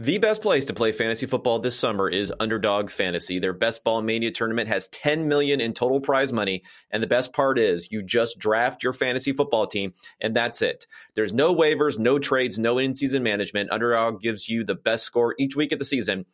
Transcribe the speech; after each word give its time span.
The 0.00 0.16
best 0.16 0.40
place 0.40 0.64
to 0.64 0.72
play 0.72 0.92
fantasy 0.92 1.26
football 1.26 1.58
this 1.58 1.78
summer 1.78 2.08
is 2.08 2.32
Underdog 2.40 2.88
Fantasy. 2.88 3.38
Their 3.38 3.52
Best 3.52 3.84
Ball 3.84 4.00
Mania 4.00 4.30
tournament 4.30 4.66
has 4.68 4.88
10 4.88 5.28
million 5.28 5.60
in 5.60 5.74
total 5.74 6.00
prize 6.00 6.32
money, 6.32 6.62
and 6.90 7.02
the 7.02 7.06
best 7.06 7.34
part 7.34 7.58
is 7.58 7.92
you 7.92 8.02
just 8.02 8.38
draft 8.38 8.82
your 8.82 8.94
fantasy 8.94 9.34
football 9.34 9.66
team 9.66 9.92
and 10.18 10.34
that's 10.34 10.62
it. 10.62 10.86
There's 11.14 11.34
no 11.34 11.54
waivers, 11.54 11.98
no 11.98 12.18
trades, 12.18 12.58
no 12.58 12.78
in-season 12.78 13.22
management. 13.22 13.70
Underdog 13.70 14.22
gives 14.22 14.48
you 14.48 14.64
the 14.64 14.74
best 14.74 15.04
score 15.04 15.34
each 15.38 15.54
week 15.54 15.70
of 15.70 15.78
the 15.78 15.84
season 15.84 16.24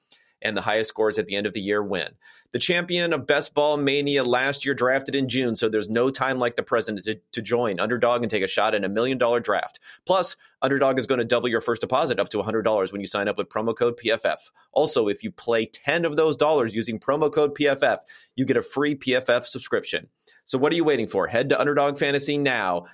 and 0.43 0.57
the 0.57 0.63
highest 0.63 0.89
scores 0.89 1.19
at 1.19 1.27
the 1.27 1.37
end 1.37 1.47
of 1.47 1.53
the 1.53 1.61
year 1.61 1.83
win. 1.83 2.09
The 2.53 2.59
champion 2.59 3.13
of 3.13 3.27
Best 3.27 3.55
Ball 3.55 3.77
Mania 3.77 4.23
last 4.23 4.65
year 4.65 4.75
drafted 4.75 5.15
in 5.15 5.29
June, 5.29 5.57
so 5.57 5.69
there's 5.69 5.89
no 5.89 6.11
time 6.11 6.39
like 6.39 6.57
the 6.57 6.63
present 6.63 7.03
to, 7.05 7.19
to 7.33 7.43
join 7.43 7.81
Underdog 7.81 8.23
and 8.23 8.31
take 8.31 8.43
a 8.43 8.49
shot 8.49 8.75
at 8.75 8.85
a 8.85 8.89
million 8.89 9.19
dollar 9.19 9.41
draft. 9.41 9.81
Plus, 10.07 10.37
Underdog 10.63 10.99
is 10.99 11.07
going 11.07 11.19
to 11.19 11.25
double 11.25 11.49
your 11.49 11.61
first 11.61 11.81
deposit 11.81 12.21
up 12.21 12.29
to 12.31 12.39
$100 12.39 12.93
when 12.93 13.01
you 13.01 13.07
sign 13.07 13.29
up 13.29 13.39
with 13.39 13.49
promo 13.49 13.77
code 13.77 13.99
PFF. 13.99 14.39
Also, 14.73 15.09
if 15.09 15.25
you 15.25 15.31
play 15.31 15.67
10 15.67 16.05
of 16.05 16.17
those 16.17 16.37
dollars 16.37 16.75
using 16.75 17.01
promo 17.01 17.33
code 17.33 17.55
PFF, 17.55 17.99
you 18.37 18.45
get 18.45 18.57
a 18.57 18.63
free 18.63 18.95
PFF 18.95 19.47
subscription. 19.47 20.09
So 20.45 20.59
what 20.59 20.73
are 20.73 20.77
you 20.77 20.85
waiting 20.85 21.09
for? 21.09 21.27
Head 21.27 21.49
to 21.49 21.61
Underdog 21.61 21.99
Fantasy 21.99 22.39
now. 22.39 22.87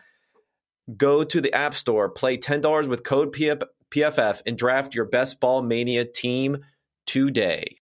Go 0.97 1.23
to 1.23 1.41
the 1.41 1.53
App 1.53 1.75
Store, 1.75 2.09
play 2.09 2.37
$10 2.37 2.89
with 2.89 3.05
code 3.05 3.33
PFF, 3.33 4.43
and 4.47 4.59
draft 4.59 4.95
your 4.95 5.05
Best 5.05 5.39
Ball 5.39 5.63
Mania 5.63 6.05
team 6.05 6.65
today. 7.07 7.79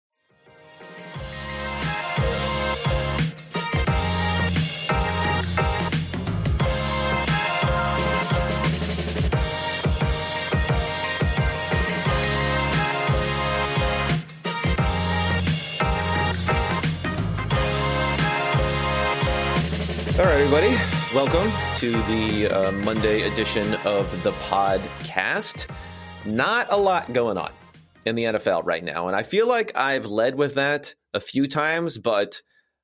All 20.20 20.26
right, 20.26 20.34
everybody. 20.34 20.76
Welcome 21.16 21.50
to 21.78 21.92
the 21.92 22.50
uh, 22.50 22.72
Monday 22.72 23.22
edition 23.22 23.74
of 23.86 24.22
the 24.24 24.32
podcast. 24.34 25.68
Not 26.26 26.68
a 26.72 26.76
lot 26.76 27.14
going 27.14 27.38
on 27.38 27.52
in 28.10 28.16
the 28.16 28.26
NFL 28.26 28.66
right 28.66 28.84
now. 28.84 29.08
And 29.08 29.16
I 29.16 29.24
feel 29.24 29.48
like 29.48 29.78
I've 29.78 30.06
led 30.06 30.36
with 30.36 30.56
that 30.56 30.96
a 31.14 31.20
few 31.20 31.48
times, 31.48 31.98
but 31.98 32.42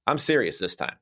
I'm 0.07 0.17
serious 0.17 0.57
this 0.57 0.75
time. 0.75 0.95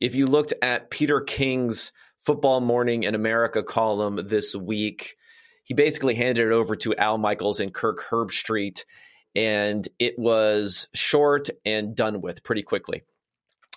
If 0.00 0.14
you 0.14 0.26
looked 0.26 0.54
at 0.62 0.90
Peter 0.90 1.20
King's 1.20 1.92
Football 2.18 2.60
Morning 2.60 3.04
in 3.04 3.14
America 3.14 3.62
column 3.62 4.28
this 4.28 4.54
week, 4.54 5.16
he 5.64 5.74
basically 5.74 6.14
handed 6.14 6.46
it 6.46 6.52
over 6.52 6.74
to 6.76 6.96
Al 6.96 7.18
Michaels 7.18 7.60
and 7.60 7.72
Kirk 7.72 8.02
Herbstreit, 8.10 8.84
and 9.36 9.86
it 9.98 10.18
was 10.18 10.88
short 10.94 11.48
and 11.64 11.94
done 11.94 12.20
with 12.20 12.42
pretty 12.42 12.62
quickly. 12.62 13.02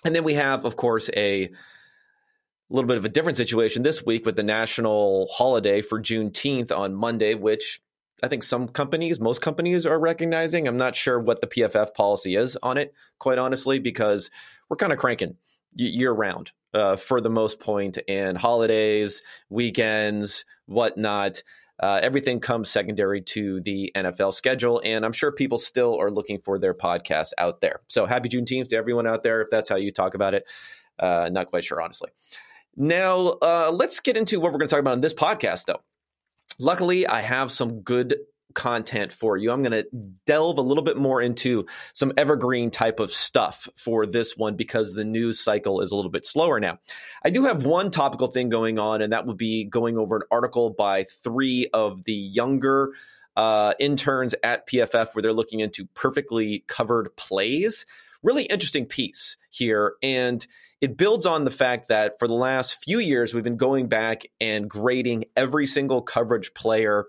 And 0.04 0.14
then 0.14 0.24
we 0.24 0.34
have, 0.34 0.64
of 0.64 0.76
course, 0.76 1.08
a 1.16 1.50
little 2.70 2.88
bit 2.88 2.96
of 2.96 3.04
a 3.04 3.10
different 3.10 3.36
situation 3.36 3.82
this 3.82 4.04
week 4.04 4.26
with 4.26 4.36
the 4.36 4.42
national 4.42 5.28
holiday 5.32 5.82
for 5.82 6.00
Juneteenth 6.00 6.76
on 6.76 6.94
Monday, 6.94 7.34
which 7.34 7.80
I 8.22 8.28
think 8.28 8.42
some 8.42 8.68
companies, 8.68 9.20
most 9.20 9.42
companies 9.42 9.86
are 9.86 9.98
recognizing. 9.98 10.68
I'm 10.68 10.76
not 10.76 10.96
sure 10.96 11.18
what 11.18 11.40
the 11.40 11.46
PFF 11.46 11.94
policy 11.94 12.36
is 12.36 12.56
on 12.62 12.78
it, 12.78 12.94
quite 13.18 13.38
honestly, 13.38 13.78
because 13.78 14.30
we're 14.68 14.76
kind 14.76 14.92
of 14.92 14.98
cranking 14.98 15.36
year 15.74 16.12
round 16.12 16.52
uh, 16.72 16.96
for 16.96 17.20
the 17.20 17.30
most 17.30 17.60
point, 17.60 17.98
and 18.08 18.38
holidays, 18.38 19.22
weekends, 19.50 20.44
whatnot. 20.66 21.42
Uh, 21.82 21.98
everything 22.02 22.38
comes 22.38 22.70
secondary 22.70 23.20
to 23.20 23.60
the 23.62 23.90
NFL 23.96 24.32
schedule, 24.32 24.80
and 24.84 25.04
I'm 25.04 25.12
sure 25.12 25.32
people 25.32 25.58
still 25.58 26.00
are 26.00 26.10
looking 26.10 26.40
for 26.40 26.58
their 26.58 26.74
podcasts 26.74 27.32
out 27.36 27.60
there. 27.60 27.80
So 27.88 28.06
happy 28.06 28.28
Juneteenth 28.28 28.68
to 28.68 28.76
everyone 28.76 29.08
out 29.08 29.24
there, 29.24 29.42
if 29.42 29.50
that's 29.50 29.68
how 29.68 29.76
you 29.76 29.90
talk 29.90 30.14
about 30.14 30.34
it. 30.34 30.48
Uh, 30.98 31.28
not 31.32 31.48
quite 31.48 31.64
sure, 31.64 31.82
honestly. 31.82 32.10
Now, 32.76 33.38
uh, 33.42 33.72
let's 33.74 34.00
get 34.00 34.16
into 34.16 34.38
what 34.38 34.52
we're 34.52 34.58
going 34.58 34.68
to 34.68 34.74
talk 34.74 34.80
about 34.80 34.94
in 34.94 35.00
this 35.00 35.14
podcast, 35.14 35.66
though. 35.66 35.82
Luckily, 36.58 37.06
I 37.06 37.20
have 37.20 37.50
some 37.50 37.80
good 37.80 38.16
content 38.54 39.12
for 39.12 39.36
you. 39.36 39.50
I'm 39.50 39.62
going 39.62 39.72
to 39.72 39.86
delve 40.26 40.58
a 40.58 40.62
little 40.62 40.84
bit 40.84 40.96
more 40.96 41.20
into 41.20 41.66
some 41.92 42.12
evergreen 42.16 42.70
type 42.70 43.00
of 43.00 43.10
stuff 43.10 43.68
for 43.76 44.06
this 44.06 44.36
one 44.36 44.56
because 44.56 44.92
the 44.92 45.04
news 45.04 45.40
cycle 45.40 45.80
is 45.80 45.90
a 45.90 45.96
little 45.96 46.10
bit 46.10 46.24
slower 46.24 46.60
now. 46.60 46.78
I 47.24 47.30
do 47.30 47.44
have 47.44 47.66
one 47.66 47.90
topical 47.90 48.28
thing 48.28 48.48
going 48.48 48.78
on, 48.78 49.02
and 49.02 49.12
that 49.12 49.26
would 49.26 49.36
be 49.36 49.64
going 49.64 49.98
over 49.98 50.16
an 50.16 50.22
article 50.30 50.70
by 50.70 51.04
three 51.04 51.68
of 51.74 52.04
the 52.04 52.14
younger 52.14 52.92
uh, 53.36 53.74
interns 53.80 54.34
at 54.42 54.68
PFF 54.68 55.14
where 55.14 55.22
they're 55.22 55.32
looking 55.32 55.60
into 55.60 55.86
perfectly 55.94 56.64
covered 56.68 57.14
plays. 57.16 57.84
Really 58.22 58.44
interesting 58.44 58.86
piece 58.86 59.36
here. 59.50 59.94
And 60.02 60.46
it 60.84 60.98
builds 60.98 61.24
on 61.24 61.44
the 61.44 61.50
fact 61.50 61.88
that 61.88 62.18
for 62.18 62.28
the 62.28 62.34
last 62.34 62.84
few 62.84 62.98
years, 62.98 63.32
we've 63.32 63.42
been 63.42 63.56
going 63.56 63.88
back 63.88 64.24
and 64.38 64.68
grading 64.68 65.24
every 65.34 65.64
single 65.64 66.02
coverage 66.02 66.52
player 66.52 67.06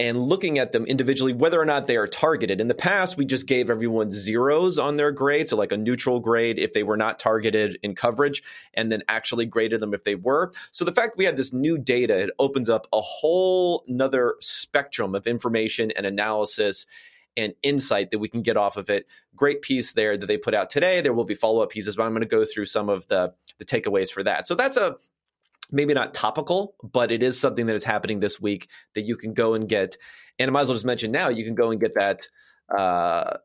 and 0.00 0.18
looking 0.18 0.58
at 0.58 0.72
them 0.72 0.84
individually, 0.84 1.32
whether 1.32 1.60
or 1.60 1.64
not 1.64 1.86
they 1.86 1.96
are 1.96 2.08
targeted. 2.08 2.60
In 2.60 2.66
the 2.66 2.74
past, 2.74 3.16
we 3.16 3.24
just 3.24 3.46
gave 3.46 3.70
everyone 3.70 4.10
zeros 4.10 4.80
on 4.80 4.96
their 4.96 5.12
grade, 5.12 5.48
so 5.48 5.56
like 5.56 5.70
a 5.70 5.76
neutral 5.76 6.18
grade 6.18 6.58
if 6.58 6.72
they 6.72 6.82
were 6.82 6.96
not 6.96 7.20
targeted 7.20 7.78
in 7.84 7.94
coverage, 7.94 8.42
and 8.74 8.90
then 8.90 9.04
actually 9.06 9.46
graded 9.46 9.78
them 9.78 9.94
if 9.94 10.02
they 10.02 10.16
were. 10.16 10.50
So 10.72 10.84
the 10.84 10.90
fact 10.90 11.16
we 11.16 11.24
have 11.26 11.36
this 11.36 11.52
new 11.52 11.78
data, 11.78 12.18
it 12.18 12.30
opens 12.40 12.68
up 12.68 12.88
a 12.92 13.00
whole 13.00 13.84
nother 13.86 14.34
spectrum 14.40 15.14
of 15.14 15.28
information 15.28 15.92
and 15.92 16.04
analysis 16.04 16.84
and 17.36 17.54
insight 17.62 18.10
that 18.10 18.18
we 18.18 18.28
can 18.28 18.42
get 18.42 18.56
off 18.56 18.76
of 18.76 18.88
it. 18.90 19.06
Great 19.34 19.62
piece 19.62 19.92
there 19.92 20.16
that 20.16 20.26
they 20.26 20.38
put 20.38 20.54
out 20.54 20.70
today. 20.70 21.00
There 21.00 21.12
will 21.12 21.24
be 21.24 21.34
follow 21.34 21.62
up 21.62 21.70
pieces, 21.70 21.96
but 21.96 22.04
I'm 22.04 22.12
going 22.12 22.22
to 22.22 22.26
go 22.26 22.44
through 22.44 22.66
some 22.66 22.88
of 22.88 23.06
the 23.08 23.32
the 23.58 23.64
takeaways 23.64 24.10
for 24.10 24.22
that. 24.22 24.46
So 24.48 24.54
that's 24.54 24.76
a 24.76 24.96
maybe 25.70 25.94
not 25.94 26.14
topical, 26.14 26.74
but 26.82 27.10
it 27.10 27.22
is 27.22 27.38
something 27.38 27.66
that 27.66 27.76
is 27.76 27.84
happening 27.84 28.20
this 28.20 28.40
week 28.40 28.68
that 28.94 29.02
you 29.02 29.16
can 29.16 29.34
go 29.34 29.54
and 29.54 29.68
get. 29.68 29.96
And 30.38 30.50
I 30.50 30.52
might 30.52 30.62
as 30.62 30.68
well 30.68 30.76
just 30.76 30.86
mention 30.86 31.10
now 31.10 31.28
you 31.28 31.44
can 31.44 31.54
go 31.54 31.70
and 31.70 31.80
get 31.80 31.94
that. 31.94 32.28
Uh, 32.76 33.38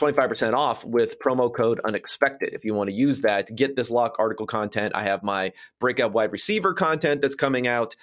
25% 0.00 0.54
off 0.54 0.84
with 0.84 1.18
promo 1.18 1.54
code 1.54 1.80
unexpected 1.84 2.54
if 2.54 2.64
you 2.64 2.72
want 2.72 2.88
to 2.88 2.94
use 2.94 3.20
that 3.20 3.54
get 3.54 3.76
this 3.76 3.90
lock 3.90 4.16
article 4.18 4.46
content 4.46 4.92
i 4.94 5.02
have 5.02 5.22
my 5.22 5.52
breakout 5.78 6.12
wide 6.12 6.32
receiver 6.32 6.72
content 6.72 7.20
that's 7.20 7.34
coming 7.34 7.66
out 7.66 7.96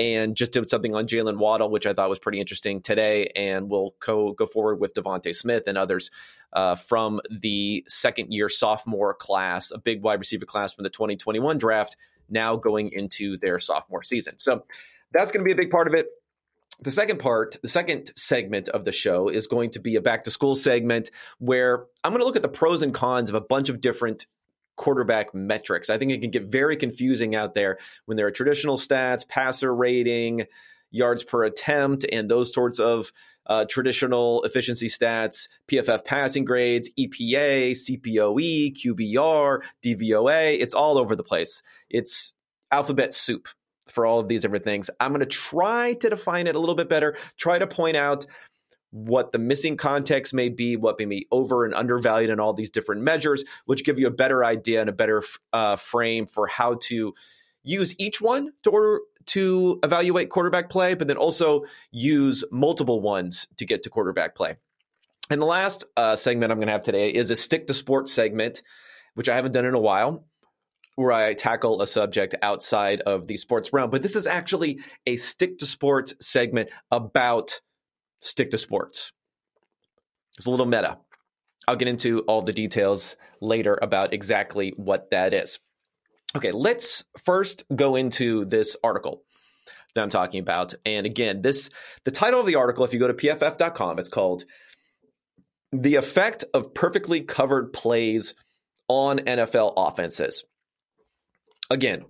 and 0.00 0.34
just 0.34 0.52
did 0.52 0.70
something 0.70 0.94
on 0.94 1.06
Jalen 1.06 1.36
Waddle, 1.36 1.70
which 1.70 1.86
I 1.86 1.92
thought 1.92 2.08
was 2.08 2.18
pretty 2.18 2.40
interesting 2.40 2.80
today. 2.80 3.30
And 3.36 3.68
we'll 3.68 3.94
co- 4.00 4.32
go 4.32 4.46
forward 4.46 4.80
with 4.80 4.94
DeVonta 4.94 5.36
Smith 5.36 5.64
and 5.66 5.76
others 5.76 6.10
uh, 6.54 6.74
from 6.76 7.20
the 7.30 7.84
second 7.86 8.32
year 8.32 8.48
sophomore 8.48 9.12
class, 9.12 9.70
a 9.70 9.78
big 9.78 10.02
wide 10.02 10.18
receiver 10.18 10.46
class 10.46 10.72
from 10.72 10.84
the 10.84 10.90
2021 10.90 11.58
draft, 11.58 11.96
now 12.30 12.56
going 12.56 12.90
into 12.92 13.36
their 13.36 13.60
sophomore 13.60 14.02
season. 14.02 14.36
So 14.38 14.64
that's 15.12 15.32
going 15.32 15.44
to 15.44 15.48
be 15.48 15.52
a 15.52 15.62
big 15.62 15.70
part 15.70 15.86
of 15.86 15.92
it. 15.92 16.08
The 16.80 16.90
second 16.90 17.18
part, 17.18 17.58
the 17.60 17.68
second 17.68 18.10
segment 18.16 18.70
of 18.70 18.86
the 18.86 18.92
show 18.92 19.28
is 19.28 19.48
going 19.48 19.72
to 19.72 19.80
be 19.80 19.96
a 19.96 20.00
back 20.00 20.24
to 20.24 20.30
school 20.30 20.54
segment 20.54 21.10
where 21.38 21.84
I'm 22.02 22.12
going 22.12 22.22
to 22.22 22.26
look 22.26 22.36
at 22.36 22.42
the 22.42 22.48
pros 22.48 22.80
and 22.80 22.94
cons 22.94 23.28
of 23.28 23.34
a 23.34 23.40
bunch 23.42 23.68
of 23.68 23.82
different 23.82 24.24
quarterback 24.76 25.34
metrics. 25.34 25.90
I 25.90 25.98
think 25.98 26.12
it 26.12 26.20
can 26.20 26.30
get 26.30 26.46
very 26.46 26.76
confusing 26.76 27.34
out 27.34 27.54
there 27.54 27.78
when 28.06 28.16
there 28.16 28.26
are 28.26 28.30
traditional 28.30 28.76
stats, 28.76 29.26
passer 29.26 29.74
rating, 29.74 30.46
yards 30.90 31.22
per 31.22 31.44
attempt, 31.44 32.04
and 32.10 32.30
those 32.30 32.52
sorts 32.52 32.78
of 32.78 33.12
uh, 33.46 33.64
traditional 33.68 34.42
efficiency 34.44 34.88
stats, 34.88 35.48
PFF 35.68 36.04
passing 36.04 36.44
grades, 36.44 36.88
EPA, 36.98 37.72
CPOE, 37.72 38.76
QBR, 38.76 39.60
DVOA. 39.82 40.60
It's 40.60 40.74
all 40.74 40.98
over 40.98 41.16
the 41.16 41.24
place. 41.24 41.62
It's 41.88 42.34
alphabet 42.70 43.14
soup 43.14 43.48
for 43.88 44.06
all 44.06 44.20
of 44.20 44.28
these 44.28 44.42
different 44.42 44.64
things. 44.64 44.88
I'm 45.00 45.10
going 45.10 45.20
to 45.20 45.26
try 45.26 45.94
to 45.94 46.10
define 46.10 46.46
it 46.46 46.54
a 46.54 46.60
little 46.60 46.74
bit 46.74 46.88
better, 46.88 47.16
try 47.36 47.58
to 47.58 47.66
point 47.66 47.96
out 47.96 48.26
what 48.90 49.30
the 49.30 49.38
missing 49.38 49.76
context 49.76 50.34
may 50.34 50.48
be, 50.48 50.76
what 50.76 50.98
may 50.98 51.04
be 51.04 51.26
over 51.30 51.64
and 51.64 51.74
undervalued 51.74 52.30
in 52.30 52.40
all 52.40 52.52
these 52.52 52.70
different 52.70 53.02
measures, 53.02 53.44
which 53.64 53.84
give 53.84 53.98
you 53.98 54.06
a 54.06 54.12
better 54.12 54.44
idea 54.44 54.80
and 54.80 54.90
a 54.90 54.92
better 54.92 55.22
uh, 55.52 55.76
frame 55.76 56.26
for 56.26 56.46
how 56.46 56.76
to 56.82 57.14
use 57.62 57.94
each 57.98 58.20
one 58.20 58.50
to 58.64 58.70
order 58.70 59.00
to 59.26 59.78
evaluate 59.84 60.30
quarterback 60.30 60.70
play, 60.70 60.94
but 60.94 61.06
then 61.06 61.16
also 61.16 61.64
use 61.90 62.42
multiple 62.50 63.00
ones 63.00 63.46
to 63.58 63.64
get 63.64 63.82
to 63.84 63.90
quarterback 63.90 64.34
play. 64.34 64.56
And 65.28 65.40
the 65.40 65.46
last 65.46 65.84
uh, 65.96 66.16
segment 66.16 66.50
I'm 66.50 66.58
going 66.58 66.66
to 66.66 66.72
have 66.72 66.82
today 66.82 67.10
is 67.10 67.30
a 67.30 67.36
stick 67.36 67.68
to 67.68 67.74
sports 67.74 68.12
segment, 68.12 68.62
which 69.14 69.28
I 69.28 69.36
haven't 69.36 69.52
done 69.52 69.66
in 69.66 69.74
a 69.74 69.80
while, 69.80 70.24
where 70.96 71.12
I 71.12 71.34
tackle 71.34 71.80
a 71.80 71.86
subject 71.86 72.34
outside 72.42 73.02
of 73.02 73.28
the 73.28 73.36
sports 73.36 73.72
realm. 73.72 73.90
But 73.90 74.02
this 74.02 74.16
is 74.16 74.26
actually 74.26 74.80
a 75.06 75.16
stick 75.16 75.58
to 75.58 75.66
sports 75.66 76.14
segment 76.20 76.70
about 76.90 77.60
stick 78.20 78.50
to 78.50 78.58
sports. 78.58 79.12
It's 80.36 80.46
a 80.46 80.50
little 80.50 80.66
meta. 80.66 80.98
I'll 81.68 81.76
get 81.76 81.88
into 81.88 82.20
all 82.20 82.42
the 82.42 82.52
details 82.52 83.16
later 83.40 83.78
about 83.80 84.14
exactly 84.14 84.72
what 84.76 85.10
that 85.10 85.34
is. 85.34 85.58
Okay, 86.36 86.52
let's 86.52 87.04
first 87.22 87.64
go 87.74 87.96
into 87.96 88.44
this 88.44 88.76
article. 88.84 89.22
that 89.94 90.02
I'm 90.02 90.10
talking 90.10 90.40
about. 90.40 90.74
And 90.86 91.06
again, 91.06 91.42
this 91.42 91.70
the 92.04 92.10
title 92.10 92.40
of 92.40 92.46
the 92.46 92.56
article, 92.56 92.84
if 92.84 92.92
you 92.92 93.00
go 93.00 93.08
to 93.08 93.14
pff.com, 93.14 93.98
it's 93.98 94.08
called 94.08 94.44
The 95.72 95.96
Effect 95.96 96.44
of 96.54 96.74
Perfectly 96.74 97.22
Covered 97.22 97.72
Plays 97.72 98.34
on 98.88 99.18
NFL 99.18 99.74
Offenses. 99.76 100.44
Again, 101.70 102.04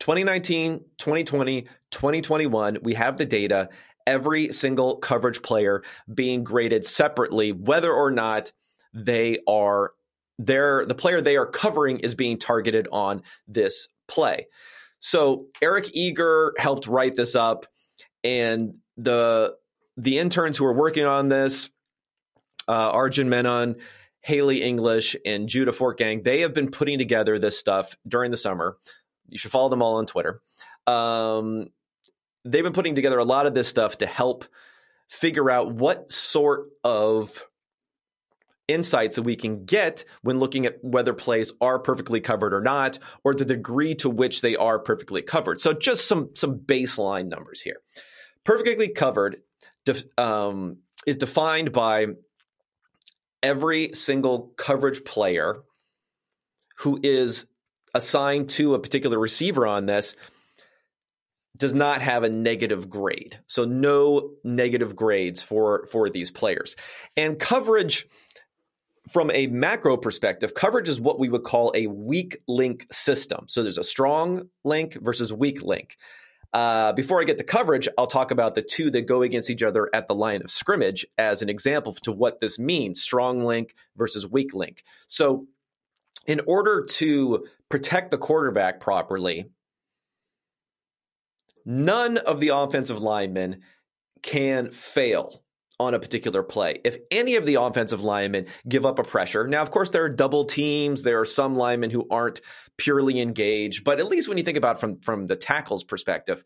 2019, 0.00 0.80
2020, 0.98 1.62
2021, 1.90 2.78
we 2.82 2.94
have 2.94 3.18
the 3.18 3.26
data. 3.26 3.68
Every 4.06 4.52
single 4.52 4.96
coverage 4.96 5.42
player 5.42 5.82
being 6.12 6.44
graded 6.44 6.84
separately, 6.84 7.52
whether 7.52 7.92
or 7.92 8.10
not 8.10 8.52
they 8.94 9.38
are 9.48 9.92
there, 10.38 10.84
the 10.86 10.94
player 10.94 11.20
they 11.20 11.36
are 11.36 11.46
covering 11.46 12.00
is 12.00 12.14
being 12.14 12.38
targeted 12.38 12.88
on 12.92 13.22
this 13.46 13.88
play. 14.08 14.46
So 15.00 15.46
Eric 15.60 15.90
Eager 15.94 16.54
helped 16.58 16.86
write 16.86 17.16
this 17.16 17.34
up, 17.34 17.66
and 18.22 18.74
the 18.96 19.56
the 19.96 20.18
interns 20.18 20.56
who 20.56 20.64
are 20.64 20.72
working 20.72 21.04
on 21.04 21.28
this, 21.28 21.70
uh, 22.68 22.90
Arjun 22.90 23.28
Menon, 23.28 23.76
Haley 24.20 24.62
English, 24.62 25.16
and 25.26 25.48
Judah 25.48 25.72
Fortgang, 25.72 26.22
they 26.22 26.40
have 26.40 26.54
been 26.54 26.70
putting 26.70 26.98
together 26.98 27.38
this 27.38 27.58
stuff 27.58 27.96
during 28.06 28.30
the 28.30 28.36
summer. 28.36 28.78
You 29.28 29.38
should 29.38 29.50
follow 29.50 29.68
them 29.68 29.82
all 29.82 29.96
on 29.96 30.06
Twitter. 30.06 30.40
Um, 30.86 31.68
they've 32.44 32.64
been 32.64 32.72
putting 32.72 32.94
together 32.94 33.18
a 33.18 33.24
lot 33.24 33.46
of 33.46 33.54
this 33.54 33.68
stuff 33.68 33.98
to 33.98 34.06
help 34.06 34.44
figure 35.08 35.50
out 35.50 35.72
what 35.72 36.10
sort 36.10 36.68
of 36.84 37.44
insights 38.68 39.16
that 39.16 39.22
we 39.22 39.36
can 39.36 39.64
get 39.64 40.04
when 40.22 40.38
looking 40.38 40.66
at 40.66 40.82
whether 40.82 41.12
plays 41.12 41.52
are 41.60 41.78
perfectly 41.78 42.20
covered 42.20 42.54
or 42.54 42.60
not, 42.60 42.98
or 43.24 43.34
the 43.34 43.44
degree 43.44 43.94
to 43.96 44.08
which 44.08 44.40
they 44.40 44.56
are 44.56 44.78
perfectly 44.78 45.22
covered. 45.22 45.60
So, 45.60 45.72
just 45.72 46.06
some 46.06 46.30
some 46.34 46.58
baseline 46.58 47.28
numbers 47.28 47.60
here. 47.60 47.80
Perfectly 48.44 48.88
covered 48.88 49.36
def, 49.84 50.04
um, 50.18 50.78
is 51.06 51.16
defined 51.16 51.72
by 51.72 52.06
every 53.42 53.92
single 53.92 54.52
coverage 54.56 55.04
player 55.04 55.62
who 56.78 56.98
is 57.02 57.46
assigned 57.94 58.48
to 58.48 58.74
a 58.74 58.78
particular 58.78 59.18
receiver 59.18 59.66
on 59.66 59.86
this 59.86 60.16
does 61.56 61.74
not 61.74 62.02
have 62.02 62.22
a 62.22 62.28
negative 62.28 62.88
grade. 62.88 63.38
So 63.46 63.64
no 63.64 64.30
negative 64.42 64.96
grades 64.96 65.42
for 65.42 65.86
for 65.86 66.10
these 66.10 66.30
players. 66.30 66.76
And 67.16 67.38
coverage 67.38 68.06
from 69.10 69.30
a 69.32 69.48
macro 69.48 69.96
perspective, 69.96 70.54
coverage 70.54 70.88
is 70.88 71.00
what 71.00 71.18
we 71.18 71.28
would 71.28 71.42
call 71.42 71.72
a 71.74 71.88
weak 71.88 72.38
link 72.46 72.86
system. 72.92 73.46
So 73.48 73.62
there's 73.62 73.78
a 73.78 73.84
strong 73.84 74.48
link 74.64 74.96
versus 75.00 75.32
weak 75.32 75.62
link. 75.62 75.96
Uh, 76.52 76.92
before 76.92 77.20
I 77.20 77.24
get 77.24 77.38
to 77.38 77.44
coverage, 77.44 77.88
I'll 77.96 78.06
talk 78.06 78.30
about 78.30 78.54
the 78.54 78.62
two 78.62 78.90
that 78.90 79.06
go 79.06 79.22
against 79.22 79.48
each 79.48 79.62
other 79.62 79.88
at 79.94 80.06
the 80.06 80.14
line 80.14 80.42
of 80.42 80.50
scrimmage 80.50 81.06
as 81.16 81.40
an 81.40 81.48
example 81.48 81.94
to 81.94 82.12
what 82.12 82.40
this 82.40 82.58
means 82.58 83.00
strong 83.00 83.44
link 83.44 83.74
versus 83.96 84.26
weak 84.26 84.54
link. 84.54 84.82
So, 85.06 85.46
in 86.26 86.40
order 86.46 86.84
to 86.84 87.46
protect 87.68 88.10
the 88.10 88.18
quarterback 88.18 88.80
properly, 88.80 89.46
none 91.64 92.18
of 92.18 92.40
the 92.40 92.48
offensive 92.48 93.02
linemen 93.02 93.60
can 94.22 94.70
fail 94.70 95.42
on 95.80 95.94
a 95.94 95.98
particular 95.98 96.42
play. 96.42 96.80
If 96.84 96.96
any 97.10 97.34
of 97.36 97.44
the 97.44 97.56
offensive 97.56 98.02
linemen 98.02 98.46
give 98.68 98.86
up 98.86 98.98
a 98.98 99.04
pressure, 99.04 99.48
now, 99.48 99.62
of 99.62 99.70
course, 99.70 99.90
there 99.90 100.04
are 100.04 100.08
double 100.08 100.44
teams. 100.44 101.02
There 101.02 101.20
are 101.20 101.24
some 101.24 101.56
linemen 101.56 101.90
who 101.90 102.06
aren't 102.10 102.40
purely 102.76 103.20
engaged, 103.20 103.84
but 103.84 103.98
at 103.98 104.06
least 104.06 104.28
when 104.28 104.38
you 104.38 104.44
think 104.44 104.58
about 104.58 104.78
from, 104.78 105.00
from 105.00 105.26
the 105.26 105.36
tackle's 105.36 105.82
perspective, 105.82 106.44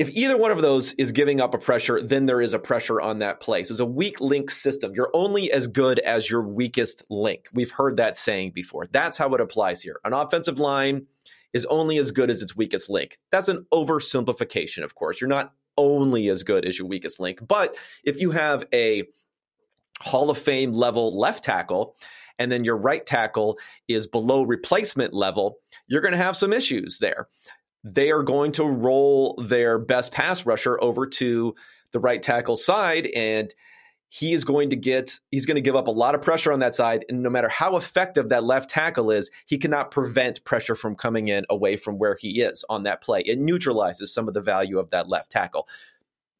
if 0.00 0.10
either 0.10 0.36
one 0.36 0.50
of 0.50 0.60
those 0.60 0.92
is 0.94 1.12
giving 1.12 1.40
up 1.40 1.54
a 1.54 1.58
pressure, 1.58 2.02
then 2.02 2.26
there 2.26 2.40
is 2.40 2.52
a 2.52 2.58
pressure 2.58 3.00
on 3.00 3.18
that 3.18 3.40
play. 3.40 3.62
So 3.62 3.72
it's 3.72 3.80
a 3.80 3.86
weak 3.86 4.20
link 4.20 4.50
system. 4.50 4.92
You're 4.94 5.10
only 5.14 5.52
as 5.52 5.68
good 5.68 6.00
as 6.00 6.28
your 6.28 6.42
weakest 6.42 7.04
link. 7.08 7.46
We've 7.52 7.70
heard 7.70 7.98
that 7.98 8.16
saying 8.16 8.52
before. 8.52 8.86
That's 8.90 9.16
how 9.16 9.32
it 9.34 9.40
applies 9.40 9.82
here. 9.82 10.00
An 10.04 10.12
offensive 10.12 10.58
line 10.58 11.06
is 11.54 11.64
only 11.66 11.96
as 11.96 12.10
good 12.10 12.28
as 12.28 12.42
its 12.42 12.54
weakest 12.54 12.90
link. 12.90 13.18
That's 13.32 13.48
an 13.48 13.64
oversimplification, 13.72 14.84
of 14.84 14.94
course. 14.94 15.20
You're 15.20 15.28
not 15.28 15.54
only 15.78 16.28
as 16.28 16.42
good 16.42 16.66
as 16.66 16.78
your 16.78 16.86
weakest 16.86 17.18
link. 17.18 17.40
But 17.46 17.76
if 18.04 18.20
you 18.20 18.32
have 18.32 18.66
a 18.74 19.04
Hall 20.00 20.28
of 20.28 20.36
Fame 20.36 20.72
level 20.72 21.18
left 21.18 21.44
tackle, 21.44 21.96
and 22.38 22.50
then 22.50 22.64
your 22.64 22.76
right 22.76 23.06
tackle 23.06 23.58
is 23.88 24.06
below 24.06 24.42
replacement 24.42 25.14
level, 25.14 25.58
you're 25.86 26.02
going 26.02 26.12
to 26.12 26.18
have 26.18 26.36
some 26.36 26.52
issues 26.52 26.98
there. 26.98 27.28
They 27.84 28.10
are 28.10 28.22
going 28.22 28.52
to 28.52 28.64
roll 28.64 29.36
their 29.36 29.78
best 29.78 30.12
pass 30.12 30.44
rusher 30.44 30.82
over 30.82 31.06
to 31.06 31.54
the 31.92 32.00
right 32.00 32.22
tackle 32.22 32.56
side, 32.56 33.06
and 33.14 33.54
he 34.14 34.32
is 34.32 34.44
going 34.44 34.70
to 34.70 34.76
get 34.76 35.18
he's 35.32 35.44
going 35.44 35.56
to 35.56 35.60
give 35.60 35.74
up 35.74 35.88
a 35.88 35.90
lot 35.90 36.14
of 36.14 36.22
pressure 36.22 36.52
on 36.52 36.60
that 36.60 36.74
side 36.74 37.04
and 37.08 37.20
no 37.20 37.28
matter 37.28 37.48
how 37.48 37.76
effective 37.76 38.28
that 38.28 38.44
left 38.44 38.70
tackle 38.70 39.10
is 39.10 39.28
he 39.44 39.58
cannot 39.58 39.90
prevent 39.90 40.44
pressure 40.44 40.76
from 40.76 40.94
coming 40.94 41.26
in 41.26 41.44
away 41.50 41.76
from 41.76 41.98
where 41.98 42.16
he 42.20 42.40
is 42.40 42.64
on 42.68 42.84
that 42.84 43.02
play. 43.02 43.22
It 43.22 43.40
neutralizes 43.40 44.14
some 44.14 44.28
of 44.28 44.34
the 44.34 44.40
value 44.40 44.78
of 44.78 44.90
that 44.90 45.08
left 45.08 45.32
tackle. 45.32 45.66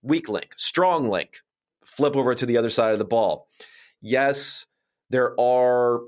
Weak 0.03 0.29
link 0.29 0.55
strong 0.57 1.09
link 1.09 1.41
flip 1.85 2.17
over 2.17 2.33
to 2.37 2.47
the 2.47 2.57
other 2.57 2.71
side 2.71 2.93
of 2.93 3.01
the 3.01 3.05
ball. 3.05 3.49
Yes 4.01 4.67
there 5.11 5.39
are 5.41 6.01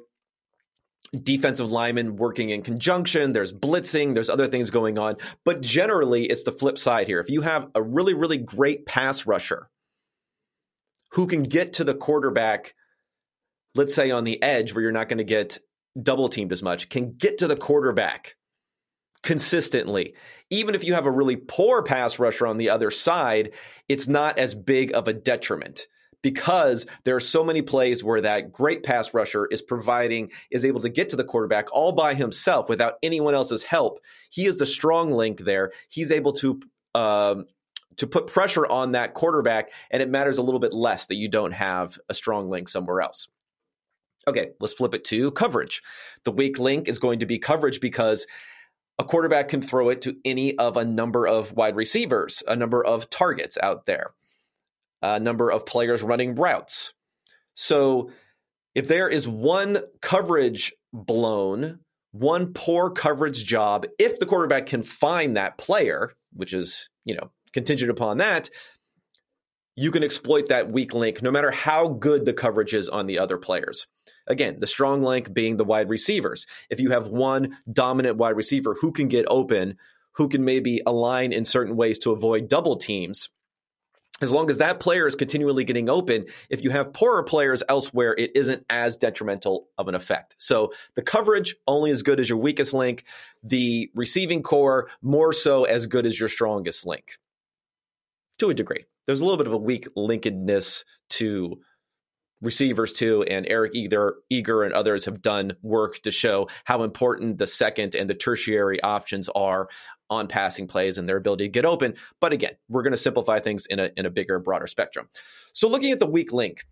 defensive 1.22 1.70
linemen 1.70 2.16
working 2.16 2.50
in 2.50 2.62
conjunction 2.62 3.32
there's 3.32 3.52
blitzing 3.52 4.14
there's 4.14 4.28
other 4.28 4.46
things 4.46 4.70
going 4.70 4.98
on 4.98 5.16
but 5.44 5.60
generally 5.60 6.26
it's 6.26 6.44
the 6.44 6.52
flip 6.52 6.78
side 6.78 7.08
here. 7.08 7.18
If 7.18 7.28
you 7.28 7.40
have 7.40 7.68
a 7.74 7.82
really 7.82 8.14
really 8.14 8.38
great 8.38 8.86
pass 8.86 9.26
rusher 9.26 9.68
who 11.12 11.26
can 11.26 11.42
get 11.42 11.74
to 11.74 11.84
the 11.84 11.94
quarterback, 11.94 12.74
let's 13.74 13.94
say 13.94 14.10
on 14.10 14.24
the 14.24 14.42
edge 14.42 14.72
where 14.72 14.82
you're 14.82 14.92
not 14.92 15.08
going 15.08 15.18
to 15.18 15.24
get 15.24 15.58
double 16.00 16.28
teamed 16.28 16.52
as 16.52 16.62
much, 16.62 16.88
can 16.88 17.14
get 17.16 17.38
to 17.38 17.46
the 17.46 17.56
quarterback 17.56 18.36
consistently. 19.22 20.14
Even 20.50 20.74
if 20.74 20.84
you 20.84 20.94
have 20.94 21.06
a 21.06 21.10
really 21.10 21.36
poor 21.36 21.82
pass 21.82 22.18
rusher 22.18 22.46
on 22.46 22.58
the 22.58 22.70
other 22.70 22.90
side, 22.90 23.52
it's 23.88 24.06
not 24.06 24.38
as 24.38 24.54
big 24.54 24.94
of 24.94 25.08
a 25.08 25.12
detriment 25.12 25.86
because 26.22 26.86
there 27.04 27.16
are 27.16 27.20
so 27.20 27.44
many 27.44 27.62
plays 27.62 28.02
where 28.02 28.20
that 28.20 28.52
great 28.52 28.82
pass 28.82 29.14
rusher 29.14 29.46
is 29.46 29.62
providing 29.62 30.30
is 30.50 30.64
able 30.64 30.80
to 30.80 30.88
get 30.88 31.10
to 31.10 31.16
the 31.16 31.24
quarterback 31.24 31.72
all 31.72 31.92
by 31.92 32.14
himself 32.14 32.68
without 32.68 32.94
anyone 33.02 33.34
else's 33.34 33.62
help. 33.62 34.00
He 34.30 34.46
is 34.46 34.58
the 34.58 34.66
strong 34.66 35.10
link 35.12 35.38
there. 35.38 35.72
He's 35.88 36.10
able 36.10 36.32
to 36.34 36.60
um, 36.94 37.46
to 37.96 38.06
put 38.06 38.26
pressure 38.26 38.66
on 38.66 38.92
that 38.92 39.14
quarterback, 39.14 39.72
and 39.90 40.02
it 40.02 40.10
matters 40.10 40.38
a 40.38 40.42
little 40.42 40.60
bit 40.60 40.72
less 40.72 41.06
that 41.06 41.16
you 41.16 41.28
don't 41.28 41.52
have 41.52 41.98
a 42.08 42.14
strong 42.14 42.50
link 42.50 42.68
somewhere 42.68 43.00
else. 43.00 43.28
Okay, 44.28 44.50
let's 44.60 44.74
flip 44.74 44.94
it 44.94 45.04
to 45.04 45.30
coverage. 45.30 45.82
The 46.24 46.32
weak 46.32 46.58
link 46.58 46.88
is 46.88 46.98
going 46.98 47.20
to 47.20 47.26
be 47.26 47.38
coverage 47.38 47.80
because 47.80 48.26
a 48.98 49.04
quarterback 49.04 49.48
can 49.48 49.62
throw 49.62 49.88
it 49.90 50.02
to 50.02 50.16
any 50.24 50.56
of 50.58 50.76
a 50.76 50.84
number 50.84 51.26
of 51.26 51.52
wide 51.52 51.76
receivers, 51.76 52.42
a 52.48 52.56
number 52.56 52.84
of 52.84 53.08
targets 53.08 53.56
out 53.62 53.86
there, 53.86 54.14
a 55.02 55.20
number 55.20 55.50
of 55.50 55.66
players 55.66 56.02
running 56.02 56.34
routes. 56.34 56.92
So 57.54 58.10
if 58.74 58.88
there 58.88 59.08
is 59.08 59.28
one 59.28 59.78
coverage 60.02 60.72
blown, 60.92 61.80
one 62.12 62.52
poor 62.52 62.90
coverage 62.90 63.44
job, 63.44 63.86
if 63.98 64.18
the 64.18 64.26
quarterback 64.26 64.66
can 64.66 64.82
find 64.82 65.36
that 65.36 65.58
player, 65.58 66.12
which 66.32 66.52
is, 66.52 66.88
you 67.04 67.14
know, 67.14 67.30
contingent 67.56 67.90
upon 67.90 68.18
that, 68.18 68.50
you 69.76 69.90
can 69.90 70.04
exploit 70.04 70.48
that 70.48 70.70
weak 70.70 70.92
link 70.92 71.22
no 71.22 71.30
matter 71.30 71.50
how 71.50 71.88
good 71.88 72.26
the 72.26 72.34
coverage 72.34 72.74
is 72.74 72.86
on 72.86 73.06
the 73.06 73.18
other 73.18 73.38
players. 73.38 73.86
Again, 74.26 74.56
the 74.58 74.66
strong 74.66 75.02
link 75.02 75.32
being 75.32 75.56
the 75.56 75.64
wide 75.64 75.88
receivers. 75.88 76.46
If 76.68 76.80
you 76.80 76.90
have 76.90 77.08
one 77.08 77.56
dominant 77.72 78.18
wide 78.18 78.36
receiver 78.36 78.76
who 78.78 78.92
can 78.92 79.08
get 79.08 79.24
open, 79.28 79.78
who 80.12 80.28
can 80.28 80.44
maybe 80.44 80.82
align 80.86 81.32
in 81.32 81.46
certain 81.46 81.76
ways 81.76 81.98
to 82.00 82.12
avoid 82.12 82.48
double 82.48 82.76
teams, 82.76 83.30
as 84.20 84.32
long 84.32 84.50
as 84.50 84.58
that 84.58 84.80
player 84.80 85.06
is 85.06 85.14
continually 85.14 85.64
getting 85.64 85.88
open, 85.88 86.26
if 86.50 86.62
you 86.62 86.70
have 86.70 86.92
poorer 86.92 87.22
players 87.22 87.62
elsewhere, 87.70 88.14
it 88.16 88.32
isn't 88.34 88.64
as 88.68 88.98
detrimental 88.98 89.68
of 89.78 89.88
an 89.88 89.94
effect. 89.94 90.36
So 90.38 90.72
the 90.94 91.02
coverage 91.02 91.56
only 91.66 91.90
as 91.90 92.02
good 92.02 92.20
as 92.20 92.28
your 92.28 92.38
weakest 92.38 92.74
link, 92.74 93.04
the 93.42 93.90
receiving 93.94 94.42
corps 94.42 94.88
more 95.00 95.32
so 95.32 95.64
as 95.64 95.86
good 95.86 96.04
as 96.04 96.18
your 96.20 96.28
strongest 96.28 96.86
link 96.86 97.18
to 98.38 98.50
a 98.50 98.54
degree. 98.54 98.84
There's 99.06 99.20
a 99.20 99.24
little 99.24 99.38
bit 99.38 99.46
of 99.46 99.52
a 99.52 99.58
weak 99.58 99.88
linkedness 99.96 100.84
to 101.10 101.60
receivers 102.42 102.92
too, 102.92 103.22
and 103.24 103.46
Eric 103.48 103.72
Eager, 103.74 104.16
Eager 104.28 104.62
and 104.62 104.72
others 104.72 105.04
have 105.06 105.22
done 105.22 105.52
work 105.62 106.00
to 106.02 106.10
show 106.10 106.48
how 106.64 106.82
important 106.82 107.38
the 107.38 107.46
second 107.46 107.94
and 107.94 108.10
the 108.10 108.14
tertiary 108.14 108.82
options 108.82 109.28
are 109.34 109.68
on 110.10 110.28
passing 110.28 110.66
plays 110.66 110.98
and 110.98 111.08
their 111.08 111.16
ability 111.16 111.44
to 111.44 111.48
get 111.50 111.64
open. 111.64 111.94
But 112.20 112.32
again, 112.32 112.52
we're 112.68 112.82
going 112.82 112.92
to 112.92 112.98
simplify 112.98 113.40
things 113.40 113.66
in 113.66 113.78
a 113.78 113.90
in 113.96 114.06
a 114.06 114.10
bigger, 114.10 114.38
broader 114.38 114.66
spectrum. 114.66 115.08
So 115.52 115.68
looking 115.68 115.92
at 115.92 115.98
the 115.98 116.06
weak 116.06 116.32
link 116.32 116.64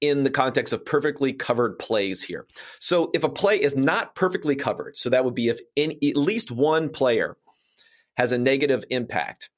in 0.00 0.22
the 0.22 0.30
context 0.30 0.72
of 0.72 0.84
perfectly 0.84 1.32
covered 1.32 1.78
plays 1.78 2.22
here. 2.22 2.46
So 2.80 3.10
if 3.14 3.24
a 3.24 3.28
play 3.28 3.60
is 3.60 3.76
not 3.76 4.14
perfectly 4.14 4.56
covered, 4.56 4.96
so 4.96 5.10
that 5.10 5.24
would 5.24 5.34
be 5.34 5.48
if 5.48 5.60
in 5.74 5.92
at 5.92 6.16
least 6.16 6.50
one 6.50 6.88
player 6.88 7.36
has 8.16 8.32
a 8.32 8.38
negative 8.38 8.84
impact, 8.90 9.50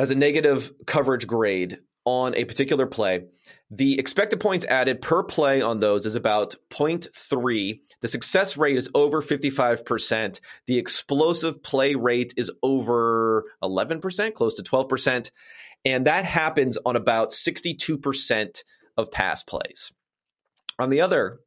has 0.00 0.10
a 0.10 0.14
negative 0.14 0.72
coverage 0.86 1.26
grade 1.26 1.78
on 2.06 2.34
a 2.34 2.46
particular 2.46 2.86
play, 2.86 3.24
the 3.70 3.98
expected 3.98 4.40
points 4.40 4.64
added 4.64 5.02
per 5.02 5.22
play 5.22 5.60
on 5.60 5.80
those 5.80 6.06
is 6.06 6.14
about 6.14 6.56
0.3. 6.70 7.80
The 8.00 8.08
success 8.08 8.56
rate 8.56 8.76
is 8.76 8.90
over 8.94 9.20
55%. 9.20 10.40
The 10.66 10.78
explosive 10.78 11.62
play 11.62 11.94
rate 11.94 12.32
is 12.38 12.50
over 12.62 13.44
11%, 13.62 14.32
close 14.32 14.54
to 14.54 14.62
12%. 14.62 15.30
And 15.84 16.06
that 16.06 16.24
happens 16.24 16.78
on 16.78 16.96
about 16.96 17.30
62% 17.30 18.62
of 18.96 19.12
pass 19.12 19.42
plays. 19.42 19.92
On 20.78 20.88
the 20.88 21.02
other 21.02 21.40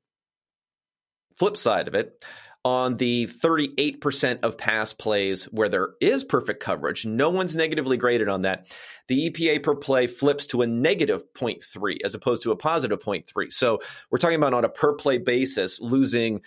flip 1.35 1.57
side 1.57 1.87
of 1.87 1.95
it, 1.95 2.23
on 2.65 2.95
the 2.95 3.27
38% 3.27 4.39
of 4.41 4.57
pass 4.57 4.93
plays 4.93 5.45
where 5.45 5.67
there 5.67 5.91
is 5.99 6.23
perfect 6.23 6.61
coverage, 6.61 7.05
no 7.05 7.29
one's 7.29 7.55
negatively 7.55 7.97
graded 7.97 8.29
on 8.29 8.43
that. 8.43 8.73
The 9.09 9.29
EPA 9.29 9.63
per 9.63 9.75
play 9.75 10.07
flips 10.07 10.47
to 10.47 10.61
a 10.61 10.67
negative 10.67 11.23
0.3 11.33 11.97
as 12.05 12.15
opposed 12.15 12.43
to 12.43 12.51
a 12.51 12.55
positive 12.55 12.99
0.3. 12.99 13.51
So 13.51 13.79
we're 14.09 14.17
talking 14.17 14.37
about 14.37 14.53
on 14.53 14.63
a 14.63 14.69
per 14.69 14.93
play 14.93 15.17
basis 15.17 15.81
losing 15.81 16.39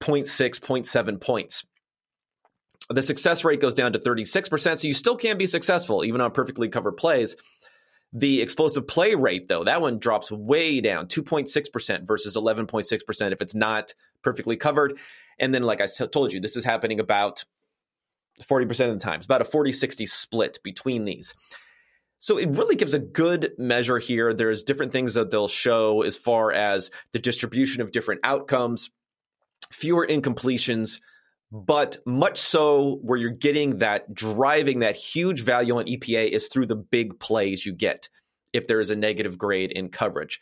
0.6, 0.00 0.60
0.7 0.60 1.20
points. 1.20 1.64
The 2.90 3.02
success 3.02 3.44
rate 3.44 3.60
goes 3.60 3.74
down 3.74 3.92
to 3.94 3.98
36%, 3.98 4.78
so 4.78 4.88
you 4.88 4.94
still 4.94 5.16
can 5.16 5.38
be 5.38 5.46
successful 5.46 6.04
even 6.04 6.20
on 6.20 6.30
perfectly 6.30 6.68
covered 6.68 6.96
plays. 6.96 7.36
The 8.14 8.40
explosive 8.40 8.86
play 8.86 9.14
rate, 9.14 9.48
though, 9.48 9.64
that 9.64 9.82
one 9.82 9.98
drops 9.98 10.32
way 10.32 10.80
down 10.80 11.08
2.6% 11.08 12.06
versus 12.06 12.36
11.6% 12.36 13.32
if 13.32 13.42
it's 13.42 13.54
not 13.54 13.92
perfectly 14.22 14.56
covered. 14.56 14.98
And 15.38 15.54
then, 15.54 15.62
like 15.62 15.80
I 15.80 15.86
told 15.86 16.32
you, 16.32 16.40
this 16.40 16.56
is 16.56 16.64
happening 16.64 17.00
about 17.00 17.44
40% 18.42 18.70
of 18.88 18.94
the 18.94 18.98
time. 18.98 19.16
It's 19.16 19.26
about 19.26 19.42
a 19.42 19.46
40 19.46 19.72
60 19.72 20.06
split 20.06 20.58
between 20.62 21.04
these. 21.04 21.34
So 22.20 22.36
it 22.36 22.48
really 22.50 22.74
gives 22.74 22.94
a 22.94 22.98
good 22.98 23.52
measure 23.58 23.98
here. 23.98 24.34
There's 24.34 24.64
different 24.64 24.90
things 24.90 25.14
that 25.14 25.30
they'll 25.30 25.48
show 25.48 26.02
as 26.02 26.16
far 26.16 26.52
as 26.52 26.90
the 27.12 27.20
distribution 27.20 27.80
of 27.80 27.92
different 27.92 28.22
outcomes, 28.24 28.90
fewer 29.70 30.04
incompletions, 30.04 31.00
but 31.52 31.96
much 32.04 32.38
so 32.38 32.98
where 33.02 33.18
you're 33.18 33.30
getting 33.30 33.78
that 33.78 34.12
driving 34.12 34.80
that 34.80 34.96
huge 34.96 35.42
value 35.42 35.76
on 35.78 35.86
EPA 35.86 36.28
is 36.28 36.48
through 36.48 36.66
the 36.66 36.76
big 36.76 37.18
plays 37.20 37.64
you 37.64 37.72
get 37.72 38.08
if 38.52 38.66
there 38.66 38.80
is 38.80 38.90
a 38.90 38.96
negative 38.96 39.38
grade 39.38 39.70
in 39.70 39.88
coverage 39.88 40.40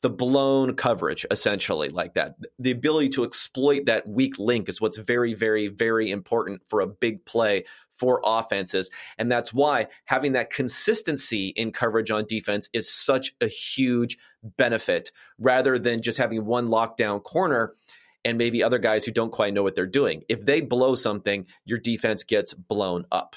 the 0.00 0.10
blown 0.10 0.74
coverage 0.74 1.26
essentially 1.30 1.88
like 1.88 2.14
that. 2.14 2.36
The 2.58 2.70
ability 2.70 3.08
to 3.10 3.24
exploit 3.24 3.86
that 3.86 4.08
weak 4.08 4.38
link 4.38 4.68
is 4.68 4.80
what's 4.80 4.98
very 4.98 5.34
very 5.34 5.68
very 5.68 6.10
important 6.10 6.62
for 6.68 6.80
a 6.80 6.86
big 6.86 7.24
play 7.24 7.64
for 7.92 8.20
offenses. 8.24 8.90
And 9.18 9.30
that's 9.30 9.52
why 9.52 9.88
having 10.04 10.32
that 10.32 10.50
consistency 10.50 11.48
in 11.48 11.72
coverage 11.72 12.10
on 12.10 12.26
defense 12.26 12.68
is 12.72 12.90
such 12.90 13.34
a 13.40 13.48
huge 13.48 14.18
benefit 14.56 15.10
rather 15.38 15.78
than 15.78 16.02
just 16.02 16.18
having 16.18 16.44
one 16.44 16.68
lockdown 16.68 17.22
corner 17.22 17.74
and 18.24 18.38
maybe 18.38 18.62
other 18.62 18.78
guys 18.78 19.04
who 19.04 19.12
don't 19.12 19.32
quite 19.32 19.54
know 19.54 19.62
what 19.62 19.74
they're 19.74 19.86
doing. 19.86 20.22
If 20.28 20.44
they 20.44 20.60
blow 20.60 20.94
something 20.94 21.46
your 21.64 21.78
defense 21.78 22.22
gets 22.22 22.54
blown 22.54 23.04
up 23.10 23.36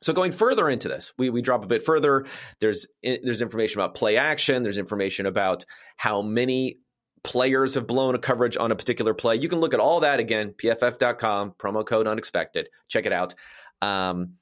so 0.00 0.12
going 0.12 0.32
further 0.32 0.68
into 0.68 0.88
this, 0.88 1.12
we, 1.18 1.30
we 1.30 1.42
drop 1.42 1.64
a 1.64 1.66
bit 1.66 1.82
further. 1.82 2.26
There's 2.60 2.86
there's 3.02 3.42
information 3.42 3.80
about 3.80 3.94
play 3.94 4.16
action. 4.16 4.62
There's 4.62 4.78
information 4.78 5.26
about 5.26 5.64
how 5.96 6.22
many 6.22 6.78
players 7.24 7.74
have 7.74 7.86
blown 7.86 8.14
a 8.14 8.18
coverage 8.18 8.56
on 8.56 8.70
a 8.70 8.76
particular 8.76 9.14
play. 9.14 9.36
You 9.36 9.48
can 9.48 9.58
look 9.58 9.74
at 9.74 9.80
all 9.80 10.00
that 10.00 10.20
again, 10.20 10.54
pff.com, 10.56 11.52
promo 11.58 11.84
code 11.84 12.06
unexpected. 12.06 12.68
Check 12.88 13.06
it 13.06 13.12
out. 13.12 13.34
Um, 13.82 14.34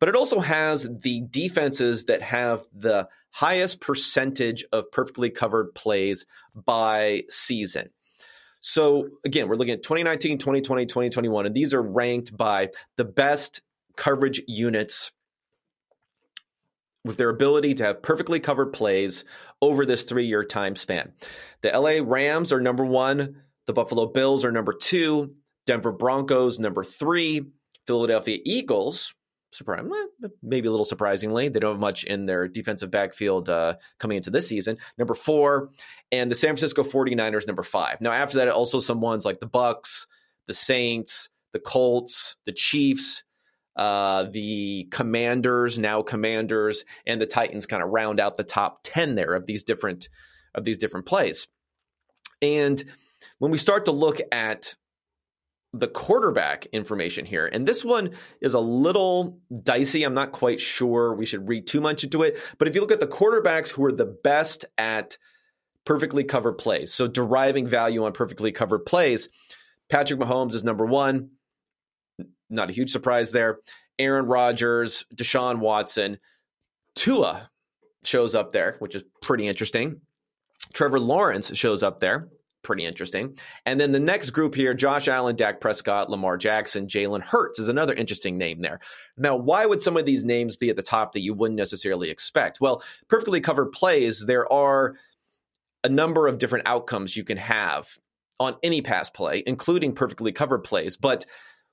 but 0.00 0.08
it 0.08 0.16
also 0.16 0.40
has 0.40 0.88
the 1.00 1.22
defenses 1.30 2.06
that 2.06 2.22
have 2.22 2.64
the 2.74 3.08
highest 3.30 3.80
percentage 3.80 4.64
of 4.72 4.90
perfectly 4.90 5.30
covered 5.30 5.74
plays 5.74 6.26
by 6.54 7.22
season. 7.28 7.90
So 8.60 9.08
again, 9.24 9.48
we're 9.48 9.56
looking 9.56 9.74
at 9.74 9.82
2019, 9.82 10.38
2020, 10.38 10.86
2021, 10.86 11.46
and 11.46 11.54
these 11.54 11.74
are 11.74 11.82
ranked 11.82 12.36
by 12.36 12.70
the 12.96 13.04
best 13.04 13.62
coverage 13.96 14.42
units 14.46 15.12
with 17.04 17.16
their 17.16 17.30
ability 17.30 17.74
to 17.74 17.84
have 17.84 18.02
perfectly 18.02 18.40
covered 18.40 18.72
plays 18.72 19.24
over 19.60 19.84
this 19.84 20.04
three 20.04 20.26
year 20.26 20.44
time 20.44 20.76
span. 20.76 21.12
The 21.62 21.70
LA 21.70 22.00
Rams 22.02 22.52
are 22.52 22.60
number 22.60 22.84
one, 22.84 23.42
the 23.66 23.72
Buffalo 23.72 24.06
Bills 24.06 24.44
are 24.44 24.52
number 24.52 24.72
two, 24.72 25.34
Denver 25.66 25.92
Broncos 25.92 26.58
number 26.58 26.84
three, 26.84 27.42
Philadelphia 27.86 28.38
Eagles. 28.44 29.14
Surprise, 29.52 29.84
maybe 30.42 30.66
a 30.66 30.70
little 30.70 30.86
surprisingly, 30.86 31.50
they 31.50 31.60
don't 31.60 31.74
have 31.74 31.80
much 31.80 32.04
in 32.04 32.24
their 32.24 32.48
defensive 32.48 32.90
backfield 32.90 33.50
uh, 33.50 33.74
coming 33.98 34.16
into 34.16 34.30
this 34.30 34.48
season. 34.48 34.78
Number 34.96 35.12
four, 35.12 35.68
and 36.10 36.30
the 36.30 36.34
San 36.34 36.48
Francisco 36.48 36.82
49ers, 36.82 37.46
number 37.46 37.62
five. 37.62 38.00
Now, 38.00 38.12
after 38.12 38.38
that, 38.38 38.48
also 38.48 38.80
some 38.80 39.02
ones 39.02 39.26
like 39.26 39.40
the 39.40 39.46
Bucks, 39.46 40.06
the 40.46 40.54
Saints, 40.54 41.28
the 41.52 41.58
Colts, 41.58 42.36
the 42.46 42.52
Chiefs, 42.52 43.24
uh, 43.76 44.24
the 44.24 44.88
Commanders, 44.90 45.78
now 45.78 46.02
Commanders, 46.02 46.84
and 47.06 47.20
the 47.20 47.26
Titans 47.26 47.66
kind 47.66 47.82
of 47.82 47.90
round 47.90 48.20
out 48.20 48.36
the 48.36 48.44
top 48.44 48.80
ten 48.82 49.14
there 49.14 49.34
of 49.34 49.46
these 49.46 49.64
different 49.64 50.08
of 50.54 50.64
these 50.64 50.78
different 50.78 51.06
plays. 51.06 51.48
And 52.40 52.82
when 53.38 53.50
we 53.50 53.58
start 53.58 53.86
to 53.86 53.92
look 53.92 54.20
at 54.30 54.74
the 55.72 55.88
quarterback 55.88 56.66
information 56.66 57.24
here, 57.24 57.46
and 57.46 57.66
this 57.66 57.82
one 57.82 58.10
is 58.42 58.52
a 58.52 58.60
little 58.60 59.40
dicey. 59.62 60.02
I'm 60.02 60.12
not 60.12 60.32
quite 60.32 60.60
sure 60.60 61.14
we 61.14 61.24
should 61.24 61.48
read 61.48 61.66
too 61.66 61.80
much 61.80 62.04
into 62.04 62.22
it. 62.22 62.38
But 62.58 62.68
if 62.68 62.74
you 62.74 62.82
look 62.82 62.92
at 62.92 63.00
the 63.00 63.06
quarterbacks 63.06 63.70
who 63.70 63.84
are 63.86 63.92
the 63.92 64.04
best 64.04 64.66
at 64.76 65.16
perfectly 65.86 66.24
covered 66.24 66.58
plays, 66.58 66.92
so 66.92 67.08
deriving 67.08 67.66
value 67.66 68.04
on 68.04 68.12
perfectly 68.12 68.52
covered 68.52 68.80
plays, 68.80 69.30
Patrick 69.88 70.20
Mahomes 70.20 70.54
is 70.54 70.62
number 70.62 70.84
one 70.84 71.30
not 72.52 72.70
a 72.70 72.72
huge 72.72 72.90
surprise 72.90 73.32
there. 73.32 73.58
Aaron 73.98 74.26
Rodgers, 74.26 75.04
Deshaun 75.14 75.58
Watson, 75.58 76.18
Tua 76.94 77.50
shows 78.04 78.34
up 78.34 78.52
there, 78.52 78.76
which 78.78 78.94
is 78.94 79.04
pretty 79.20 79.46
interesting. 79.46 80.00
Trevor 80.72 81.00
Lawrence 81.00 81.54
shows 81.56 81.82
up 81.82 82.00
there, 82.00 82.28
pretty 82.62 82.84
interesting. 82.84 83.38
And 83.66 83.80
then 83.80 83.92
the 83.92 84.00
next 84.00 84.30
group 84.30 84.54
here 84.54 84.74
Josh 84.74 85.08
Allen, 85.08 85.36
Dak 85.36 85.60
Prescott, 85.60 86.10
Lamar 86.10 86.36
Jackson, 86.36 86.86
Jalen 86.86 87.22
Hurts 87.22 87.58
is 87.58 87.68
another 87.68 87.94
interesting 87.94 88.38
name 88.38 88.60
there. 88.60 88.80
Now, 89.16 89.36
why 89.36 89.66
would 89.66 89.82
some 89.82 89.96
of 89.96 90.06
these 90.06 90.24
names 90.24 90.56
be 90.56 90.70
at 90.70 90.76
the 90.76 90.82
top 90.82 91.12
that 91.12 91.22
you 91.22 91.34
wouldn't 91.34 91.58
necessarily 91.58 92.10
expect? 92.10 92.60
Well, 92.60 92.82
perfectly 93.08 93.40
covered 93.40 93.72
plays, 93.72 94.24
there 94.26 94.50
are 94.52 94.94
a 95.84 95.88
number 95.88 96.28
of 96.28 96.38
different 96.38 96.66
outcomes 96.66 97.16
you 97.16 97.24
can 97.24 97.38
have 97.38 97.98
on 98.38 98.56
any 98.62 98.82
pass 98.82 99.10
play, 99.10 99.42
including 99.46 99.94
perfectly 99.94 100.32
covered 100.32 100.64
plays. 100.64 100.96
But 100.96 101.26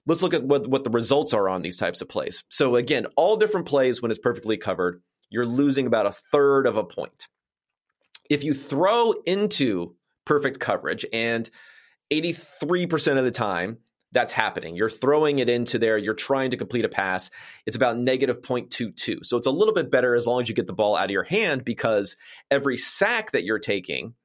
let's 0.06 0.22
look 0.22 0.34
at 0.34 0.44
what, 0.44 0.68
what 0.68 0.84
the 0.84 0.90
results 0.90 1.34
are 1.34 1.50
on 1.50 1.62
these 1.62 1.78
types 1.78 2.02
of 2.02 2.10
plays. 2.10 2.44
So 2.50 2.76
again, 2.76 3.08
all 3.16 3.38
different 3.38 3.68
plays 3.68 4.02
when 4.02 4.12
it's 4.12 4.20
perfectly 4.20 4.58
covered, 4.58 5.02
you're 5.30 5.46
losing 5.46 5.88
about 5.88 6.08
a 6.08 6.16
third 6.32 6.68
of 6.68 6.78
a 6.78 6.84
point. 6.84 7.28
If 8.30 8.44
you 8.44 8.54
throw 8.54 9.14
into 9.26 9.96
perfect 10.26 10.60
coverage 10.60 11.06
and 11.12 11.50
83% 12.12 13.18
of 13.18 13.24
the 13.24 13.32
time 13.32 13.80
that's 14.12 14.34
happening. 14.34 14.76
You're 14.76 14.90
throwing 14.90 15.40
it 15.40 15.50
into 15.50 15.78
there. 15.78 15.98
You're 15.98 16.16
trying 16.16 16.52
to 16.52 16.58
complete 16.58 16.86
a 16.86 16.90
pass. 16.90 17.30
It's 17.66 17.76
about 17.76 17.98
negative 17.98 18.42
0.22. 18.42 19.24
So 19.24 19.38
it's 19.38 19.48
a 19.48 19.52
little 19.52 19.74
bit 19.74 19.92
better 19.92 20.16
as 20.16 20.26
long 20.26 20.42
as 20.42 20.50
you 20.50 20.56
get 20.56 20.68
the 20.68 20.74
ball 20.74 20.96
out 20.96 21.06
of 21.06 21.12
your 21.12 21.24
hand 21.24 21.64
because 21.64 22.16
every 22.50 22.78
sack 22.78 23.32
that 23.32 23.44
you're 23.44 23.60
taking 23.60 24.16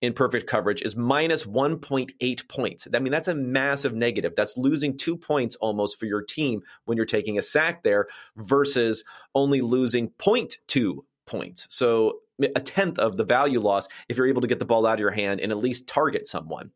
in 0.00 0.12
perfect 0.12 0.46
coverage 0.46 0.82
is 0.82 0.96
minus 0.96 1.44
1.8 1.44 2.48
points. 2.48 2.86
I 2.94 2.98
mean, 3.00 3.10
that's 3.10 3.28
a 3.28 3.34
massive 3.34 3.94
negative. 3.94 4.34
That's 4.36 4.56
losing 4.56 4.96
two 4.96 5.16
points 5.16 5.56
almost 5.56 5.98
for 5.98 6.06
your 6.06 6.22
team 6.22 6.62
when 6.84 6.96
you're 6.96 7.06
taking 7.06 7.38
a 7.38 7.42
sack 7.42 7.82
there 7.82 8.06
versus 8.36 9.04
only 9.34 9.60
losing 9.60 10.10
0.2 10.18 10.98
points. 11.26 11.66
So 11.68 12.20
a 12.40 12.60
tenth 12.60 12.98
of 12.98 13.16
the 13.16 13.24
value 13.24 13.60
loss 13.60 13.88
if 14.08 14.16
you're 14.16 14.28
able 14.28 14.42
to 14.42 14.46
get 14.46 14.60
the 14.60 14.64
ball 14.64 14.86
out 14.86 14.94
of 14.94 15.00
your 15.00 15.10
hand 15.10 15.40
and 15.40 15.50
at 15.50 15.58
least 15.58 15.88
target 15.88 16.26
someone. 16.26 16.70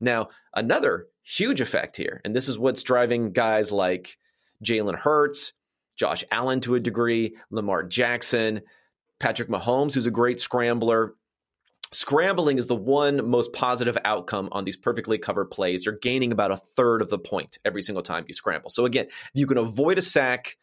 Now, 0.00 0.28
another 0.54 1.08
huge 1.22 1.60
effect 1.60 1.96
here, 1.96 2.20
and 2.24 2.34
this 2.34 2.48
is 2.48 2.58
what's 2.58 2.82
driving 2.82 3.32
guys 3.32 3.70
like 3.72 4.16
Jalen 4.64 4.96
Hurts, 4.96 5.52
Josh 5.96 6.24
Allen 6.30 6.60
to 6.60 6.76
a 6.76 6.80
degree, 6.80 7.36
Lamar 7.50 7.82
Jackson, 7.82 8.62
Patrick 9.18 9.48
Mahomes, 9.48 9.94
who's 9.94 10.06
a 10.06 10.12
great 10.12 10.40
scrambler, 10.40 11.14
Scrambling 11.90 12.58
is 12.58 12.66
the 12.66 12.76
one 12.76 13.28
most 13.28 13.52
positive 13.52 13.96
outcome 14.04 14.48
on 14.52 14.64
these 14.64 14.76
perfectly 14.76 15.18
covered 15.18 15.46
plays. 15.46 15.86
You're 15.86 15.98
gaining 15.98 16.32
about 16.32 16.50
a 16.52 16.56
third 16.56 17.00
of 17.00 17.08
the 17.08 17.18
point 17.18 17.58
every 17.64 17.82
single 17.82 18.02
time 18.02 18.24
you 18.28 18.34
scramble. 18.34 18.70
So, 18.70 18.84
again, 18.84 19.06
you 19.32 19.46
can 19.46 19.58
avoid 19.58 19.98
a 19.98 20.02
sack 20.02 20.58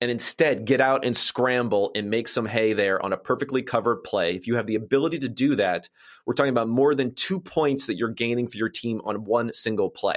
and 0.00 0.10
instead 0.10 0.64
get 0.64 0.80
out 0.80 1.04
and 1.04 1.14
scramble 1.14 1.90
and 1.94 2.08
make 2.08 2.26
some 2.26 2.46
hay 2.46 2.72
there 2.72 3.02
on 3.04 3.12
a 3.12 3.18
perfectly 3.18 3.62
covered 3.62 4.02
play. 4.02 4.34
If 4.34 4.46
you 4.46 4.56
have 4.56 4.66
the 4.66 4.76
ability 4.76 5.18
to 5.20 5.28
do 5.28 5.56
that, 5.56 5.88
we're 6.24 6.34
talking 6.34 6.50
about 6.50 6.68
more 6.68 6.94
than 6.94 7.14
two 7.14 7.38
points 7.38 7.86
that 7.86 7.96
you're 7.96 8.08
gaining 8.08 8.48
for 8.48 8.56
your 8.56 8.70
team 8.70 9.02
on 9.04 9.24
one 9.24 9.52
single 9.52 9.90
play. 9.90 10.16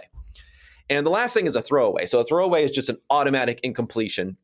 And 0.90 1.06
the 1.06 1.12
last 1.12 1.34
thing 1.34 1.48
is 1.48 1.56
a 1.56 1.62
throwaway. 1.62 2.06
So 2.06 2.20
a 2.20 2.24
throwaway 2.24 2.64
is 2.64 2.72
just 2.72 2.90
an 2.90 2.98
automatic 3.10 3.60
incompletion. 3.64 4.38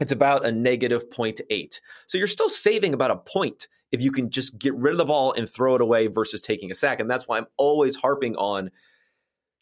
It's 0.00 0.12
about 0.12 0.46
a 0.46 0.52
negative 0.52 1.10
0.8. 1.10 1.80
So 2.06 2.18
you're 2.18 2.26
still 2.28 2.48
saving 2.48 2.94
about 2.94 3.10
a 3.10 3.16
point 3.16 3.66
if 3.92 4.02
you 4.02 4.10
can 4.10 4.30
just 4.30 4.58
get 4.58 4.74
rid 4.74 4.92
of 4.92 4.98
the 4.98 5.04
ball 5.04 5.32
and 5.32 5.48
throw 5.48 5.74
it 5.74 5.80
away 5.80 6.06
versus 6.06 6.40
taking 6.40 6.70
a 6.70 6.74
sack. 6.74 7.00
And 7.00 7.10
that's 7.10 7.26
why 7.26 7.38
I'm 7.38 7.46
always 7.56 7.96
harping 7.96 8.36
on 8.36 8.70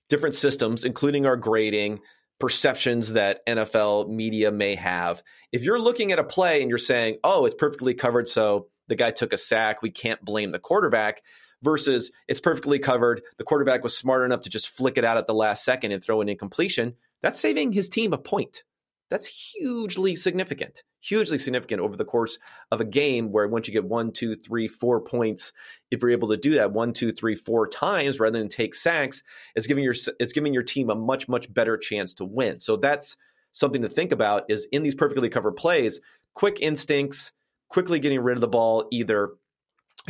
different 0.09 0.35
systems, 0.35 0.85
including 0.85 1.27
our 1.27 1.37
grading, 1.37 2.01
perceptions 2.39 3.15
that 3.15 3.47
NFL 3.47 4.09
media 4.09 4.51
may 4.51 4.75
have. 4.75 5.23
If 5.53 5.63
you're 5.63 5.79
looking 5.79 6.13
at 6.13 6.19
a 6.19 6.25
play 6.25 6.61
and 6.61 6.69
you're 6.69 6.79
saying, 6.79 7.19
oh, 7.25 7.47
it's 7.47 7.55
perfectly 7.55 7.95
covered, 7.95 8.29
so 8.29 8.69
the 8.89 8.97
guy 8.97 9.11
took 9.11 9.33
a 9.33 9.39
sack, 9.39 9.83
we 9.83 9.91
can't 9.91 10.25
blame 10.25 10.53
the 10.53 10.59
quarterback, 10.59 11.23
versus 11.63 12.13
it's 12.29 12.41
perfectly 12.41 12.79
covered, 12.79 13.23
the 13.39 13.45
quarterback 13.45 13.83
was 13.83 13.97
smart 13.97 14.25
enough 14.25 14.43
to 14.43 14.51
just 14.51 14.69
flick 14.69 14.99
it 14.99 15.05
out 15.05 15.17
at 15.17 15.27
the 15.27 15.35
last 15.35 15.65
second 15.65 15.93
and 15.93 16.03
throw 16.03 16.21
an 16.21 16.29
incompletion, 16.29 16.95
that's 17.23 17.41
saving 17.41 17.73
his 17.73 17.89
team 17.89 18.13
a 18.13 18.19
point. 18.19 18.63
That's 19.09 19.27
hugely 19.27 20.17
significant, 20.17 20.83
hugely 21.01 21.39
significant 21.39 21.81
over 21.81 21.97
the 21.97 22.05
course 22.05 22.39
of 22.73 22.81
a 22.81 22.85
game 22.85 23.31
where 23.31 23.47
once 23.47 23.69
you 23.69 23.73
get 23.73 23.85
one, 23.85 24.11
two, 24.11 24.35
three, 24.35 24.67
four 24.67 25.01
points, 25.01 25.53
if 25.91 26.03
you're 26.03 26.11
able 26.11 26.29
to 26.29 26.37
do 26.37 26.55
that 26.55 26.73
one, 26.73 26.93
two, 26.93 27.13
three, 27.13 27.37
four 27.37 27.69
times 27.69 28.19
rather 28.19 28.39
than 28.39 28.49
take 28.49 28.75
sacks, 28.75 29.23
it's 29.55 29.69
giving 29.69 29.85
your 29.85 29.95
it's 30.19 30.33
giving 30.33 30.53
your 30.53 30.65
team 30.65 30.91
a 30.91 30.97
much, 30.97 31.29
much 31.29 31.53
better 31.53 31.77
chance 31.77 32.15
to 32.15 32.25
win. 32.25 32.59
So 32.59 32.77
that's 32.77 33.17
something 33.53 33.83
to 33.83 33.89
think 33.89 34.11
about 34.11 34.51
is 34.51 34.67
in 34.73 34.83
these 34.83 34.97
perfectly 34.97 35.29
covered 35.29 35.55
plays, 35.55 36.01
quick 36.35 36.59
instincts, 36.61 37.33
quickly 37.69 38.01
getting 38.01 38.21
rid 38.21 38.37
of 38.37 38.41
the 38.41 38.49
ball, 38.49 38.89
either 38.91 39.31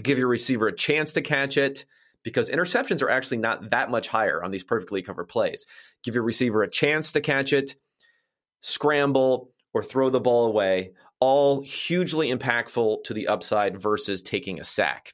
give 0.03 0.19
your 0.19 0.29
receiver 0.29 0.69
a 0.69 0.75
chance 0.75 1.13
to 1.13 1.23
catch 1.23 1.59
it, 1.59 1.85
because 2.23 2.51
interceptions 2.51 3.03
are 3.03 3.11
actually 3.11 3.37
not 3.37 3.71
that 3.71 3.91
much 3.91 4.09
higher 4.09 4.43
on 4.43 4.51
these 4.51 4.65
perfectly 4.65 5.03
covered 5.03 5.27
plays. 5.27 5.67
Give 6.03 6.15
your 6.15 6.25
receiver 6.25 6.63
a 6.63 6.71
chance 6.71 7.13
to 7.13 7.21
catch 7.21 7.53
it 7.53 7.77
scramble, 8.67 9.53
or 9.73 9.83
throw 9.83 10.11
the 10.11 10.21
ball 10.21 10.47
away, 10.47 10.91
all 11.21 11.63
hugely 11.63 12.33
impactful 12.35 13.05
to 13.05 13.15
the 13.15 13.29
upside 13.29 13.81
versus 13.81 14.23
taking 14.23 14.59
a 14.59 14.65
sack. 14.65 15.13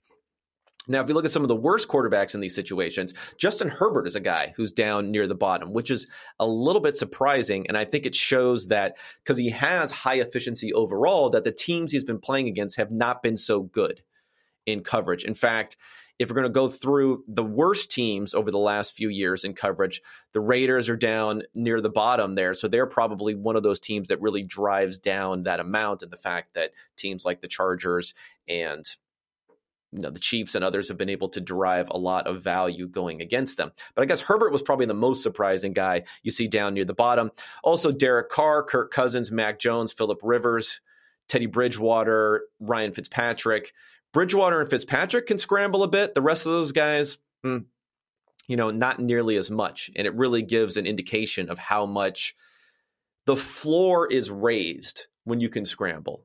Now, 0.88 1.02
if 1.02 1.09
you 1.09 1.14
look 1.14 1.26
at 1.26 1.30
some 1.30 1.42
of 1.42 1.49
the 1.49 1.54
worst 1.54 1.87
quarterbacks 1.87 2.35
in 2.35 2.40
these 2.40 2.54
situations, 2.54 3.12
Justin 3.37 3.68
Herbert 3.68 4.06
is 4.06 4.16
a 4.16 4.21
guy 4.21 4.54
who's 4.56 4.73
down 4.73 5.11
near 5.11 5.26
the 5.26 5.35
bottom, 5.35 5.75
which 5.75 5.90
is 5.90 6.06
a 6.40 6.47
little 6.47 6.80
bit 6.80 6.97
surprising. 6.97 7.66
And 7.68 7.76
I 7.76 7.85
think 7.85 8.06
it 8.06 8.14
shows 8.14 8.68
that 8.68 8.97
because 9.23 9.37
he 9.37 9.50
has 9.50 9.90
high 9.90 10.21
efficiency 10.21 10.73
overall, 10.73 11.28
that 11.30 11.44
the 11.44 11.52
teams 11.52 11.92
he's 11.92 12.04
been 12.04 12.21
playing 12.21 12.49
against 12.49 12.78
have 12.78 12.90
not 12.90 13.23
been 13.23 13.37
so 13.37 13.61
good 13.61 14.02
in 14.64 14.82
coverage. 14.82 15.25
In 15.25 15.35
fact, 15.35 15.76
if 16.19 16.28
we're 16.28 16.35
going 16.35 16.45
to 16.45 16.50
go 16.50 16.69
through 16.69 17.25
the 17.26 17.45
worst 17.45 17.90
teams 17.90 18.35
over 18.35 18.50
the 18.50 18.59
last 18.59 18.95
few 18.95 19.09
years 19.09 19.45
in 19.45 19.54
coverage, 19.54 20.02
the 20.33 20.40
Raiders 20.40 20.88
are 20.88 20.97
down 20.97 21.42
near 21.54 21.81
the 21.81 21.90
bottom 21.90 22.35
there. 22.35 22.54
So 22.54 22.69
they're 22.69 22.87
probably 22.87 23.35
one 23.35 23.57
of 23.57 23.62
those 23.62 23.81
teams 23.81 24.09
that 24.09 24.21
really 24.21 24.42
drives 24.42 24.99
down 24.99 25.45
that 25.45 25.61
amount. 25.61 26.02
And 26.02 26.12
the 26.12 26.16
fact 26.16 26.54
that 26.54 26.73
teams 26.97 27.25
like 27.25 27.40
the 27.40 27.49
Chargers 27.49 28.14
and 28.47 28.87
you 29.92 30.00
know, 30.00 30.11
the 30.11 30.19
Chiefs 30.19 30.54
and 30.54 30.64
others 30.64 30.88
have 30.88 30.97
been 30.97 31.11
able 31.11 31.28
to 31.28 31.40
derive 31.40 31.88
a 31.90 31.99
lot 31.99 32.26
of 32.26 32.42
value 32.42 32.88
going 32.88 33.21
against 33.21 33.59
them. 33.59 33.71
But 33.95 34.02
I 34.02 34.07
guess 34.07 34.23
Herbert 34.23 34.50
was 34.50 34.62
probably 34.62 34.87
the 34.87 34.95
most 34.95 35.23
surprising 35.23 35.75
guy 35.75 36.04
you 36.23 36.31
see 36.31 36.49
down 36.49 36.75
near 36.75 36.87
the 36.87 36.95
bottom. 36.95 37.31
Also, 37.62 37.92
Derek 37.92 38.31
Carr, 38.31 38.62
Kirk 38.62 38.90
Cousins, 38.90 39.31
Mac 39.31 39.59
Jones, 39.59 39.92
Philip 39.92 40.21
Rivers, 40.23 40.81
Teddy 41.28 41.47
Bridgewater, 41.47 42.45
Ryan 42.59 42.92
Fitzpatrick. 42.92 43.73
Bridgewater 44.12 44.61
and 44.61 44.71
Fitzpatrick 44.71 45.26
can 45.26 45.38
scramble 45.38 45.83
a 45.83 45.88
bit. 45.88 46.14
The 46.14 46.23
rest 46.23 46.47
of 46.47 46.52
those 46.52 46.73
guys, 46.73 47.19
hmm, 47.42 47.59
you 48.47 48.57
know, 48.57 48.71
not 48.71 49.00
nearly 49.00 49.37
as 49.37 49.50
much. 49.50 49.90
And 49.97 50.07
it 50.07 50.14
really 50.14 50.42
gives 50.42 50.76
an 50.76 50.87
indication 50.87 51.49
of 51.49 51.59
how 51.59 51.87
much 51.87 52.35
the 53.26 53.37
floor 53.37 54.11
is 54.11 54.31
raised 54.31 55.07
when 55.25 55.40
you 55.40 55.49
can 55.49 55.64
scramble. 55.64 56.25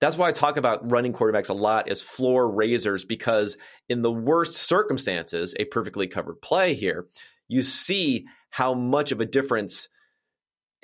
That's 0.00 0.16
why 0.16 0.28
I 0.28 0.32
talk 0.32 0.56
about 0.56 0.90
running 0.90 1.12
quarterbacks 1.12 1.50
a 1.50 1.54
lot 1.54 1.90
as 1.90 2.00
floor 2.00 2.50
raisers 2.50 3.04
because 3.04 3.58
in 3.88 4.00
the 4.00 4.10
worst 4.10 4.54
circumstances, 4.54 5.54
a 5.58 5.66
perfectly 5.66 6.06
covered 6.06 6.40
play 6.40 6.72
here, 6.72 7.06
you 7.48 7.62
see 7.62 8.26
how 8.48 8.72
much 8.72 9.12
of 9.12 9.20
a 9.20 9.26
difference, 9.26 9.88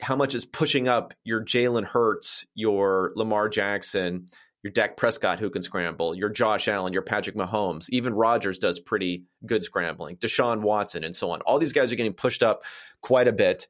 how 0.03 0.17
much 0.17 0.35
is 0.35 0.45
pushing 0.45 0.87
up 0.87 1.15
your 1.25 1.43
Jalen 1.43 1.85
Hurts, 1.85 2.45
your 2.55 3.13
Lamar 3.17 3.49
Jackson, 3.49 4.27
your 4.67 4.73
Dak 4.73 4.97
Prescott 4.97 5.39
who 5.39 5.49
can 5.49 5.63
scramble, 5.63 6.13
your 6.13 6.29
Josh 6.29 6.67
Allen, 6.67 6.93
your 6.93 7.03
Patrick 7.03 7.37
Mahomes, 7.37 7.87
even 7.91 8.13
Rodgers 8.13 8.59
does 8.59 8.81
pretty 8.81 9.23
good 9.47 9.63
scrambling, 9.63 10.17
Deshaun 10.17 10.61
Watson, 10.61 11.05
and 11.05 11.15
so 11.15 11.31
on. 11.31 11.41
All 11.43 11.61
these 11.61 11.73
guys 11.73 11.93
are 11.93 11.97
getting 11.97 12.13
pushed 12.13 12.43
up 12.43 12.65
quite 13.01 13.29
a 13.29 13.33
bit. 13.33 13.69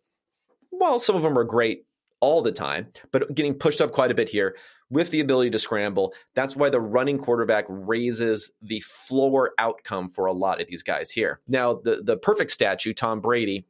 Well, 0.71 0.99
some 0.99 1.15
of 1.15 1.23
them 1.23 1.39
are 1.39 1.45
great 1.45 1.85
all 2.21 2.41
the 2.41 2.51
time, 2.51 2.89
but 3.13 3.35
getting 3.35 3.53
pushed 3.53 3.83
up 3.83 3.93
quite 3.93 4.11
a 4.11 4.15
bit 4.15 4.31
here 4.31 4.57
with 4.89 5.11
the 5.11 5.21
ability 5.21 5.51
to 5.51 5.59
scramble. 5.59 6.15
That's 6.35 6.57
why 6.57 6.71
the 6.71 6.81
running 6.81 7.19
quarterback 7.19 7.67
raises 7.69 8.51
the 8.63 8.81
floor 8.81 9.53
outcome 9.59 10.09
for 10.09 10.25
a 10.25 10.33
lot 10.33 10.63
of 10.63 10.67
these 10.67 10.83
guys 10.83 11.11
here. 11.11 11.41
Now, 11.47 11.75
the 11.75 12.01
the 12.03 12.17
perfect 12.17 12.53
statue, 12.53 12.95
Tom 12.95 13.21
Brady, 13.21 13.67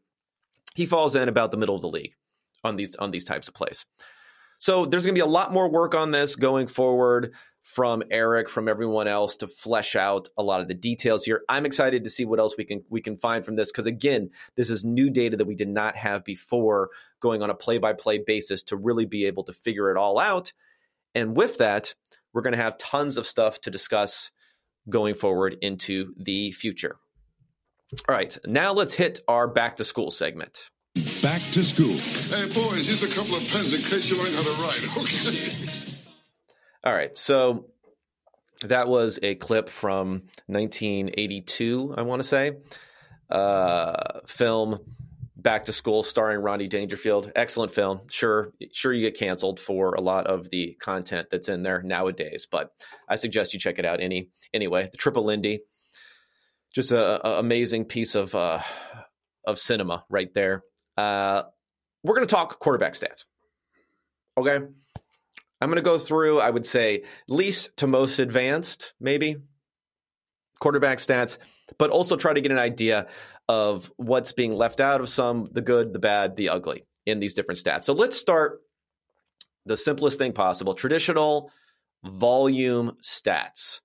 he 0.77 0.87
falls 0.87 1.17
in 1.17 1.29
about 1.29 1.51
the 1.51 1.57
middle 1.57 1.75
of 1.75 1.83
the 1.83 1.89
league 1.89 2.15
on 2.63 2.77
these 2.77 2.95
on 2.95 3.11
these 3.11 3.25
types 3.25 3.49
of 3.49 3.55
plays. 3.55 3.85
So 4.59 4.87
there's 4.87 5.05
going 5.05 5.15
to 5.15 5.19
be 5.19 5.27
a 5.27 5.27
lot 5.27 5.53
more 5.53 5.69
work 5.69 5.95
on 5.95 6.11
this 6.11 6.35
going 6.37 6.67
forward 6.67 7.35
from 7.67 8.05
Eric, 8.13 8.49
from 8.49 8.69
everyone 8.69 9.09
else 9.09 9.35
to 9.37 9.49
flesh 9.49 9.97
out 9.97 10.29
a 10.39 10.43
lot 10.43 10.61
of 10.61 10.69
the 10.69 10.75
details 10.75 11.25
here. 11.25 11.43
I'm 11.49 11.67
excited 11.67 12.05
to 12.05 12.11
see 12.11 12.25
what 12.25 12.39
else 12.39 12.55
we 12.57 12.65
can 12.65 12.85
we 12.89 13.01
can 13.01 13.17
find 13.17 13.45
from 13.45 13.57
this 13.57 13.73
because 13.73 13.87
again, 13.87 14.31
this 14.55 14.71
is 14.71 14.85
new 14.85 15.11
data 15.11 15.37
that 15.37 15.47
we 15.47 15.57
did 15.57 15.69
not 15.69 15.97
have 15.97 16.25
before 16.25 16.91
going 17.19 17.43
on 17.43 17.51
a 17.51 17.55
play-by-play 17.55 18.19
basis 18.25 18.63
to 18.65 18.77
really 18.77 19.05
be 19.05 19.27
able 19.27 19.43
to 19.45 19.53
figure 19.53 19.91
it 19.91 19.97
all 19.97 20.19
out. 20.19 20.53
And 21.13 21.37
with 21.37 21.59
that, 21.59 21.95
we're 22.33 22.43
going 22.43 22.55
to 22.55 22.63
have 22.63 22.79
tons 22.79 23.17
of 23.17 23.27
stuff 23.27 23.61
to 23.63 23.71
discuss 23.71 24.31
going 24.89 25.15
forward 25.15 25.57
into 25.61 26.15
the 26.17 26.53
future. 26.53 26.97
All 28.09 28.15
right, 28.15 28.37
now 28.47 28.75
let's 28.75 28.95
hit 28.95 29.21
our 29.27 29.49
back 29.49 29.77
to 29.77 29.85
school 29.85 30.13
segment 30.13 30.71
back 31.27 31.43
to 31.51 31.65
school. 31.65 31.89
Hey, 31.89 32.47
boys, 32.55 32.87
here's 32.87 33.03
a 33.03 33.21
couple 33.21 33.37
of 33.37 33.43
pens 33.51 33.75
in 33.75 33.81
case 33.81 34.09
you 34.09 34.17
learn 34.17 34.33
how 34.33 34.43
to 34.43 34.63
write, 34.63 34.79
okay? 34.97 36.11
All 36.85 36.95
right. 36.95 37.19
So 37.19 37.67
that 38.63 38.87
was 38.87 39.19
a 39.25 39.35
clip 39.35 39.69
from 39.69 40.23
1982, 40.47 41.97
I 41.99 42.03
want 42.03 42.23
to 42.23 42.29
say. 42.29 42.53
Uh, 43.29 44.21
film 44.29 44.79
Back 45.35 45.65
to 45.65 45.73
School 45.73 46.05
starring 46.05 46.43
Rodney 46.43 46.69
Dangerfield. 46.69 47.33
Excellent 47.35 47.73
film. 47.73 48.03
Sure, 48.09 48.53
sure 48.73 48.93
you 48.93 49.01
get 49.01 49.19
canceled 49.19 49.59
for 49.59 49.95
a 49.95 50.01
lot 50.01 50.29
of 50.29 50.49
the 50.51 50.77
content 50.79 51.27
that's 51.29 51.49
in 51.49 51.65
there 51.65 51.83
nowadays, 51.83 52.47
but 52.49 52.71
I 53.09 53.17
suggest 53.17 53.53
you 53.53 53.59
check 53.59 53.81
it 53.81 53.85
out 53.85 54.01
any 54.01 54.31
anyway. 54.55 54.89
The 54.93 54.97
Triple 54.97 55.25
Lindy, 55.25 55.63
just 56.73 56.93
a, 56.93 57.27
a 57.27 57.41
amazing 57.41 57.87
piece 57.87 58.15
of 58.15 58.33
uh, 58.37 58.61
of 59.45 59.59
cinema 59.59 60.05
right 60.09 60.33
there. 60.33 60.63
Uh, 60.97 61.43
we're 62.03 62.15
going 62.15 62.27
to 62.27 62.35
talk 62.35 62.59
quarterback 62.59 62.95
stats. 62.95 63.25
Okay. 64.39 64.57
I'm 65.61 65.71
going 65.71 65.77
to 65.77 65.83
go 65.83 65.99
through, 65.99 66.41
I 66.41 66.51
would 66.51 66.67
say, 66.67 67.05
least 67.29 67.77
to 67.79 67.87
most 67.87 68.19
advanced, 68.19 68.93
maybe 69.01 69.37
quarterback 70.61 70.99
stats, 70.99 71.39
but 71.79 71.91
also 71.91 72.17
try 72.17 72.33
to 72.33 72.41
get 72.41 72.53
an 72.53 72.59
idea 72.59 73.09
of 73.49 73.91
what's 73.97 74.33
being 74.33 74.55
left 74.55 74.81
out 74.81 75.01
of 75.01 75.09
some, 75.09 75.49
the 75.53 75.63
good, 75.63 75.93
the 75.93 75.99
bad, 75.99 76.37
the 76.37 76.51
ugly 76.51 76.87
in 77.07 77.21
these 77.21 77.35
different 77.35 77.61
stats. 77.61 77.85
So 77.85 77.95
let's 77.95 78.19
start 78.19 78.61
the 79.65 79.77
simplest 79.77 80.19
thing 80.19 80.33
possible 80.33 80.75
traditional 80.75 81.51
volume 82.05 82.93
stats. 83.03 83.81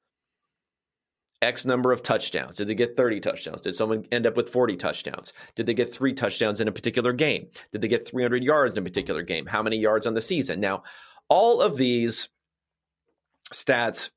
X 1.42 1.66
number 1.66 1.92
of 1.92 2.04
touchdowns? 2.04 2.58
Did 2.58 2.68
they 2.68 2.76
get 2.76 2.96
30 2.96 3.20
touchdowns? 3.20 3.62
Did 3.62 3.76
someone 3.76 4.06
end 4.12 4.28
up 4.28 4.38
with 4.38 4.50
40 4.50 4.78
touchdowns? 4.78 5.34
Did 5.56 5.66
they 5.66 5.74
get 5.74 5.94
three 5.94 6.14
touchdowns 6.14 6.62
in 6.62 6.68
a 6.68 6.72
particular 6.72 7.14
game? 7.14 7.48
Did 7.72 7.82
they 7.82 7.88
get 7.88 8.08
300 8.08 8.44
yards 8.44 8.74
in 8.74 8.80
a 8.80 8.84
particular 8.84 9.24
game? 9.24 9.46
How 9.48 9.64
many 9.64 9.78
yards 9.78 10.06
on 10.06 10.14
the 10.14 10.22
season? 10.22 10.60
Now, 10.60 10.84
all 11.30 11.62
of 11.62 11.78
these 11.78 12.30
stats, 13.54 14.12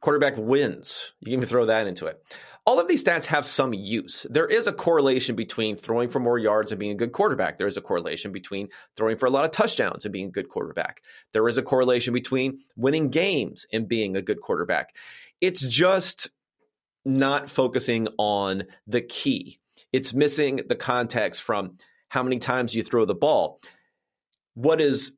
quarterback 0.00 0.34
wins, 0.36 1.12
you 1.20 1.26
can 1.26 1.34
even 1.34 1.48
throw 1.48 1.66
that 1.66 1.86
into 1.86 2.06
it. 2.06 2.20
All 2.68 2.78
of 2.78 2.86
these 2.86 3.02
stats 3.02 3.24
have 3.24 3.46
some 3.46 3.72
use. 3.72 4.26
There 4.28 4.46
is 4.46 4.66
a 4.66 4.74
correlation 4.74 5.34
between 5.34 5.74
throwing 5.74 6.10
for 6.10 6.20
more 6.20 6.38
yards 6.38 6.70
and 6.70 6.78
being 6.78 6.92
a 6.92 6.96
good 6.96 7.12
quarterback. 7.12 7.56
There 7.56 7.66
is 7.66 7.78
a 7.78 7.80
correlation 7.80 8.30
between 8.30 8.68
throwing 8.94 9.16
for 9.16 9.24
a 9.24 9.30
lot 9.30 9.46
of 9.46 9.52
touchdowns 9.52 10.04
and 10.04 10.12
being 10.12 10.28
a 10.28 10.32
good 10.32 10.50
quarterback. 10.50 11.00
There 11.32 11.48
is 11.48 11.56
a 11.56 11.62
correlation 11.62 12.12
between 12.12 12.58
winning 12.76 13.08
games 13.08 13.66
and 13.72 13.88
being 13.88 14.16
a 14.16 14.22
good 14.22 14.42
quarterback. 14.42 14.94
It's 15.40 15.66
just 15.66 16.30
not 17.04 17.48
focusing 17.48 18.08
on 18.18 18.64
the 18.86 19.00
key. 19.00 19.58
It's 19.92 20.12
missing 20.12 20.60
the 20.68 20.76
context 20.76 21.42
from 21.42 21.78
how 22.08 22.22
many 22.22 22.38
times 22.38 22.74
you 22.74 22.82
throw 22.82 23.04
the 23.04 23.14
ball. 23.14 23.60
What 24.54 24.80
is 24.80 25.12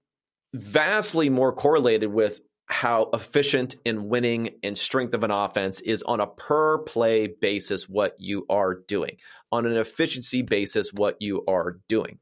vastly 0.54 1.30
more 1.30 1.52
correlated 1.52 2.12
with 2.12 2.40
how 2.66 3.10
efficient 3.12 3.74
in 3.84 4.08
winning 4.08 4.50
and 4.62 4.78
strength 4.78 5.12
of 5.14 5.24
an 5.24 5.30
offense 5.30 5.80
is 5.80 6.04
on 6.04 6.20
a 6.20 6.26
per 6.26 6.78
play 6.78 7.26
basis 7.26 7.88
what 7.88 8.14
you 8.18 8.46
are 8.48 8.74
doing, 8.74 9.16
on 9.50 9.66
an 9.66 9.76
efficiency 9.76 10.42
basis 10.42 10.92
what 10.92 11.16
you 11.20 11.44
are 11.48 11.80
doing. 11.88 12.18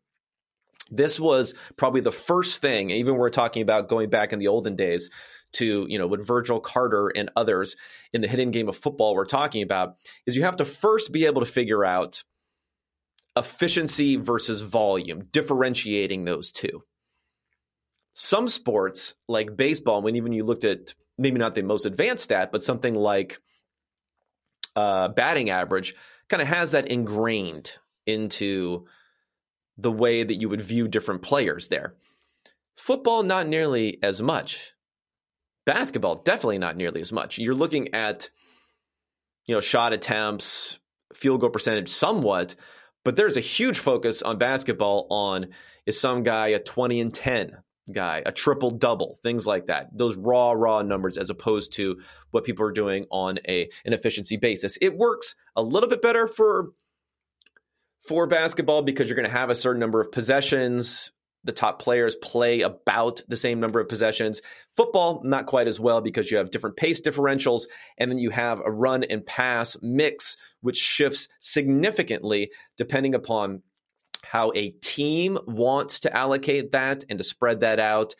This 0.91 1.21
was 1.21 1.53
probably 1.77 2.01
the 2.01 2.13
first 2.13 2.63
thing, 2.63 2.89
even 2.91 3.17
we're 3.17 3.29
talking 3.29 3.61
about 3.61 3.91
going 3.91 4.09
back 4.09 4.33
in 4.33 4.39
the 4.39 4.49
olden 4.49 4.75
days 4.75 5.11
to, 5.53 5.87
you 5.89 5.99
know, 5.99 6.07
what 6.07 6.27
Virgil 6.27 6.61
Carter 6.61 7.09
and 7.09 7.31
others 7.37 7.77
in 8.13 8.21
the 8.21 8.29
hidden 8.29 8.51
game 8.51 8.69
of 8.69 8.77
football 8.77 9.15
were 9.15 9.27
talking 9.27 9.63
about, 9.63 9.97
is 10.27 10.37
you 10.37 10.43
have 10.43 10.57
to 10.59 10.65
first 10.65 11.13
be 11.13 11.27
able 11.27 11.41
to 11.41 11.47
figure 11.47 11.85
out 11.85 12.23
efficiency 13.37 14.17
versus 14.17 14.61
volume, 14.61 15.25
differentiating 15.31 16.25
those 16.25 16.53
two. 16.53 16.83
Some 18.15 18.49
sports, 18.49 19.15
like 19.29 19.57
baseball, 19.57 20.03
when 20.03 20.17
even 20.17 20.33
you 20.33 20.45
looked 20.45 20.65
at 20.65 20.95
maybe 21.17 21.39
not 21.39 21.55
the 21.55 21.63
most 21.63 21.87
advanced 21.87 22.25
stat, 22.25 22.51
but 22.51 22.65
something 22.65 22.95
like 22.95 23.39
uh, 24.75 25.09
batting 25.09 25.51
average, 25.51 25.95
kind 26.29 26.43
of 26.43 26.49
has 26.49 26.73
that 26.73 26.89
ingrained 26.89 27.73
into 28.07 28.87
the 29.77 29.93
way 29.93 30.25
that 30.25 30.41
you 30.41 30.49
would 30.49 30.63
view 30.63 30.89
different 30.89 31.23
players 31.23 31.69
there. 31.69 31.95
Football, 32.77 33.23
not 33.23 33.47
nearly 33.47 33.99
as 34.03 34.21
much. 34.21 34.73
Basketball, 35.69 36.15
definitely 36.15 36.57
not 36.57 36.79
nearly 36.79 37.03
as 37.03 37.13
much. 37.13 37.37
You're 37.37 37.55
looking 37.55 37.93
at, 37.93 38.31
you 39.45 39.55
know, 39.55 39.61
shot 39.61 39.93
attempts, 39.93 40.79
field 41.13 41.43
goal 41.43 41.51
percentage 41.51 41.91
somewhat, 41.91 42.55
but 43.05 43.17
there's 43.17 43.37
a 43.37 43.41
huge 43.41 43.79
focus 43.79 44.23
on 44.23 44.39
basketball 44.39 45.07
on 45.11 45.49
is 45.85 46.01
some 46.01 46.23
guy 46.23 46.49
a 46.49 46.59
20 46.59 47.03
and 47.03 47.13
10 47.13 47.53
guy, 47.93 48.23
a 48.25 48.33
triple 48.33 48.71
double, 48.71 49.19
things 49.23 49.47
like 49.47 49.67
that. 49.67 49.91
Those 49.93 50.17
raw, 50.17 50.53
raw 50.53 50.81
numbers 50.81 51.19
as 51.19 51.29
opposed 51.29 51.75
to 51.75 52.01
what 52.31 52.45
people 52.45 52.65
are 52.65 52.73
doing 52.73 53.05
on 53.11 53.39
a 53.47 53.69
an 53.85 53.93
efficiency 53.93 54.39
basis. 54.39 54.79
It 54.81 54.97
works 54.97 55.35
a 55.55 55.61
little 55.61 55.91
bit 55.91 56.01
better 56.01 56.27
for 56.27 56.71
for 58.07 58.27
basketball 58.27 58.81
because 58.81 59.07
you're 59.07 59.17
going 59.17 59.29
to 59.29 59.39
have 59.39 59.51
a 59.51 59.55
certain 59.55 59.81
number 59.81 60.01
of 60.01 60.13
possessions. 60.13 61.13
The 61.49 61.53
top 61.53 61.81
players 61.81 62.15
play 62.15 62.61
about 62.61 63.23
the 63.27 63.37
same 63.39 63.59
number 63.59 63.81
of 63.81 63.89
possessions. 63.89 64.43
Football, 64.77 65.23
not 65.25 65.47
quite 65.47 65.67
as 65.67 65.81
well 65.81 66.03
because 66.03 66.31
you 66.31 66.37
have 66.37 66.51
different 66.51 66.77
pace 66.77 67.01
differentials, 67.01 67.63
and 67.97 68.11
then 68.11 68.19
you 68.19 68.29
have 68.29 68.61
a 68.63 68.71
run 68.71 69.03
and 69.03 69.25
pass 69.25 69.75
mix, 69.81 70.37
which 70.61 70.77
shifts 70.77 71.27
significantly 71.41 72.51
depending 72.77 73.15
upon 73.15 73.63
how 74.23 74.53
a 74.55 74.73
team 74.83 75.39
wants 75.47 76.01
to 76.01 76.15
allocate 76.15 76.73
that 76.73 77.05
and 77.09 77.17
to 77.17 77.25
spread 77.25 77.61
that 77.61 77.81
out 77.81 78.15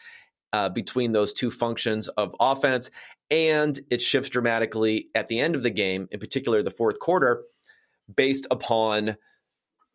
uh, 0.55 0.71
between 0.71 1.13
those 1.13 1.35
two 1.35 1.51
functions 1.51 2.09
of 2.09 2.35
offense. 2.41 2.91
And 3.31 3.79
it 3.91 4.01
shifts 4.01 4.31
dramatically 4.31 5.09
at 5.15 5.29
the 5.29 5.39
end 5.39 5.55
of 5.55 5.63
the 5.63 5.69
game, 5.69 6.09
in 6.11 6.19
particular 6.19 6.63
the 6.63 6.71
fourth 6.71 6.99
quarter, 6.99 7.43
based 8.17 8.47
upon 8.51 9.19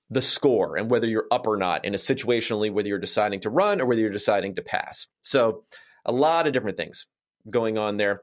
the 0.09 0.21
score 0.21 0.77
and 0.77 0.89
whether 0.89 1.07
you're 1.07 1.27
up 1.31 1.47
or 1.47 1.57
not 1.57 1.85
in 1.85 1.93
a 1.93 1.97
situationally, 1.97 2.71
whether 2.71 2.87
you're 2.87 2.99
deciding 2.99 3.41
to 3.41 3.49
run 3.49 3.81
or 3.81 3.85
whether 3.85 4.01
you're 4.01 4.09
deciding 4.09 4.55
to 4.55 4.61
pass. 4.61 5.07
So, 5.21 5.63
a 6.05 6.11
lot 6.11 6.47
of 6.47 6.53
different 6.53 6.77
things 6.77 7.07
going 7.49 7.77
on 7.77 7.97
there. 7.97 8.21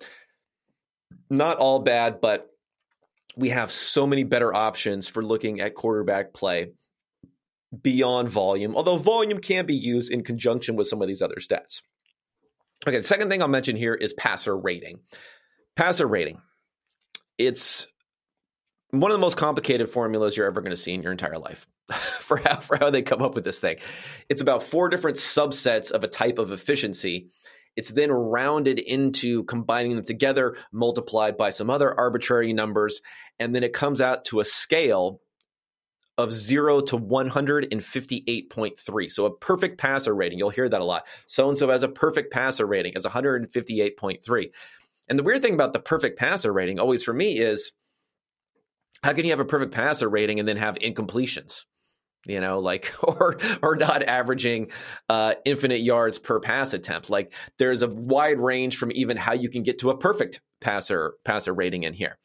Not 1.31 1.57
all 1.57 1.79
bad, 1.79 2.21
but 2.21 2.49
we 3.37 3.51
have 3.51 3.73
so 3.73 4.07
many 4.07 4.25
better 4.25 4.55
options 4.55 5.09
for 5.09 5.25
looking 5.25 5.61
at 5.61 5.75
quarterback 5.75 6.35
play 6.35 6.73
beyond 7.83 8.29
volume, 8.29 8.77
although 8.77 8.97
volume 8.97 9.39
can 9.39 9.67
be 9.67 9.77
used 9.77 10.13
in 10.13 10.25
conjunction 10.25 10.77
with 10.77 10.89
some 10.89 11.01
of 11.01 11.09
these 11.09 11.23
other 11.23 11.37
stats. 11.37 11.83
Okay, 12.87 12.97
the 12.97 13.05
second 13.05 13.29
thing 13.29 13.43
I'll 13.43 13.49
mention 13.49 13.77
here 13.77 13.95
is 13.95 14.13
passer 14.13 14.57
rating. 14.57 15.01
Passer 15.77 16.07
rating. 16.07 16.41
It's 17.39 17.87
one 18.91 19.11
of 19.11 19.15
the 19.15 19.21
most 19.21 19.37
complicated 19.37 19.89
formulas 19.89 20.37
you're 20.37 20.47
ever 20.47 20.61
going 20.61 20.71
to 20.71 20.77
see 20.77 20.93
in 20.93 21.03
your 21.03 21.13
entire 21.13 21.39
life 21.39 21.67
for 21.93 22.39
how, 22.39 22.61
for 22.61 22.77
how 22.77 22.91
they 22.91 23.03
come 23.03 23.23
up 23.23 23.35
with 23.35 23.45
this 23.45 23.61
thing. 23.61 23.77
It's 24.29 24.43
about 24.43 24.63
four 24.63 24.89
different 24.89 25.17
subsets 25.17 25.91
of 25.91 26.05
a 26.05 26.09
type 26.09 26.39
of 26.39 26.53
efficiency. 26.53 27.29
It's 27.77 27.91
then 27.91 28.11
rounded 28.11 28.79
into 28.79 29.45
combining 29.45 29.95
them 29.95 30.05
together, 30.05 30.57
multiplied 30.73 31.37
by 31.37 31.51
some 31.51 31.71
other 31.71 31.99
arbitrary 31.99 32.53
numbers, 32.53 33.01
and 33.39 33.55
then 33.55 33.63
it 33.63 33.73
comes 33.73 34.01
out 34.01 34.25
to 34.27 34.41
a 34.41 34.45
scale 34.45 35.21
of 36.19 36.33
0 36.33 36.83
to 36.83 36.99
158.3. 36.99 39.11
So 39.11 39.25
a 39.25 39.35
perfect 39.35 39.79
passer 39.79 40.15
rating. 40.15 40.39
You'll 40.39 40.51
hear 40.51 40.69
that 40.69 40.81
a 40.81 40.85
lot. 40.85 41.07
So 41.27 41.49
and 41.49 41.57
so 41.57 41.71
has 41.71 41.83
a 41.83 41.89
perfect 41.89 42.33
passer 42.33 42.67
rating 42.67 42.95
as 42.97 43.07
158.3. 43.07 44.51
And 45.09 45.19
the 45.19 45.23
weird 45.23 45.43
thing 45.43 45.55
about 45.55 45.73
the 45.73 45.81
perfect 45.81 46.19
passer 46.19 46.53
rating 46.53 46.79
always 46.79 47.03
for 47.03 47.15
me 47.15 47.39
is 47.39 47.73
how 49.03 49.13
can 49.13 49.25
you 49.25 49.31
have 49.31 49.41
a 49.41 49.45
perfect 49.45 49.73
passer 49.73 50.09
rating 50.09 50.39
and 50.39 50.49
then 50.49 50.57
have 50.57 50.77
incompletions? 50.77 51.65
You 52.27 52.41
know, 52.41 52.59
like 52.59 52.93
or 53.03 53.39
or 53.63 53.77
not 53.77 54.03
averaging 54.03 54.71
uh, 55.09 55.35
infinite 55.45 55.81
yards 55.81 56.19
per 56.19 56.41
pass 56.41 56.75
attempt. 56.75 57.11
Like 57.11 57.33
there's 57.59 57.83
a 57.83 57.89
wide 57.89 58.39
range 58.39 58.77
from 58.77 58.93
even 58.93 59.17
how 59.17 59.33
you 59.33 59.49
can 59.49 59.63
get 59.63 59.79
to 59.81 59.91
a 59.91 59.97
perfect 59.97 60.41
passer 60.61 61.15
passer 61.25 61.55
rating 61.55 61.85
in 61.85 61.95
here. 61.95 62.19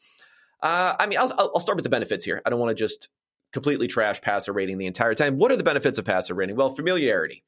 Uh, 0.62 0.96
I 0.98 1.06
mean, 1.06 1.18
I'll, 1.18 1.32
I'll 1.38 1.60
start 1.60 1.76
with 1.76 1.84
the 1.84 1.90
benefits 1.90 2.24
here. 2.24 2.42
I 2.44 2.50
don't 2.50 2.58
want 2.58 2.76
to 2.76 2.82
just 2.82 3.08
completely 3.52 3.88
trash 3.88 4.20
passer 4.20 4.52
rating 4.52 4.78
the 4.78 4.86
entire 4.86 5.14
time. 5.14 5.38
What 5.38 5.52
are 5.52 5.56
the 5.56 5.62
benefits 5.62 5.98
of 5.98 6.04
passer 6.04 6.34
rating? 6.34 6.56
Well, 6.56 6.74
familiarity. 6.74 7.44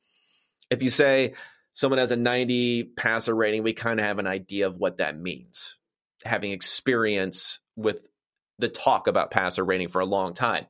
If 0.71 0.83
you 0.83 0.91
say 0.91 1.35
someone 1.75 1.99
has 1.99 2.11
a 2.11 2.17
90 2.17 2.85
passer 2.97 3.35
rating, 3.35 3.63
we 3.63 3.73
kind 3.73 4.01
of 4.01 4.07
have 4.07 4.19
an 4.19 4.27
idea 4.27 4.67
of 4.67 4.77
what 4.77 4.99
that 4.99 5.19
means. 5.19 5.77
Having 6.25 6.53
experience 6.53 7.61
with 7.77 8.07
the 8.59 8.69
talk 8.69 9.07
about 9.07 9.31
passer 9.31 9.65
rating 9.65 9.89
for 9.89 10.01
a 10.01 10.07
long 10.07 10.35
time. 10.35 10.67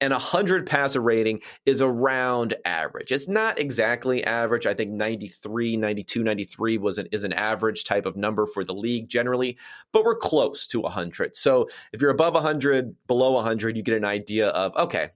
And 0.00 0.12
a 0.12 0.16
100 0.16 0.66
passer 0.66 1.00
rating 1.00 1.42
is 1.64 1.80
around 1.80 2.54
average. 2.64 3.12
It's 3.12 3.28
not 3.28 3.60
exactly 3.60 4.24
average. 4.24 4.66
I 4.66 4.74
think 4.74 4.90
93, 4.90 5.76
92, 5.76 6.24
93 6.24 6.78
was 6.78 6.98
an, 6.98 7.06
is 7.12 7.22
an 7.22 7.32
average 7.32 7.84
type 7.84 8.04
of 8.04 8.16
number 8.16 8.46
for 8.46 8.64
the 8.64 8.74
league 8.74 9.08
generally, 9.08 9.58
but 9.92 10.04
we're 10.04 10.16
close 10.16 10.66
to 10.68 10.80
100. 10.80 11.36
So 11.36 11.68
if 11.92 12.00
you're 12.00 12.10
above 12.10 12.34
100, 12.34 12.96
below 13.06 13.30
100, 13.30 13.76
you 13.76 13.84
get 13.84 13.96
an 13.96 14.04
idea 14.04 14.48
of, 14.48 14.74
okay, 14.76 15.10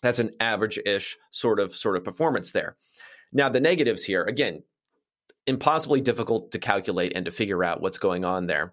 that's 0.00 0.20
an 0.20 0.30
average-ish 0.40 1.18
sort 1.30 1.60
of 1.60 1.76
sort 1.76 1.96
of 1.96 2.04
performance 2.04 2.52
there. 2.52 2.76
Now 3.30 3.50
the 3.50 3.60
negatives 3.60 4.04
here, 4.04 4.24
again, 4.24 4.62
impossibly 5.46 6.00
difficult 6.00 6.52
to 6.52 6.58
calculate 6.58 7.12
and 7.14 7.26
to 7.26 7.30
figure 7.30 7.62
out 7.62 7.82
what's 7.82 7.98
going 7.98 8.24
on 8.24 8.46
there. 8.46 8.72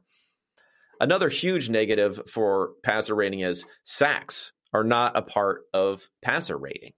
Another 0.99 1.29
huge 1.29 1.69
negative 1.69 2.19
for 2.27 2.71
passer 2.83 3.15
rating 3.15 3.41
is 3.41 3.65
sacks 3.83 4.53
are 4.73 4.83
not 4.83 5.17
a 5.17 5.21
part 5.21 5.63
of 5.73 6.07
passer 6.21 6.57
rating. 6.57 6.93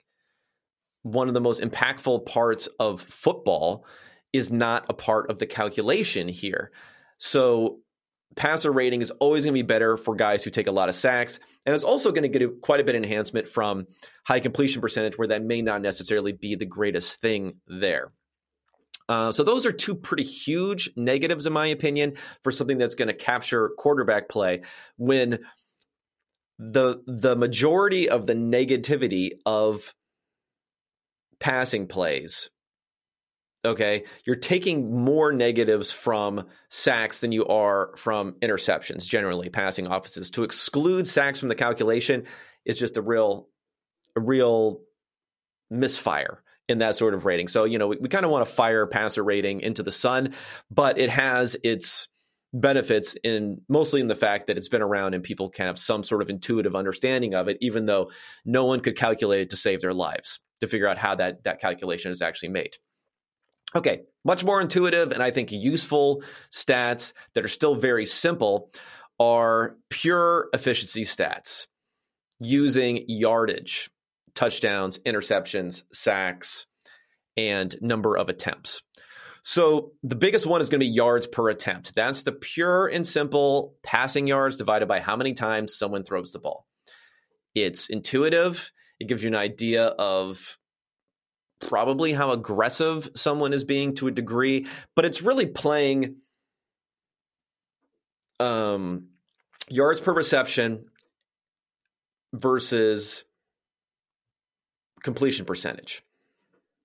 One 1.03 1.27
of 1.27 1.33
the 1.33 1.41
most 1.41 1.61
impactful 1.61 2.25
parts 2.25 2.67
of 2.79 3.01
football 3.01 3.85
is 4.33 4.51
not 4.51 4.85
a 4.89 4.93
part 4.93 5.29
of 5.29 5.39
the 5.39 5.45
calculation 5.45 6.27
here. 6.27 6.71
So 7.17 7.79
passer 8.35 8.71
rating 8.71 9.01
is 9.01 9.11
always 9.11 9.43
going 9.43 9.53
to 9.53 9.57
be 9.57 9.67
better 9.67 9.97
for 9.97 10.15
guys 10.15 10.43
who 10.43 10.49
take 10.49 10.67
a 10.67 10.71
lot 10.71 10.89
of 10.89 10.95
sacks. 10.95 11.39
And 11.65 11.73
it's 11.73 11.83
also 11.83 12.11
going 12.11 12.23
to 12.23 12.39
get 12.39 12.41
a, 12.41 12.49
quite 12.49 12.79
a 12.79 12.83
bit 12.83 12.95
of 12.95 13.03
enhancement 13.03 13.47
from 13.47 13.85
high 14.25 14.39
completion 14.39 14.81
percentage, 14.81 15.17
where 15.17 15.29
that 15.29 15.43
may 15.43 15.61
not 15.61 15.81
necessarily 15.81 16.33
be 16.33 16.55
the 16.55 16.65
greatest 16.65 17.19
thing 17.19 17.55
there. 17.67 18.11
Uh, 19.09 19.31
so 19.31 19.43
those 19.43 19.65
are 19.65 19.71
two 19.71 19.95
pretty 19.95 20.23
huge 20.23 20.89
negatives, 20.95 21.45
in 21.45 21.53
my 21.53 21.67
opinion, 21.67 22.13
for 22.43 22.51
something 22.51 22.77
that's 22.77 22.95
going 22.95 23.07
to 23.07 23.13
capture 23.13 23.69
quarterback 23.77 24.27
play 24.29 24.61
when 24.97 25.39
the 26.59 27.01
the 27.05 27.35
majority 27.35 28.09
of 28.09 28.25
the 28.25 28.33
negativity 28.33 29.31
of 29.45 29.93
passing 31.39 31.87
plays 31.87 32.49
okay? 33.67 34.03
You're 34.25 34.35
taking 34.35 35.03
more 35.03 35.31
negatives 35.31 35.91
from 35.91 36.47
sacks 36.69 37.19
than 37.19 37.31
you 37.31 37.45
are 37.47 37.91
from 37.97 38.33
interceptions 38.41 39.07
generally 39.07 39.49
passing 39.49 39.87
offenses. 39.87 40.31
To 40.31 40.43
exclude 40.43 41.07
sacks 41.07 41.39
from 41.39 41.49
the 41.49 41.55
calculation 41.55 42.23
is 42.65 42.79
just 42.79 42.97
a 42.97 43.01
real 43.01 43.47
a 44.15 44.19
real 44.19 44.81
misfire 45.69 46.41
in 46.67 46.79
that 46.79 46.95
sort 46.95 47.13
of 47.13 47.25
rating. 47.25 47.47
So, 47.47 47.63
you 47.63 47.77
know, 47.77 47.87
we, 47.87 47.97
we 47.97 48.09
kind 48.09 48.25
of 48.25 48.31
want 48.31 48.47
to 48.47 48.53
fire 48.53 48.85
passer 48.87 49.23
rating 49.23 49.61
into 49.61 49.83
the 49.83 49.91
sun, 49.91 50.33
but 50.69 50.97
it 50.97 51.09
has 51.09 51.55
its 51.63 52.07
benefits 52.53 53.15
in 53.23 53.61
mostly 53.67 54.01
in 54.01 54.07
the 54.07 54.15
fact 54.15 54.47
that 54.47 54.57
it's 54.57 54.69
been 54.69 54.81
around 54.81 55.13
and 55.13 55.23
people 55.23 55.49
can 55.49 55.67
have 55.67 55.77
some 55.77 56.03
sort 56.03 56.21
of 56.21 56.29
intuitive 56.29 56.75
understanding 56.75 57.33
of 57.33 57.47
it, 57.47 57.57
even 57.61 57.85
though 57.85 58.11
no 58.45 58.65
one 58.65 58.79
could 58.79 58.95
calculate 58.95 59.41
it 59.41 59.49
to 59.49 59.57
save 59.57 59.81
their 59.81 59.93
lives 59.93 60.39
to 60.61 60.67
figure 60.67 60.87
out 60.87 60.97
how 60.97 61.15
that, 61.15 61.43
that 61.43 61.59
calculation 61.59 62.11
is 62.11 62.21
actually 62.21 62.49
made. 62.49 62.75
Okay, 63.75 64.03
much 64.23 64.43
more 64.43 64.61
intuitive 64.61 65.11
and 65.11 65.21
I 65.21 65.31
think 65.31 65.51
useful 65.51 66.23
stats 66.51 67.13
that 67.33 67.43
are 67.43 67.49
still 67.49 67.75
very 67.75 68.05
simple 68.05 68.71
are 69.19 69.75
pure 69.89 70.47
efficiency 70.53 71.03
stats 71.03 71.67
using 72.39 73.03
yardage 73.07 73.89
touchdowns, 74.35 74.99
interceptions, 74.99 75.83
sacks, 75.93 76.65
and 77.35 77.75
number 77.81 78.17
of 78.17 78.29
attempts. 78.29 78.83
So 79.43 79.93
the 80.03 80.15
biggest 80.15 80.45
one 80.45 80.59
is 80.59 80.67
going 80.67 80.81
to 80.81 80.85
be 80.85 80.91
yards 80.91 81.25
per 81.25 81.49
attempt. 81.49 81.95
That's 81.95 82.23
the 82.23 82.33
pure 82.33 82.87
and 82.87 83.07
simple 83.07 83.75
passing 83.81 84.27
yards 84.27 84.57
divided 84.57 84.87
by 84.87 84.99
how 84.99 85.15
many 85.15 85.33
times 85.33 85.77
someone 85.77 86.03
throws 86.03 86.33
the 86.33 86.39
ball. 86.39 86.67
It's 87.55 87.89
intuitive. 87.89 88.71
It 88.99 89.07
gives 89.07 89.23
you 89.23 89.29
an 89.29 89.35
idea 89.35 89.85
of 89.85 90.57
probably 91.59 92.13
how 92.13 92.31
aggressive 92.31 93.09
someone 93.15 93.53
is 93.53 93.63
being 93.63 93.95
to 93.95 94.07
a 94.07 94.11
degree, 94.11 94.67
but 94.95 95.05
it's 95.05 95.21
really 95.21 95.45
playing 95.45 96.17
um, 98.39 99.07
yards 99.69 100.01
per 100.01 100.13
reception 100.13 100.85
versus 102.33 103.23
completion 105.03 105.45
percentage. 105.45 106.03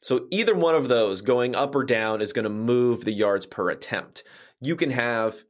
So 0.03 0.27
either 0.31 0.55
one 0.55 0.75
of 0.75 0.89
those 0.89 1.23
going 1.23 1.55
up 1.55 1.75
or 1.75 1.85
down 1.85 2.21
is 2.21 2.33
going 2.33 2.45
to 2.45 2.51
move 2.51 3.05
the 3.05 3.13
yards 3.13 3.47
per 3.47 3.71
attempt. 3.71 4.25
You 4.61 4.75
can 4.75 4.91
have 4.91 5.45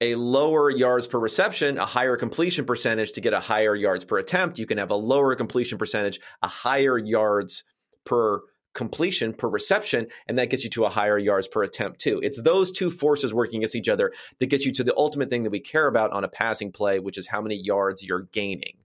a 0.00 0.16
lower 0.16 0.70
yards 0.70 1.06
per 1.06 1.18
reception, 1.18 1.78
a 1.78 1.86
higher 1.86 2.16
completion 2.16 2.64
percentage 2.64 3.12
to 3.12 3.20
get 3.20 3.32
a 3.32 3.40
higher 3.40 3.74
yards 3.74 4.04
per 4.04 4.18
attempt. 4.18 4.58
You 4.58 4.66
can 4.66 4.78
have 4.78 4.90
a 4.90 4.96
lower 4.96 5.34
completion 5.36 5.78
percentage, 5.78 6.20
a 6.42 6.48
higher 6.48 6.98
yards 6.98 7.64
per 8.04 8.40
completion 8.74 9.32
per 9.32 9.48
reception, 9.48 10.08
and 10.26 10.38
that 10.38 10.50
gets 10.50 10.64
you 10.64 10.70
to 10.70 10.84
a 10.84 10.90
higher 10.90 11.18
yards 11.18 11.46
per 11.46 11.62
attempt 11.62 12.00
too. 12.00 12.20
It's 12.22 12.42
those 12.42 12.72
two 12.72 12.90
forces 12.90 13.32
working 13.32 13.60
against 13.60 13.76
each 13.76 13.88
other 13.88 14.12
that 14.40 14.46
gets 14.46 14.66
you 14.66 14.72
to 14.72 14.84
the 14.84 14.96
ultimate 14.96 15.30
thing 15.30 15.44
that 15.44 15.50
we 15.50 15.60
care 15.60 15.86
about 15.86 16.10
on 16.10 16.24
a 16.24 16.28
passing 16.28 16.72
play, 16.72 16.98
which 16.98 17.16
is 17.16 17.28
how 17.28 17.40
many 17.40 17.54
yards 17.54 18.02
you're 18.02 18.28
gaining. 18.32 18.78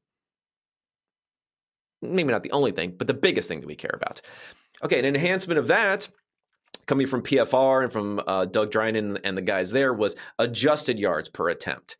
Maybe 2.02 2.32
not 2.32 2.44
the 2.44 2.52
only 2.52 2.72
thing, 2.72 2.96
but 2.98 3.08
the 3.08 3.14
biggest 3.14 3.48
thing 3.48 3.60
that 3.60 3.68
we 3.68 3.76
care 3.76 3.94
about. 3.94 4.22
Okay, 4.84 5.00
an 5.00 5.06
enhancement 5.06 5.60
of 5.60 5.68
that 5.68 6.10
coming 6.86 7.08
from 7.08 7.22
PFR 7.22 7.84
and 7.84 7.92
from 7.92 8.22
uh, 8.26 8.46
Doug 8.46 8.72
Drinen 8.72 9.20
and 9.24 9.38
the 9.38 9.42
guys 9.42 9.72
there 9.72 9.94
was 9.94 10.16
adjusted 10.40 10.98
yards 10.98 11.30
per 11.30 11.50
attempt. 11.50 11.98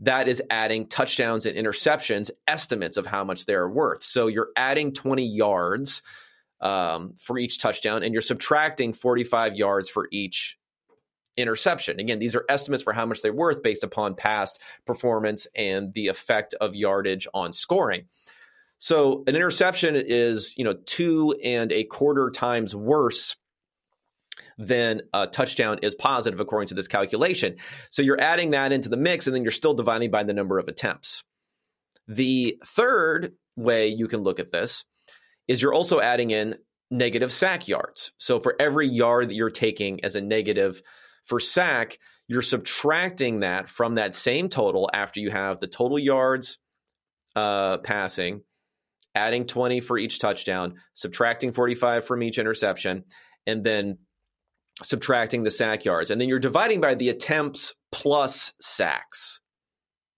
That 0.00 0.28
is 0.28 0.42
adding 0.50 0.88
touchdowns 0.88 1.46
and 1.46 1.56
interceptions 1.56 2.30
estimates 2.46 2.98
of 2.98 3.06
how 3.06 3.24
much 3.24 3.46
they're 3.46 3.68
worth. 3.68 4.02
So 4.04 4.26
you're 4.26 4.50
adding 4.56 4.92
20 4.92 5.24
yards 5.24 6.02
um, 6.60 7.14
for 7.18 7.38
each 7.38 7.58
touchdown, 7.58 8.02
and 8.02 8.12
you're 8.12 8.22
subtracting 8.22 8.92
45 8.92 9.56
yards 9.56 9.88
for 9.88 10.08
each 10.10 10.58
interception. 11.36 12.00
Again, 12.00 12.18
these 12.18 12.34
are 12.34 12.44
estimates 12.48 12.82
for 12.82 12.92
how 12.92 13.06
much 13.06 13.22
they're 13.22 13.32
worth 13.32 13.62
based 13.62 13.84
upon 13.84 14.14
past 14.14 14.60
performance 14.84 15.46
and 15.54 15.92
the 15.94 16.08
effect 16.08 16.54
of 16.60 16.74
yardage 16.74 17.26
on 17.34 17.52
scoring. 17.52 18.06
So 18.78 19.24
an 19.26 19.34
interception 19.34 19.96
is, 19.96 20.54
you 20.56 20.64
know, 20.64 20.74
two 20.86 21.34
and 21.42 21.72
a 21.72 21.84
quarter 21.84 22.30
times 22.30 22.74
worse 22.74 23.36
than 24.58 25.02
a 25.12 25.26
touchdown 25.26 25.78
is 25.82 25.94
positive 25.94 26.40
according 26.40 26.68
to 26.68 26.74
this 26.74 26.88
calculation. 26.88 27.56
So 27.90 28.02
you're 28.02 28.20
adding 28.20 28.50
that 28.52 28.72
into 28.72 28.88
the 28.88 28.96
mix 28.96 29.26
and 29.26 29.34
then 29.34 29.42
you're 29.42 29.50
still 29.50 29.74
dividing 29.74 30.10
by 30.10 30.24
the 30.24 30.32
number 30.32 30.58
of 30.58 30.68
attempts. 30.68 31.24
The 32.08 32.58
third 32.64 33.32
way 33.56 33.88
you 33.88 34.08
can 34.08 34.22
look 34.22 34.38
at 34.38 34.52
this 34.52 34.84
is 35.48 35.60
you're 35.60 35.74
also 35.74 36.00
adding 36.00 36.30
in 36.30 36.56
negative 36.90 37.32
sack 37.32 37.68
yards. 37.68 38.12
So 38.18 38.40
for 38.40 38.54
every 38.60 38.88
yard 38.88 39.28
that 39.28 39.34
you're 39.34 39.50
taking 39.50 40.04
as 40.04 40.14
a 40.14 40.20
negative 40.20 40.82
for 41.24 41.40
sack, 41.40 41.98
you're 42.28 42.42
subtracting 42.42 43.40
that 43.40 43.68
from 43.68 43.96
that 43.96 44.14
same 44.14 44.48
total 44.48 44.90
after 44.92 45.20
you 45.20 45.30
have 45.30 45.60
the 45.60 45.66
total 45.66 45.98
yards 45.98 46.58
uh, 47.34 47.78
passing, 47.78 48.42
adding 49.16 49.46
20 49.46 49.80
for 49.80 49.98
each 49.98 50.18
touchdown, 50.18 50.74
subtracting 50.94 51.52
45 51.52 52.06
from 52.06 52.22
each 52.22 52.38
interception, 52.38 53.04
and 53.46 53.64
then 53.64 53.98
subtracting 54.82 55.42
the 55.42 55.50
sack 55.50 55.84
yards. 55.84 56.10
And 56.10 56.20
then 56.20 56.28
you're 56.28 56.38
dividing 56.38 56.82
by 56.82 56.94
the 56.94 57.08
attempts 57.08 57.74
plus 57.90 58.52
sacks. 58.60 59.40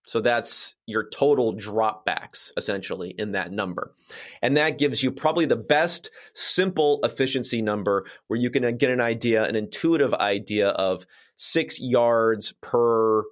So 0.04 0.20
that's 0.20 0.74
your 0.86 1.08
total 1.10 1.54
dropbacks 1.54 2.50
essentially 2.56 3.14
in 3.16 3.32
that 3.32 3.52
number. 3.52 3.94
And 4.42 4.56
that 4.56 4.78
gives 4.78 5.02
you 5.02 5.12
probably 5.12 5.44
the 5.44 5.54
best 5.54 6.10
simple 6.34 6.98
efficiency 7.04 7.62
number 7.62 8.06
where 8.26 8.40
you 8.40 8.50
can 8.50 8.64
uh, 8.64 8.70
get 8.70 8.90
an 8.90 9.02
idea, 9.02 9.44
an 9.44 9.54
intuitive 9.54 10.14
idea 10.14 10.68
of 10.68 11.06
six 11.36 11.78
yards 11.78 12.52
per 12.62 13.22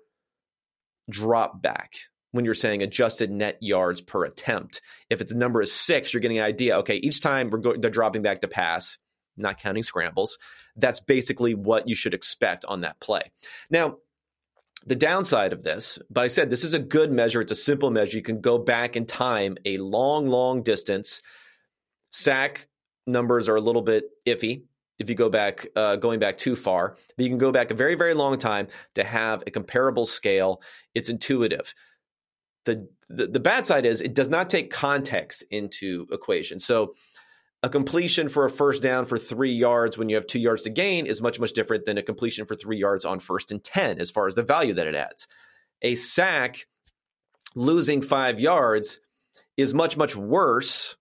dropback 1.11 1.89
when 2.37 2.45
you're 2.45 2.55
saying 2.55 2.83
adjusted 2.83 3.31
net 3.31 3.59
yards 3.61 4.01
per 4.01 4.25
attempt. 4.25 4.81
If 5.11 5.27
the 5.27 5.35
number 5.35 5.61
is 5.61 5.73
six, 5.73 6.13
you're 6.13 6.21
getting 6.21 6.39
an 6.39 6.45
idea. 6.45 6.79
Okay, 6.79 6.97
each 6.97 7.21
time 7.21 7.51
we're 7.51 7.59
go- 7.59 7.77
they're 7.77 7.91
dropping 7.91 8.23
back 8.23 8.41
to 8.43 8.49
pass, 8.49 8.99
not 9.37 9.59
counting 9.59 9.83
scrambles. 9.83 10.39
That's 10.77 11.01
basically 11.01 11.55
what 11.55 11.89
you 11.89 11.95
should 11.95 12.15
expect 12.15 12.65
on 12.67 12.83
that 12.83 13.01
play. 13.01 13.33
Now, 13.71 13.97
the 14.85 14.95
downside 14.95 15.53
of 15.53 15.65
this, 15.65 15.99
but 16.11 16.23
I 16.23 16.27
said 16.29 16.49
this 16.49 16.63
is 16.63 16.75
a 16.75 16.79
good 16.79 17.11
measure. 17.11 17.41
It's 17.41 17.53
a 17.53 17.57
simple 17.57 17.91
measure. 17.91 18.17
You 18.17 18.23
can 18.23 18.41
go 18.41 18.59
back 18.59 18.97
in 18.97 19.05
time 19.05 19.57
a 19.65 19.79
long, 19.79 20.29
long 20.29 20.63
distance. 20.63 21.23
Sack 22.13 22.69
numbers 23.07 23.49
are 23.49 23.57
a 23.57 23.61
little 23.61 23.83
bit 23.83 24.05
iffy 24.27 24.63
if 24.99 25.09
you 25.11 25.17
go 25.17 25.29
back, 25.29 25.67
uh, 25.77 25.97
going 25.97 26.21
back 26.21 26.39
too 26.39 26.57
far. 26.57 26.97
But 27.17 27.25
you 27.25 27.29
can 27.29 27.39
go 27.39 27.53
back 27.53 27.71
a 27.71 27.75
very, 27.75 27.95
very 27.95 28.15
long 28.15 28.39
time 28.39 28.69
to 28.95 29.05
have 29.05 29.43
a 29.47 29.51
comparable 29.51 30.07
scale. 30.07 30.63
It's 30.95 31.09
intuitive. 31.09 31.75
The, 32.67 32.89
the, 33.09 33.29
the 33.29 33.41
bad 33.41 33.65
side 33.65 33.87
is 33.87 34.01
it 34.01 34.15
does 34.15 34.29
not 34.29 34.51
take 34.51 34.71
context 34.71 35.45
into 35.51 36.07
equation. 36.11 36.61
So 36.61 36.95
a 37.63 37.69
completion 37.69 38.29
for 38.29 38.45
a 38.45 38.51
first 38.51 38.83
down 38.83 39.07
for 39.07 39.17
three 39.17 39.55
yards 39.55 39.97
when 39.97 40.09
you 40.09 40.17
have 40.17 40.27
two 40.27 40.39
yards 40.39 40.63
to 40.63 40.71
gain 40.71 41.07
is 41.07 41.23
much, 41.23 41.41
much 41.41 41.53
different 41.53 41.87
than 41.87 41.97
a 41.97 42.03
completion 42.03 42.45
for 42.45 42.55
three 42.55 42.79
yards 42.79 43.05
on 43.05 43.19
first 43.19 43.51
and 43.51 43.65
10 43.65 44.01
as 44.01 44.11
far 44.11 44.27
as 44.27 44.35
the 44.35 44.43
value 44.43 44.75
that 44.75 44.87
it 44.87 44.95
adds. 44.95 45.27
A 45.81 45.95
sack 45.95 46.67
losing 47.55 48.03
five 48.03 48.41
yards 48.41 49.01
is 49.57 49.73
much, 49.73 49.97
much 49.97 50.15
worse 50.15 50.97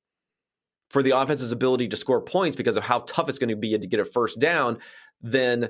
for 0.90 1.04
the 1.04 1.18
offense's 1.18 1.52
ability 1.52 1.90
to 1.90 1.98
score 1.98 2.22
points 2.22 2.56
because 2.56 2.78
of 2.78 2.84
how 2.84 3.00
tough 3.00 3.28
it's 3.28 3.40
going 3.40 3.50
to 3.50 3.56
be 3.56 3.78
to 3.78 3.88
get 3.88 4.00
a 4.00 4.06
first 4.06 4.40
down 4.40 4.78
than 5.22 5.70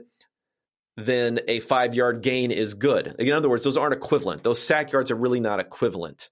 then 0.97 1.39
a 1.47 1.60
five 1.60 1.93
yard 1.93 2.21
gain 2.21 2.51
is 2.51 2.73
good. 2.73 3.15
In 3.19 3.31
other 3.34 3.49
words, 3.49 3.63
those 3.63 3.77
aren't 3.77 3.93
equivalent. 3.93 4.43
Those 4.43 4.62
sack 4.62 4.91
yards 4.91 5.12
are 5.12 5.15
really 5.15 5.39
not 5.39 5.60
equivalent 5.60 6.29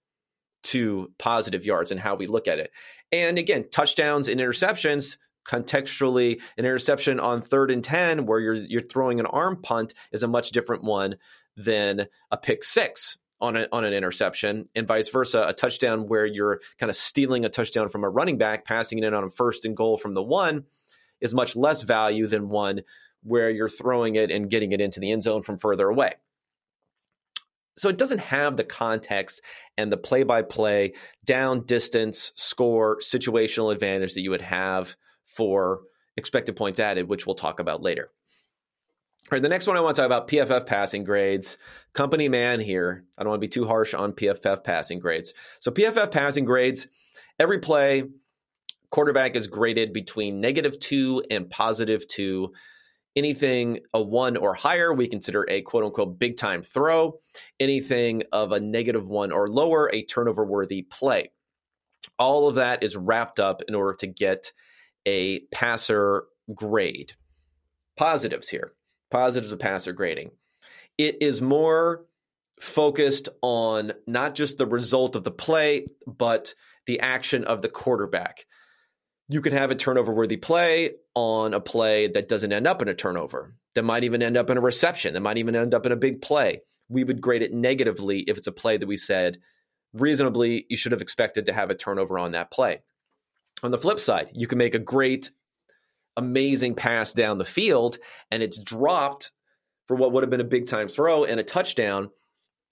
to 0.63 1.11
positive 1.19 1.65
yards 1.65 1.91
and 1.91 1.99
how 1.99 2.15
we 2.15 2.27
look 2.27 2.47
at 2.47 2.59
it. 2.59 2.71
And 3.11 3.37
again, 3.37 3.65
touchdowns 3.69 4.27
and 4.27 4.39
interceptions 4.39 5.17
contextually 5.47 6.41
an 6.57 6.65
interception 6.65 7.19
on 7.19 7.41
third 7.41 7.69
and 7.69 7.83
10 7.83 8.25
where 8.25 8.39
you're 8.39 8.55
you're 8.55 8.81
throwing 8.81 9.19
an 9.19 9.25
arm 9.25 9.61
punt 9.61 9.93
is 10.11 10.23
a 10.23 10.27
much 10.27 10.51
different 10.51 10.83
one 10.83 11.17
than 11.57 12.07
a 12.31 12.37
pick 12.37 12.63
six 12.63 13.17
on, 13.41 13.57
a, 13.57 13.67
on 13.71 13.83
an 13.83 13.93
interception 13.93 14.69
and 14.73 14.87
vice 14.87 15.09
versa 15.09 15.43
a 15.45 15.53
touchdown 15.53 16.07
where 16.07 16.25
you're 16.25 16.61
kind 16.79 16.89
of 16.89 16.95
stealing 16.95 17.43
a 17.43 17.49
touchdown 17.49 17.89
from 17.89 18.05
a 18.05 18.09
running 18.09 18.37
back 18.37 18.63
passing 18.63 18.99
it 18.99 19.03
in 19.03 19.13
on 19.13 19.25
a 19.25 19.29
first 19.29 19.65
and 19.65 19.75
goal 19.75 19.97
from 19.97 20.13
the 20.13 20.23
one 20.23 20.63
is 21.19 21.33
much 21.33 21.55
less 21.57 21.81
value 21.81 22.25
than 22.25 22.47
one 22.47 22.81
where 23.23 23.49
you're 23.49 23.69
throwing 23.69 24.15
it 24.15 24.29
and 24.29 24.49
getting 24.49 24.71
it 24.71 24.81
into 24.81 24.99
the 24.99 25.11
end 25.11 25.23
zone 25.23 25.41
from 25.41 25.57
further 25.57 25.87
away 25.87 26.13
so 27.77 27.89
it 27.89 27.97
doesn't 27.97 28.19
have 28.19 28.55
the 28.55 28.63
context 28.63 29.41
and 29.77 29.91
the 29.91 29.97
play 29.97 30.23
by 30.23 30.41
play, 30.41 30.93
down 31.25 31.65
distance, 31.65 32.31
score, 32.35 32.99
situational 32.99 33.71
advantage 33.71 34.13
that 34.13 34.21
you 34.21 34.29
would 34.29 34.41
have 34.41 34.95
for 35.25 35.81
expected 36.15 36.55
points 36.55 36.79
added, 36.79 37.09
which 37.09 37.25
we'll 37.25 37.35
talk 37.35 37.59
about 37.59 37.81
later. 37.81 38.09
All 39.31 39.37
right, 39.37 39.41
the 39.41 39.49
next 39.49 39.67
one 39.67 39.77
I 39.77 39.79
want 39.79 39.95
to 39.95 40.01
talk 40.01 40.05
about 40.05 40.27
PFF 40.27 40.67
passing 40.67 41.03
grades. 41.03 41.57
Company 41.93 42.29
man 42.29 42.59
here. 42.59 43.05
I 43.17 43.23
don't 43.23 43.29
want 43.29 43.41
to 43.41 43.47
be 43.47 43.49
too 43.49 43.65
harsh 43.65 43.93
on 43.93 44.13
PFF 44.13 44.63
passing 44.63 44.99
grades. 44.99 45.33
So, 45.59 45.71
PFF 45.71 46.11
passing 46.11 46.45
grades, 46.45 46.87
every 47.39 47.59
play, 47.59 48.03
quarterback 48.91 49.35
is 49.35 49.47
graded 49.47 49.93
between 49.93 50.41
negative 50.41 50.77
two 50.77 51.23
and 51.31 51.49
positive 51.49 52.07
two. 52.07 52.51
Anything 53.15 53.79
a 53.93 54.01
one 54.01 54.37
or 54.37 54.55
higher, 54.55 54.91
we 54.91 55.07
consider 55.07 55.45
a 55.49 55.61
quote 55.61 55.83
unquote 55.83 56.17
big 56.17 56.37
time 56.37 56.63
throw. 56.63 57.19
Anything 57.59 58.23
of 58.31 58.51
a 58.51 58.59
negative 58.59 59.07
one 59.07 59.31
or 59.31 59.47
lower, 59.47 59.89
a 59.93 60.03
turnover 60.03 60.43
worthy 60.43 60.81
play. 60.81 61.31
All 62.17 62.47
of 62.47 62.55
that 62.55 62.83
is 62.83 62.97
wrapped 62.97 63.39
up 63.39 63.61
in 63.67 63.75
order 63.75 63.93
to 63.99 64.07
get 64.07 64.51
a 65.05 65.41
passer 65.51 66.25
grade. 66.53 67.13
Positives 67.95 68.49
here. 68.49 68.73
Positives 69.11 69.53
of 69.53 69.59
passer 69.59 69.93
grading. 69.93 70.31
It 70.97 71.17
is 71.21 71.41
more 71.41 72.05
focused 72.59 73.29
on 73.41 73.93
not 74.07 74.35
just 74.35 74.57
the 74.57 74.67
result 74.67 75.15
of 75.15 75.23
the 75.23 75.31
play, 75.31 75.85
but 76.07 76.53
the 76.85 76.99
action 76.99 77.43
of 77.43 77.61
the 77.61 77.69
quarterback 77.69 78.45
you 79.33 79.41
could 79.41 79.53
have 79.53 79.71
a 79.71 79.75
turnover 79.75 80.13
worthy 80.13 80.37
play 80.37 80.91
on 81.15 81.55
a 81.55 81.59
play 81.59 82.07
that 82.07 82.27
doesn't 82.27 82.53
end 82.53 82.67
up 82.67 82.83
in 82.83 82.87
a 82.87 82.93
turnover, 82.93 83.55
that 83.73 83.81
might 83.81 84.03
even 84.03 84.21
end 84.21 84.37
up 84.37 84.51
in 84.51 84.57
a 84.57 84.61
reception, 84.61 85.15
that 85.15 85.21
might 85.21 85.39
even 85.39 85.55
end 85.55 85.73
up 85.73 85.87
in 85.87 85.91
a 85.91 85.95
big 85.95 86.21
play. 86.21 86.61
We 86.87 87.03
would 87.03 87.19
grade 87.19 87.41
it 87.41 87.51
negatively 87.51 88.19
if 88.19 88.37
it's 88.37 88.45
a 88.45 88.51
play 88.51 88.77
that 88.77 88.85
we 88.85 88.95
said 88.95 89.39
reasonably 89.91 90.67
you 90.69 90.77
should 90.77 90.91
have 90.91 91.01
expected 91.01 91.47
to 91.47 91.53
have 91.53 91.71
a 91.71 91.75
turnover 91.75 92.19
on 92.19 92.33
that 92.33 92.51
play. 92.51 92.83
On 93.63 93.71
the 93.71 93.79
flip 93.79 93.99
side, 93.99 94.29
you 94.35 94.45
can 94.45 94.59
make 94.59 94.75
a 94.75 94.79
great 94.79 95.31
amazing 96.15 96.75
pass 96.75 97.11
down 97.11 97.39
the 97.39 97.45
field 97.45 97.97
and 98.29 98.43
it's 98.43 98.59
dropped 98.59 99.31
for 99.87 99.95
what 99.95 100.11
would 100.11 100.23
have 100.23 100.29
been 100.29 100.41
a 100.41 100.45
big 100.45 100.67
time 100.67 100.87
throw 100.87 101.23
and 101.23 101.39
a 101.39 101.43
touchdown. 101.43 102.11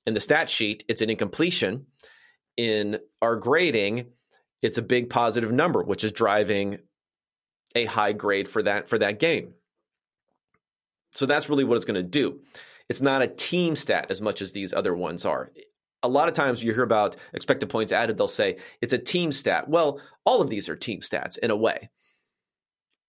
In 0.06 0.13
the 0.13 0.21
stat 0.21 0.47
sheet, 0.47 0.84
it's 0.88 1.02
an 1.02 1.10
incompletion. 1.10 1.88
In 2.56 3.00
our 3.19 3.36
grading, 3.36 4.12
it's 4.62 4.78
a 4.78 4.84
big 4.84 5.10
positive 5.10 5.52
number, 5.52 5.84
which 5.84 6.04
is 6.04 6.12
driving 6.12 6.80
a 7.76 7.86
high 7.86 8.13
grade 8.13 8.50
for 8.50 8.63
that 8.63 8.88
for 8.88 9.00
that 9.00 9.19
game. 9.19 9.54
So 11.15 11.26
that's 11.26 11.50
really 11.50 11.63
what 11.63 11.76
it's 11.76 11.86
going 11.86 11.95
to 11.95 12.04
do. 12.04 12.41
It's 12.89 13.02
not 13.02 13.21
a 13.21 13.28
team 13.28 13.76
stat 13.76 14.08
as 14.10 14.21
much 14.21 14.41
as 14.41 14.52
these 14.52 14.74
other 14.74 14.95
ones 14.95 15.26
are. 15.26 15.52
A 16.04 16.08
lot 16.08 16.28
of 16.28 16.34
times 16.34 16.63
you 16.63 16.74
hear 16.74 16.84
about 16.84 17.15
expected 17.34 17.69
points 17.69 17.91
added, 17.91 18.17
they'll 18.17 18.28
say 18.28 18.58
it's 18.82 18.93
a 18.93 18.97
team 18.97 19.32
stat. 19.32 19.69
Well, 19.69 20.02
all 20.26 20.41
of 20.41 20.50
these 20.50 20.67
are 20.67 20.76
team 20.76 21.02
stats 21.02 21.38
in 21.38 21.52
a 21.52 21.56
way. 21.56 21.89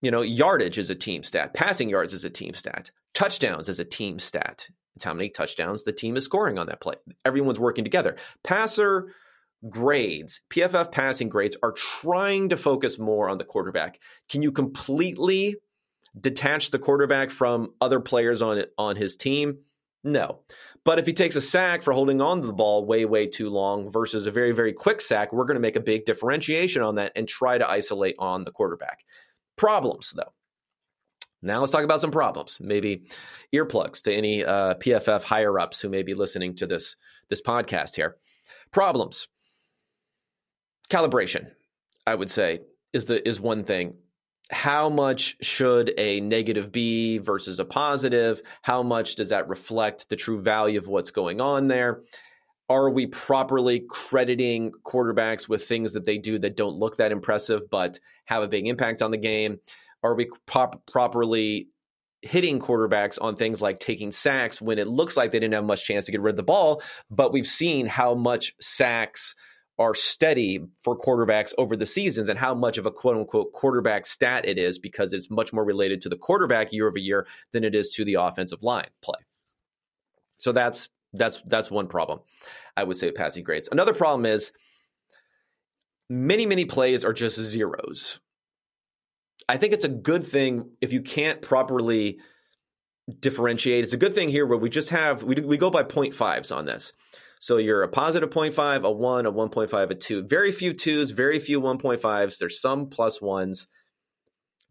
You 0.02 0.10
know, 0.10 0.20
yardage 0.20 0.78
is 0.78 0.90
a 0.90 0.94
team 0.94 1.22
stat, 1.22 1.54
passing 1.54 1.88
yards 1.88 2.12
is 2.12 2.24
a 2.24 2.30
team 2.30 2.54
stat, 2.54 2.90
touchdowns 3.14 3.68
is 3.68 3.80
a 3.80 3.84
team 3.84 4.18
stat. 4.18 4.68
It's 4.94 5.04
how 5.04 5.14
many 5.14 5.30
touchdowns 5.30 5.84
the 5.84 5.92
team 5.92 6.16
is 6.16 6.24
scoring 6.24 6.58
on 6.58 6.66
that 6.66 6.80
play. 6.80 6.96
Everyone's 7.24 7.58
working 7.58 7.84
together. 7.84 8.16
Passer 8.44 9.12
grades, 9.68 10.40
PFF 10.50 10.92
passing 10.92 11.28
grades 11.28 11.56
are 11.62 11.72
trying 11.72 12.50
to 12.50 12.56
focus 12.56 12.98
more 12.98 13.28
on 13.28 13.38
the 13.38 13.44
quarterback. 13.44 14.00
Can 14.28 14.42
you 14.42 14.52
completely 14.52 15.56
detach 16.18 16.70
the 16.70 16.78
quarterback 16.78 17.30
from 17.30 17.72
other 17.80 18.00
players 18.00 18.42
on 18.42 18.64
on 18.78 18.96
his 18.96 19.16
team? 19.16 19.58
No. 20.04 20.40
But 20.84 20.98
if 20.98 21.06
he 21.06 21.12
takes 21.12 21.36
a 21.36 21.40
sack 21.40 21.82
for 21.82 21.92
holding 21.92 22.20
on 22.20 22.40
to 22.40 22.46
the 22.46 22.52
ball 22.52 22.84
way, 22.84 23.04
way 23.04 23.28
too 23.28 23.50
long 23.50 23.88
versus 23.88 24.26
a 24.26 24.32
very, 24.32 24.52
very 24.52 24.72
quick 24.72 25.00
sack, 25.00 25.32
we're 25.32 25.44
going 25.44 25.54
to 25.54 25.60
make 25.60 25.76
a 25.76 25.80
big 25.80 26.04
differentiation 26.04 26.82
on 26.82 26.96
that 26.96 27.12
and 27.14 27.28
try 27.28 27.56
to 27.56 27.70
isolate 27.70 28.16
on 28.18 28.44
the 28.44 28.50
quarterback. 28.50 29.04
Problems, 29.56 30.12
though. 30.16 30.32
Now 31.40 31.60
let's 31.60 31.72
talk 31.72 31.84
about 31.84 32.00
some 32.00 32.10
problems. 32.10 32.58
Maybe 32.60 33.04
earplugs 33.54 34.02
to 34.02 34.12
any 34.12 34.44
uh, 34.44 34.74
PFF 34.74 35.22
higher 35.22 35.58
ups 35.58 35.80
who 35.80 35.88
may 35.88 36.02
be 36.02 36.14
listening 36.14 36.56
to 36.56 36.66
this 36.66 36.96
this 37.28 37.42
podcast 37.42 37.96
here. 37.96 38.16
Problems 38.70 39.28
calibration, 40.92 41.50
I 42.06 42.14
would 42.14 42.30
say, 42.30 42.60
is 42.92 43.06
the 43.06 43.26
is 43.26 43.40
one 43.40 43.64
thing. 43.64 43.94
How 44.50 44.90
much 44.90 45.36
should 45.40 45.94
a 45.96 46.20
negative 46.20 46.70
be 46.70 47.18
versus 47.18 47.58
a 47.58 47.64
positive? 47.64 48.42
How 48.60 48.82
much 48.82 49.14
does 49.14 49.30
that 49.30 49.48
reflect 49.48 50.08
the 50.08 50.16
true 50.16 50.40
value 50.40 50.78
of 50.78 50.86
what's 50.86 51.10
going 51.10 51.40
on 51.40 51.68
there? 51.68 52.02
Are 52.68 52.90
we 52.90 53.06
properly 53.06 53.84
crediting 53.88 54.72
quarterbacks 54.84 55.48
with 55.48 55.64
things 55.64 55.94
that 55.94 56.04
they 56.04 56.18
do 56.18 56.38
that 56.40 56.56
don't 56.56 56.76
look 56.76 56.96
that 56.96 57.12
impressive 57.12 57.70
but 57.70 57.98
have 58.26 58.42
a 58.42 58.48
big 58.48 58.66
impact 58.66 59.00
on 59.00 59.10
the 59.10 59.16
game? 59.16 59.60
Are 60.02 60.14
we 60.14 60.28
prop- 60.46 60.84
properly 60.90 61.68
hitting 62.22 62.60
quarterbacks 62.60 63.18
on 63.20 63.36
things 63.36 63.60
like 63.60 63.78
taking 63.78 64.12
sacks 64.12 64.60
when 64.60 64.78
it 64.78 64.88
looks 64.88 65.16
like 65.16 65.30
they 65.30 65.40
didn't 65.40 65.54
have 65.54 65.64
much 65.64 65.84
chance 65.84 66.06
to 66.06 66.12
get 66.12 66.20
rid 66.20 66.32
of 66.32 66.36
the 66.36 66.42
ball, 66.42 66.82
but 67.10 67.32
we've 67.32 67.46
seen 67.46 67.86
how 67.86 68.14
much 68.14 68.54
sacks 68.60 69.34
are 69.78 69.94
steady 69.94 70.60
for 70.82 70.96
quarterbacks 70.96 71.54
over 71.58 71.76
the 71.76 71.86
seasons 71.86 72.28
and 72.28 72.38
how 72.38 72.54
much 72.54 72.78
of 72.78 72.86
a 72.86 72.90
quote 72.90 73.16
unquote 73.16 73.52
quarterback 73.52 74.06
stat 74.06 74.46
it 74.46 74.58
is 74.58 74.78
because 74.78 75.12
it's 75.12 75.30
much 75.30 75.52
more 75.52 75.64
related 75.64 76.02
to 76.02 76.08
the 76.08 76.16
quarterback 76.16 76.72
year 76.72 76.86
over 76.86 76.98
year 76.98 77.26
than 77.52 77.64
it 77.64 77.74
is 77.74 77.90
to 77.92 78.04
the 78.04 78.14
offensive 78.14 78.62
line 78.62 78.90
play. 79.00 79.18
So 80.38 80.52
that's 80.52 80.88
that's 81.14 81.42
that's 81.46 81.70
one 81.70 81.88
problem 81.88 82.20
I 82.76 82.84
would 82.84 82.96
say 82.96 83.06
with 83.06 83.16
passing 83.16 83.44
grades. 83.44 83.68
Another 83.70 83.94
problem 83.94 84.26
is 84.26 84.52
many 86.08 86.46
many 86.46 86.64
plays 86.64 87.04
are 87.04 87.12
just 87.12 87.38
zeros. 87.38 88.20
I 89.48 89.56
think 89.56 89.72
it's 89.72 89.84
a 89.84 89.88
good 89.88 90.26
thing 90.26 90.70
if 90.80 90.92
you 90.92 91.00
can't 91.02 91.42
properly 91.42 92.20
differentiate. 93.18 93.84
It's 93.84 93.92
a 93.92 93.98
good 93.98 94.14
thing 94.14 94.28
here 94.28 94.46
where 94.46 94.58
we 94.58 94.70
just 94.70 94.90
have 94.90 95.22
we 95.22 95.34
we 95.36 95.56
go 95.56 95.70
by 95.70 95.82
point 95.82 96.14
fives 96.14 96.50
on 96.50 96.66
this. 96.66 96.92
So 97.42 97.56
you're 97.56 97.82
a 97.82 97.88
positive 97.88 98.30
0.5, 98.30 98.84
a 98.84 98.90
1, 98.92 99.26
a 99.26 99.32
1.5, 99.32 99.90
a 99.90 99.94
2. 99.96 100.22
Very 100.28 100.52
few 100.52 100.72
2s, 100.72 101.12
very 101.12 101.40
few 101.40 101.60
1.5s. 101.60 102.38
There's 102.38 102.60
some 102.60 102.86
plus 102.86 103.18
1s, 103.18 103.66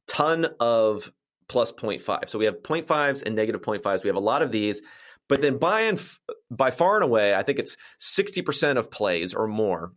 ton 0.07 0.47
of 0.61 1.11
plus 1.49 1.73
0.5. 1.73 2.29
So 2.29 2.39
we 2.39 2.45
have 2.45 2.63
0.5s 2.63 3.23
and 3.23 3.35
negative 3.35 3.59
0.5s. 3.59 4.03
We 4.03 4.07
have 4.07 4.15
a 4.15 4.21
lot 4.21 4.41
of 4.41 4.53
these. 4.53 4.81
But 5.27 5.41
then 5.41 5.57
by, 5.57 5.81
and, 5.81 6.01
by 6.49 6.71
far 6.71 6.95
and 6.95 7.03
away, 7.03 7.35
I 7.35 7.43
think 7.43 7.59
it's 7.59 7.75
60% 7.99 8.77
of 8.77 8.89
plays 8.89 9.33
or 9.33 9.47
more, 9.47 9.91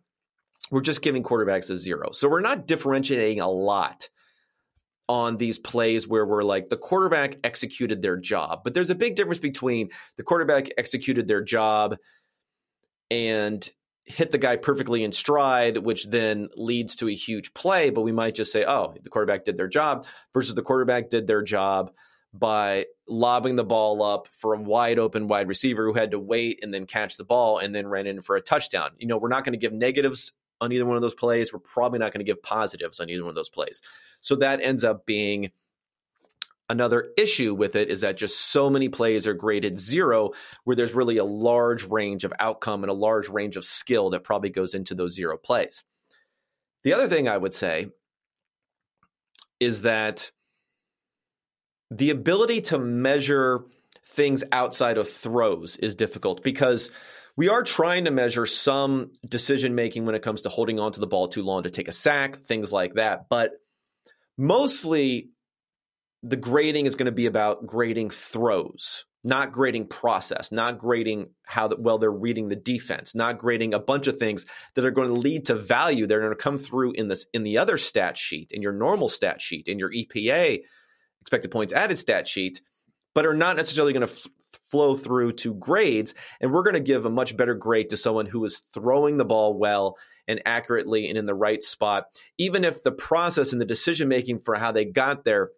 we're 0.73 0.81
just 0.81 1.01
giving 1.01 1.23
quarterbacks 1.23 1.71
a 1.71 1.77
zero. 1.77 2.11
So 2.11 2.29
we're 2.29 2.41
not 2.41 2.67
differentiating 2.67 3.41
a 3.41 3.49
lot 3.49 4.09
on 5.09 5.37
these 5.37 5.61
plays 5.61 6.09
where 6.09 6.27
we're 6.27 6.43
like 6.43 6.71
the 6.71 6.77
quarterback 6.77 7.37
executed 7.45 8.03
their 8.03 8.17
job. 8.17 8.63
But 8.65 8.75
there's 8.75 8.91
a 8.91 8.97
big 8.97 9.15
difference 9.15 9.39
between 9.39 9.91
the 10.17 10.25
quarterback 10.25 10.71
executed 10.77 11.29
their 11.29 11.45
job– 11.45 11.99
and 13.15 13.71
hit 14.05 14.33
the 14.33 14.39
guy 14.39 14.57
perfectly 14.57 15.05
in 15.05 15.13
stride, 15.13 15.79
which 15.79 16.07
then 16.07 16.49
leads 16.57 16.97
to 16.97 17.09
a 17.09 17.15
huge 17.15 17.55
play. 17.55 17.91
But 17.91 18.03
we 18.03 18.13
might 18.13 18.35
just 18.35 18.53
say, 18.53 18.65
oh, 18.67 18.93
the 19.01 19.09
quarterback 19.09 19.45
did 19.45 19.57
their 19.57 19.69
job 19.69 20.07
versus 20.35 20.55
the 20.55 20.63
quarterback 20.63 21.11
did 21.11 21.27
their 21.27 21.43
job 21.43 21.93
by 22.33 22.87
lobbing 23.09 23.55
the 23.55 23.65
ball 23.65 24.03
up 24.03 24.27
for 24.33 24.55
a 24.55 24.61
wide 24.61 24.99
open 24.99 25.29
wide 25.29 25.47
receiver 25.47 25.87
who 25.87 25.95
had 25.95 26.11
to 26.11 26.19
wait 26.19 26.59
and 26.63 26.75
then 26.75 26.85
catch 26.85 27.17
the 27.17 27.25
ball 27.25 27.59
and 27.59 27.73
then 27.73 27.87
ran 27.87 28.09
in 28.09 28.21
for 28.21 28.35
a 28.35 28.41
touchdown. 28.41 28.91
You 28.99 29.07
know, 29.07 29.17
we're 29.17 29.29
not 29.29 29.45
going 29.45 29.53
to 29.53 29.59
give 29.59 29.73
negatives 29.73 30.33
on 30.61 30.73
either 30.73 30.85
one 30.85 30.97
of 30.97 31.03
those 31.03 31.15
plays. 31.15 31.53
We're 31.53 31.61
probably 31.61 32.01
not 32.01 32.13
going 32.13 32.25
to 32.25 32.31
give 32.31 32.43
positives 32.43 32.99
on 32.99 33.09
either 33.09 33.23
one 33.23 33.31
of 33.31 33.37
those 33.37 33.49
plays. 33.49 33.81
So 34.21 34.37
that 34.37 34.61
ends 34.61 34.83
up 34.83 35.07
being 35.07 35.53
Another 36.69 37.09
issue 37.19 37.55
with 37.55 37.77
it 37.77 37.91
is 37.91 38.01
that 38.01 38.17
just 38.17 38.41
so 38.41 38.71
many 38.71 38.89
plays 38.89 39.27
are 39.27 39.35
graded 39.35 39.79
zero, 39.79 40.31
where 40.65 40.75
there's 40.75 40.95
really 40.95 41.19
a 41.19 41.25
large 41.25 41.85
range 41.85 42.25
of 42.25 42.33
outcome 42.39 42.83
and 42.83 42.91
a 42.91 42.95
large 42.95 43.29
range 43.29 43.57
of 43.57 43.65
skill 43.65 44.11
that 44.11 44.25
probably 44.25 44.51
goes 44.51 44.75
into 44.75 44.95
those 44.95 45.15
zero 45.15 45.37
plays. 45.37 45.85
The 46.83 46.95
other 46.95 47.09
thing 47.09 47.29
I 47.29 47.37
would 47.37 47.53
say 47.53 47.89
is 49.61 49.83
that 49.83 50.31
the 51.91 52.11
ability 52.11 52.63
to 52.63 52.79
measure 52.79 53.65
things 54.07 54.43
outside 54.53 54.97
of 54.97 55.09
throws 55.09 55.77
is 55.77 55.95
difficult 55.95 56.43
because 56.43 56.91
we 57.37 57.49
are 57.49 57.63
trying 57.63 58.05
to 58.05 58.11
measure 58.11 58.47
some 58.47 59.11
decision 59.29 59.75
making 59.75 60.07
when 60.07 60.15
it 60.15 60.23
comes 60.23 60.43
to 60.43 60.49
holding 60.49 60.79
on 60.79 60.93
to 60.93 61.01
the 61.01 61.07
ball 61.07 61.29
too 61.29 61.43
long 61.43 61.65
to 61.65 61.71
take 61.71 61.89
a 61.89 61.93
sack, 61.93 62.43
things 62.43 62.73
like 62.73 62.95
that. 62.95 63.29
But 63.29 63.53
mostly 64.39 65.31
the 66.27 66.37
grading 66.37 66.87
is 66.87 66.95
going 66.95 67.07
to 67.07 67.13
be 67.13 67.27
about 67.27 67.67
grading 67.67 68.09
throws, 68.09 69.05
not 69.23 69.53
grading 69.53 69.87
process, 69.87 70.51
not 70.51 70.79
grading 70.79 71.29
how 71.45 71.69
the, 71.69 71.77
well 71.79 71.99
they're 71.99 72.11
reading 72.11 72.49
the 72.49 72.57
defense, 72.57 73.15
not 73.15 73.39
grading 73.39 73.75
a 73.75 73.79
bunch 73.79 74.07
of 74.07 74.19
things 74.19 74.47
that 74.75 74.87
are 74.87 74.91
going 74.91 75.09
to 75.09 75.15
lead 75.15 75.45
to 75.45 75.55
value. 75.55 76.07
They're 76.07 76.21
going 76.21 76.33
to 76.33 76.37
come 76.37 76.59
through 76.59 76.93
in 76.93 77.09
this 77.09 77.27
in 77.35 77.43
the 77.43 77.59
other 77.59 77.77
stat 77.77 78.17
sheet, 78.17 78.53
in 78.53 78.63
your 78.63 78.73
normal 78.73 79.11
stat 79.11 79.43
sheet, 79.43 79.69
in 79.69 79.79
your 79.79 79.93
EPA 79.93 80.61
expected 81.21 81.51
points 81.51 81.75
added 81.75 81.99
stat 81.99 82.27
sheet, 82.27 82.63
but 83.15 83.27
are 83.27 83.35
not 83.35 83.57
necessarily 83.57 83.93
going 83.93 84.07
to 84.07 84.13
f- 84.13 84.27
flow 84.71 84.97
through 84.97 85.33
to 85.33 85.53
grades. 85.55 86.15
And 86.41 86.53
we're 86.53 86.63
going 86.63 86.75
to 86.75 86.81
give 86.81 87.05
a 87.05 87.11
much 87.11 87.37
better 87.37 87.55
grade 87.55 87.91
to 87.91 87.99
someone 87.99 88.27
who 88.27 88.43
is 88.47 88.63
throwing 88.73 89.19
the 89.19 89.25
ball 89.27 89.59
well 89.59 89.97
and 90.27 90.41
accurately 90.47 91.07
and 91.11 91.19
in 91.19 91.27
the 91.27 91.35
right 91.35 91.63
spot, 91.63 92.07
even 92.39 92.65
if 92.65 92.83
the 92.83 92.93
process 92.93 93.53
and 93.53 93.61
the 93.61 93.67
decision 93.67 94.09
making 94.09 94.41
for 94.41 94.55
how 94.55 94.73
they 94.73 94.87
got 94.87 95.25
there 95.25 95.51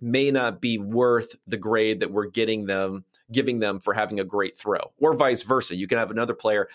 may 0.00 0.30
not 0.30 0.60
be 0.60 0.78
worth 0.78 1.34
the 1.46 1.56
grade 1.56 2.00
that 2.00 2.12
we're 2.12 2.26
getting 2.26 2.66
them 2.66 3.04
giving 3.30 3.58
them 3.58 3.80
for 3.80 3.94
having 3.94 4.20
a 4.20 4.24
great 4.24 4.56
throw 4.56 4.92
or 4.98 5.14
vice 5.14 5.42
versa. 5.42 5.76
You 5.76 5.86
can 5.86 5.98
have 5.98 6.10
another 6.10 6.34
player 6.34 6.68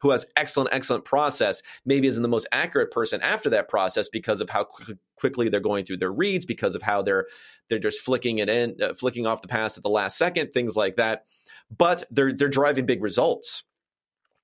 who 0.00 0.10
has 0.10 0.26
excellent 0.36 0.68
excellent 0.72 1.04
process 1.04 1.62
maybe 1.86 2.06
isn't 2.06 2.22
the 2.22 2.28
most 2.28 2.46
accurate 2.52 2.90
person 2.90 3.22
after 3.22 3.48
that 3.48 3.68
process 3.68 4.08
because 4.08 4.40
of 4.40 4.50
how 4.50 4.64
qu- 4.64 4.98
quickly 5.16 5.48
they're 5.48 5.60
going 5.60 5.84
through 5.84 5.96
their 5.96 6.12
reads 6.12 6.44
because 6.44 6.74
of 6.74 6.82
how 6.82 7.00
they're 7.00 7.26
they're 7.70 7.78
just 7.78 8.00
flicking 8.00 8.38
it 8.38 8.48
in 8.48 8.76
uh, 8.82 8.92
flicking 8.92 9.26
off 9.26 9.40
the 9.40 9.48
pass 9.48 9.76
at 9.76 9.82
the 9.82 9.88
last 9.88 10.18
second 10.18 10.52
things 10.52 10.76
like 10.76 10.96
that. 10.96 11.24
But 11.76 12.04
they're 12.10 12.32
they're 12.32 12.48
driving 12.48 12.86
big 12.86 13.02
results. 13.02 13.64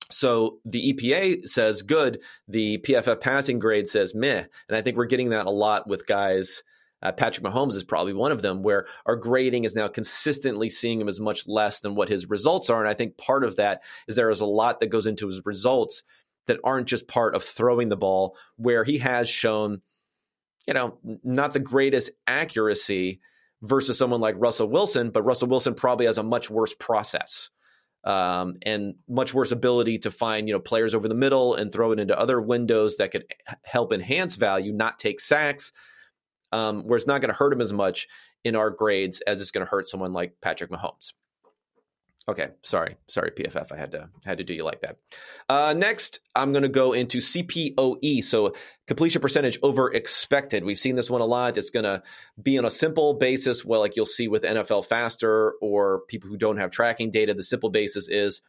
So 0.09 0.57
the 0.65 0.93
EPA 0.93 1.47
says 1.47 1.83
good, 1.83 2.21
the 2.47 2.79
PFF 2.79 3.21
passing 3.21 3.59
grade 3.59 3.87
says 3.87 4.13
meh, 4.13 4.45
and 4.67 4.75
I 4.75 4.81
think 4.81 4.97
we're 4.97 5.05
getting 5.05 5.29
that 5.29 5.45
a 5.45 5.51
lot 5.51 5.87
with 5.87 6.05
guys 6.05 6.63
uh, 7.01 7.11
Patrick 7.11 7.45
Mahomes 7.45 7.75
is 7.75 7.83
probably 7.83 8.13
one 8.13 8.31
of 8.31 8.41
them 8.41 8.61
where 8.61 8.85
our 9.05 9.15
grading 9.15 9.63
is 9.63 9.75
now 9.75 9.87
consistently 9.87 10.69
seeing 10.69 11.01
him 11.01 11.07
as 11.07 11.19
much 11.19 11.47
less 11.47 11.79
than 11.79 11.95
what 11.95 12.09
his 12.09 12.29
results 12.29 12.69
are. 12.69 12.79
And 12.79 12.89
I 12.89 12.93
think 12.93 13.17
part 13.17 13.43
of 13.43 13.55
that 13.55 13.81
is 14.07 14.15
there 14.15 14.29
is 14.29 14.41
a 14.41 14.45
lot 14.45 14.79
that 14.79 14.87
goes 14.87 15.07
into 15.07 15.27
his 15.27 15.41
results 15.45 16.03
that 16.47 16.59
aren't 16.63 16.87
just 16.87 17.07
part 17.07 17.35
of 17.35 17.43
throwing 17.43 17.89
the 17.89 17.97
ball, 17.97 18.35
where 18.57 18.83
he 18.83 18.99
has 18.99 19.29
shown, 19.29 19.81
you 20.67 20.73
know, 20.73 20.97
not 21.23 21.53
the 21.53 21.59
greatest 21.59 22.11
accuracy 22.27 23.21
versus 23.61 23.97
someone 23.97 24.21
like 24.21 24.35
Russell 24.37 24.67
Wilson, 24.67 25.11
but 25.11 25.23
Russell 25.23 25.47
Wilson 25.47 25.75
probably 25.75 26.07
has 26.07 26.17
a 26.17 26.23
much 26.23 26.49
worse 26.49 26.73
process. 26.73 27.49
Um, 28.03 28.55
and 28.65 28.95
much 29.07 29.31
worse 29.31 29.51
ability 29.51 29.99
to 29.99 30.09
find 30.09 30.47
you 30.47 30.55
know 30.55 30.59
players 30.59 30.95
over 30.95 31.07
the 31.07 31.13
middle 31.13 31.53
and 31.53 31.71
throw 31.71 31.91
it 31.91 31.99
into 31.99 32.19
other 32.19 32.41
windows 32.41 32.97
that 32.97 33.11
could 33.11 33.25
help 33.63 33.93
enhance 33.93 34.37
value, 34.37 34.73
not 34.73 34.97
take 34.97 35.19
sacks, 35.19 35.71
um, 36.51 36.83
where 36.83 36.97
it's 36.97 37.07
not 37.07 37.21
going 37.21 37.29
to 37.29 37.37
hurt 37.37 37.53
him 37.53 37.61
as 37.61 37.73
much 37.73 38.07
in 38.43 38.55
our 38.55 38.69
grades 38.69 39.21
as 39.21 39.41
it's 39.41 39.51
going 39.51 39.65
to 39.65 39.69
hurt 39.69 39.87
someone 39.87 40.13
like 40.13 40.35
Patrick 40.41 40.71
Mahomes. 40.71 41.13
Okay, 42.29 42.49
sorry, 42.61 42.97
sorry, 43.07 43.31
PFF. 43.31 43.71
I 43.71 43.77
had 43.77 43.91
to 43.93 44.09
had 44.25 44.37
to 44.37 44.43
do 44.43 44.53
you 44.53 44.63
like 44.63 44.81
that. 44.81 44.97
Uh, 45.49 45.73
next, 45.75 46.19
I'm 46.35 46.51
going 46.51 46.61
to 46.61 46.69
go 46.69 46.93
into 46.93 47.17
CPOE, 47.17 48.23
so 48.23 48.53
completion 48.85 49.21
percentage 49.21 49.57
over 49.63 49.91
expected. 49.91 50.63
We've 50.63 50.77
seen 50.77 50.95
this 50.95 51.09
one 51.09 51.21
a 51.21 51.25
lot. 51.25 51.57
It's 51.57 51.71
going 51.71 51.85
to 51.85 52.03
be 52.41 52.59
on 52.59 52.65
a 52.65 52.69
simple 52.69 53.15
basis, 53.15 53.65
well, 53.65 53.79
like 53.79 53.95
you'll 53.95 54.05
see 54.05 54.27
with 54.27 54.43
nflfastR 54.43 55.53
or 55.61 56.01
people 56.07 56.29
who 56.29 56.37
don't 56.37 56.57
have 56.57 56.69
tracking 56.69 57.09
data. 57.09 57.33
The 57.33 57.41
simple 57.41 57.71
basis 57.71 58.07
is 58.07 58.43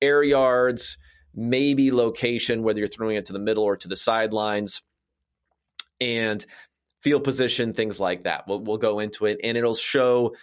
air 0.00 0.22
yards, 0.22 0.96
maybe 1.34 1.90
location, 1.90 2.62
whether 2.62 2.78
you're 2.78 2.88
throwing 2.88 3.16
it 3.16 3.26
to 3.26 3.32
the 3.32 3.40
middle 3.40 3.64
or 3.64 3.76
to 3.78 3.88
the 3.88 3.96
sidelines, 3.96 4.80
and 6.00 6.46
field 7.02 7.24
position, 7.24 7.72
things 7.72 8.00
like 8.00 8.22
that. 8.22 8.46
We'll, 8.46 8.60
we'll 8.60 8.78
go 8.78 8.98
into 8.98 9.26
it, 9.26 9.40
and 9.42 9.56
it'll 9.56 9.74
show 9.74 10.34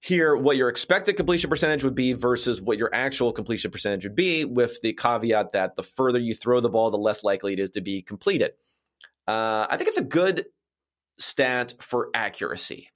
here 0.00 0.34
what 0.34 0.56
your 0.56 0.68
expected 0.68 1.14
completion 1.14 1.50
percentage 1.50 1.84
would 1.84 1.94
be 1.94 2.14
versus 2.14 2.60
what 2.60 2.78
your 2.78 2.94
actual 2.94 3.32
completion 3.32 3.70
percentage 3.70 4.04
would 4.04 4.14
be, 4.14 4.44
with 4.44 4.80
the 4.82 4.94
caveat 4.94 5.52
that 5.52 5.76
the 5.76 5.82
further 5.82 6.18
you 6.18 6.34
throw 6.34 6.60
the 6.60 6.70
ball, 6.70 6.90
the 6.90 6.96
less 6.96 7.22
likely 7.22 7.52
it 7.52 7.58
is 7.58 7.70
to 7.70 7.80
be 7.80 8.00
completed. 8.00 8.52
Uh, 9.28 9.66
I 9.68 9.76
think 9.76 9.88
it's 9.88 9.98
a 9.98 10.02
good 10.02 10.46
stat 11.18 11.74
for 11.80 12.08
accuracy. 12.14 12.88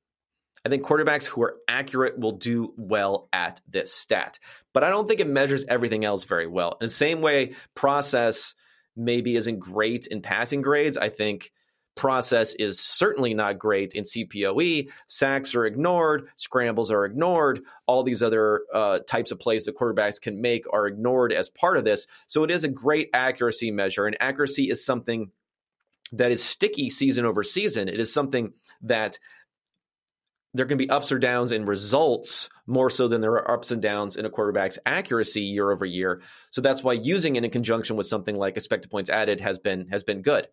I 0.65 0.71
think 0.71 0.83
quarterbacks 0.83 1.27
who 1.27 1.43
are 1.43 1.57
accurate 1.69 2.19
will 2.19 2.33
do 2.33 2.73
well 2.79 3.29
at 3.35 3.61
this 3.69 3.93
stat, 3.93 4.39
but 4.73 4.83
I 4.83 4.89
don't 4.89 5.07
think 5.07 5.21
it 5.21 5.29
measures 5.29 5.67
everything 5.69 6.07
else 6.07 6.25
very 6.25 6.47
well. 6.47 6.79
In 6.81 6.87
the 6.87 6.91
same 6.91 7.21
way, 7.21 7.53
process 7.75 8.55
maybe 8.97 9.37
isn't 9.37 9.59
great 9.59 10.07
in 10.07 10.23
passing 10.23 10.63
grades. 10.63 10.97
I 10.97 11.11
think 11.11 11.53
process 11.97 12.55
is 12.55 12.81
certainly 12.81 13.35
not 13.35 13.59
great 13.59 13.95
in 13.95 14.05
CPOE. 14.05 14.91
Sacks 15.07 15.55
are 15.55 15.65
ignored, 15.65 16.29
scrambles 16.37 16.91
are 16.91 17.05
ignored, 17.05 17.61
all 17.87 18.03
these 18.03 18.23
other 18.23 18.63
uh, 18.73 18.99
types 19.01 19.31
of 19.31 19.39
plays 19.39 19.65
the 19.65 19.73
quarterbacks 19.73 20.21
can 20.21 20.41
make 20.41 20.65
are 20.73 20.87
ignored 20.87 21.33
as 21.33 21.49
part 21.49 21.77
of 21.77 21.85
this. 21.85 22.07
So 22.27 22.45
it 22.45 22.51
is 22.51 22.65
a 22.65 22.69
great 22.69 23.11
accuracy 23.15 23.71
measure, 23.71 24.07
and 24.07 24.17
accuracy 24.21 24.71
is 24.71 24.85
something 24.85 25.31
that 26.13 26.33
is 26.33 26.43
sticky 26.43 26.91
season 26.91 27.25
over 27.25 27.43
season. 27.43 27.89
It 27.89 28.01
is 28.01 28.13
something 28.13 28.53
that 28.83 29.19
there 30.55 30.67
can 30.67 30.79
be 30.79 30.89
ups 30.89 31.11
or 31.11 31.19
downs 31.19 31.51
in 31.51 31.65
results 31.65 32.49
more 32.67 32.89
so 32.89 33.09
than 33.09 33.21
there 33.21 33.33
are 33.33 33.51
ups 33.51 33.73
and 33.73 33.83
downs 33.83 34.17
in 34.17 34.25
a 34.25 34.31
quarterback's 34.31 34.79
accuracy 34.87 35.43
year 35.43 35.71
over 35.71 35.85
year. 35.85 36.23
So 36.51 36.61
that's 36.61 36.83
why 36.83 36.93
using 36.93 37.35
it 37.35 37.45
in 37.45 37.51
conjunction 37.51 37.97
with 37.97 38.07
something 38.07 38.37
like 38.37 38.57
expected 38.57 38.91
points 38.91 39.11
added 39.11 39.41
has 39.41 39.59
been 39.59 39.89
has 39.89 40.05
been 40.05 40.23
good. 40.23 40.47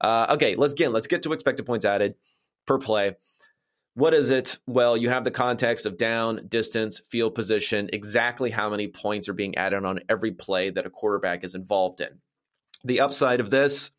Uh, 0.00 0.26
okay, 0.30 0.54
let's 0.54 0.74
get 0.74 0.92
let's 0.92 1.06
get 1.06 1.22
to 1.22 1.32
expected 1.32 1.66
points 1.66 1.84
added 1.84 2.14
per 2.66 2.78
play. 2.78 3.16
What 3.94 4.14
is 4.14 4.30
it? 4.30 4.58
Well, 4.66 4.96
you 4.96 5.08
have 5.08 5.24
the 5.24 5.32
context 5.32 5.84
of 5.84 5.98
down, 5.98 6.46
distance, 6.48 7.00
field 7.10 7.34
position, 7.34 7.90
exactly 7.92 8.48
how 8.48 8.70
many 8.70 8.86
points 8.86 9.28
are 9.28 9.34
being 9.34 9.58
added 9.58 9.84
on 9.84 10.00
every 10.08 10.30
play 10.30 10.70
that 10.70 10.86
a 10.86 10.90
quarterback 10.90 11.42
is 11.42 11.56
involved 11.56 12.00
in. 12.00 12.20
The 12.84 13.00
upside 13.00 13.40
of 13.40 13.50
this, 13.50 13.90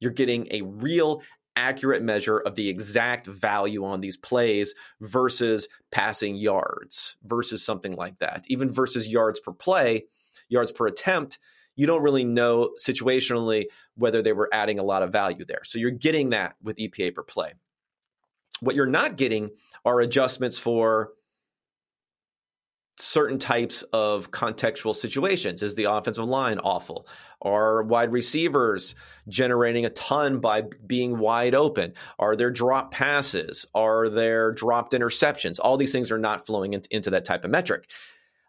you're 0.00 0.10
getting 0.10 0.48
a 0.50 0.62
real 0.62 1.22
accurate 1.54 2.02
measure 2.02 2.38
of 2.38 2.54
the 2.54 2.68
exact 2.68 3.26
value 3.26 3.84
on 3.84 4.00
these 4.00 4.16
plays 4.16 4.74
versus 5.02 5.68
passing 5.90 6.36
yards 6.36 7.16
versus 7.22 7.62
something 7.62 7.92
like 7.92 8.18
that. 8.20 8.44
Even 8.48 8.72
versus 8.72 9.06
yards 9.06 9.38
per 9.38 9.52
play, 9.52 10.06
yards 10.48 10.72
per 10.72 10.86
attempt, 10.86 11.38
you 11.76 11.86
don't 11.86 12.02
really 12.02 12.24
know 12.24 12.70
situationally 12.78 13.64
whether 13.96 14.22
they 14.22 14.32
were 14.32 14.48
adding 14.52 14.78
a 14.78 14.82
lot 14.82 15.02
of 15.02 15.12
value 15.12 15.44
there. 15.44 15.62
So 15.64 15.78
you're 15.78 15.90
getting 15.90 16.30
that 16.30 16.54
with 16.62 16.76
EPA 16.76 17.14
per 17.14 17.22
play. 17.22 17.52
What 18.60 18.76
you're 18.76 18.86
not 18.86 19.16
getting 19.16 19.50
are 19.84 20.00
adjustments 20.00 20.58
for 20.58 21.10
certain 22.98 23.38
types 23.38 23.82
of 23.92 24.30
contextual 24.30 24.94
situations. 24.94 25.62
Is 25.62 25.74
the 25.74 25.84
offensive 25.84 26.24
line 26.24 26.58
awful? 26.58 27.06
Are 27.40 27.82
wide 27.82 28.12
receivers 28.12 28.94
generating 29.28 29.84
a 29.84 29.90
ton 29.90 30.40
by 30.40 30.64
being 30.86 31.18
wide 31.18 31.54
open? 31.54 31.94
Are 32.18 32.36
there 32.36 32.50
drop 32.50 32.92
passes? 32.92 33.66
Are 33.74 34.08
there 34.08 34.52
dropped 34.52 34.92
interceptions? 34.92 35.58
All 35.60 35.76
these 35.76 35.92
things 35.92 36.12
are 36.12 36.18
not 36.18 36.46
flowing 36.46 36.74
into, 36.74 36.88
into 36.94 37.10
that 37.10 37.24
type 37.24 37.44
of 37.44 37.50
metric. 37.50 37.90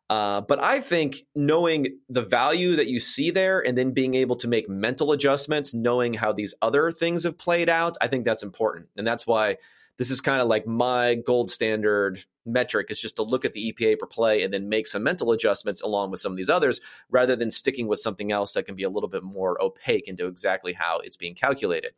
Uh, 0.09 0.41
but 0.41 0.61
I 0.61 0.79
think 0.79 1.23
knowing 1.33 1.87
the 2.09 2.21
value 2.21 2.75
that 2.75 2.87
you 2.87 2.99
see 2.99 3.31
there 3.31 3.65
and 3.65 3.77
then 3.77 3.91
being 3.91 4.13
able 4.15 4.35
to 4.37 4.47
make 4.47 4.69
mental 4.69 5.11
adjustments, 5.11 5.73
knowing 5.73 6.13
how 6.13 6.33
these 6.33 6.53
other 6.61 6.91
things 6.91 7.23
have 7.23 7.37
played 7.37 7.69
out, 7.69 7.97
I 8.01 8.07
think 8.07 8.25
that's 8.25 8.43
important. 8.43 8.89
And 8.97 9.07
that's 9.07 9.25
why 9.25 9.57
this 9.97 10.11
is 10.11 10.21
kind 10.21 10.41
of 10.41 10.47
like 10.47 10.67
my 10.67 11.15
gold 11.15 11.51
standard 11.51 12.23
metric 12.45 12.87
is 12.89 12.99
just 12.99 13.15
to 13.17 13.23
look 13.23 13.45
at 13.45 13.53
the 13.53 13.71
EPA 13.71 13.99
per 13.99 14.05
play 14.05 14.43
and 14.43 14.53
then 14.53 14.67
make 14.67 14.87
some 14.87 15.03
mental 15.03 15.31
adjustments 15.31 15.81
along 15.81 16.11
with 16.11 16.19
some 16.19 16.33
of 16.33 16.37
these 16.37 16.49
others 16.49 16.81
rather 17.09 17.35
than 17.35 17.51
sticking 17.51 17.87
with 17.87 17.99
something 17.99 18.31
else 18.31 18.53
that 18.53 18.63
can 18.63 18.75
be 18.75 18.83
a 18.83 18.89
little 18.89 19.09
bit 19.09 19.23
more 19.23 19.61
opaque 19.63 20.07
into 20.07 20.27
exactly 20.27 20.73
how 20.73 20.99
it's 20.99 21.17
being 21.17 21.35
calculated. 21.35 21.93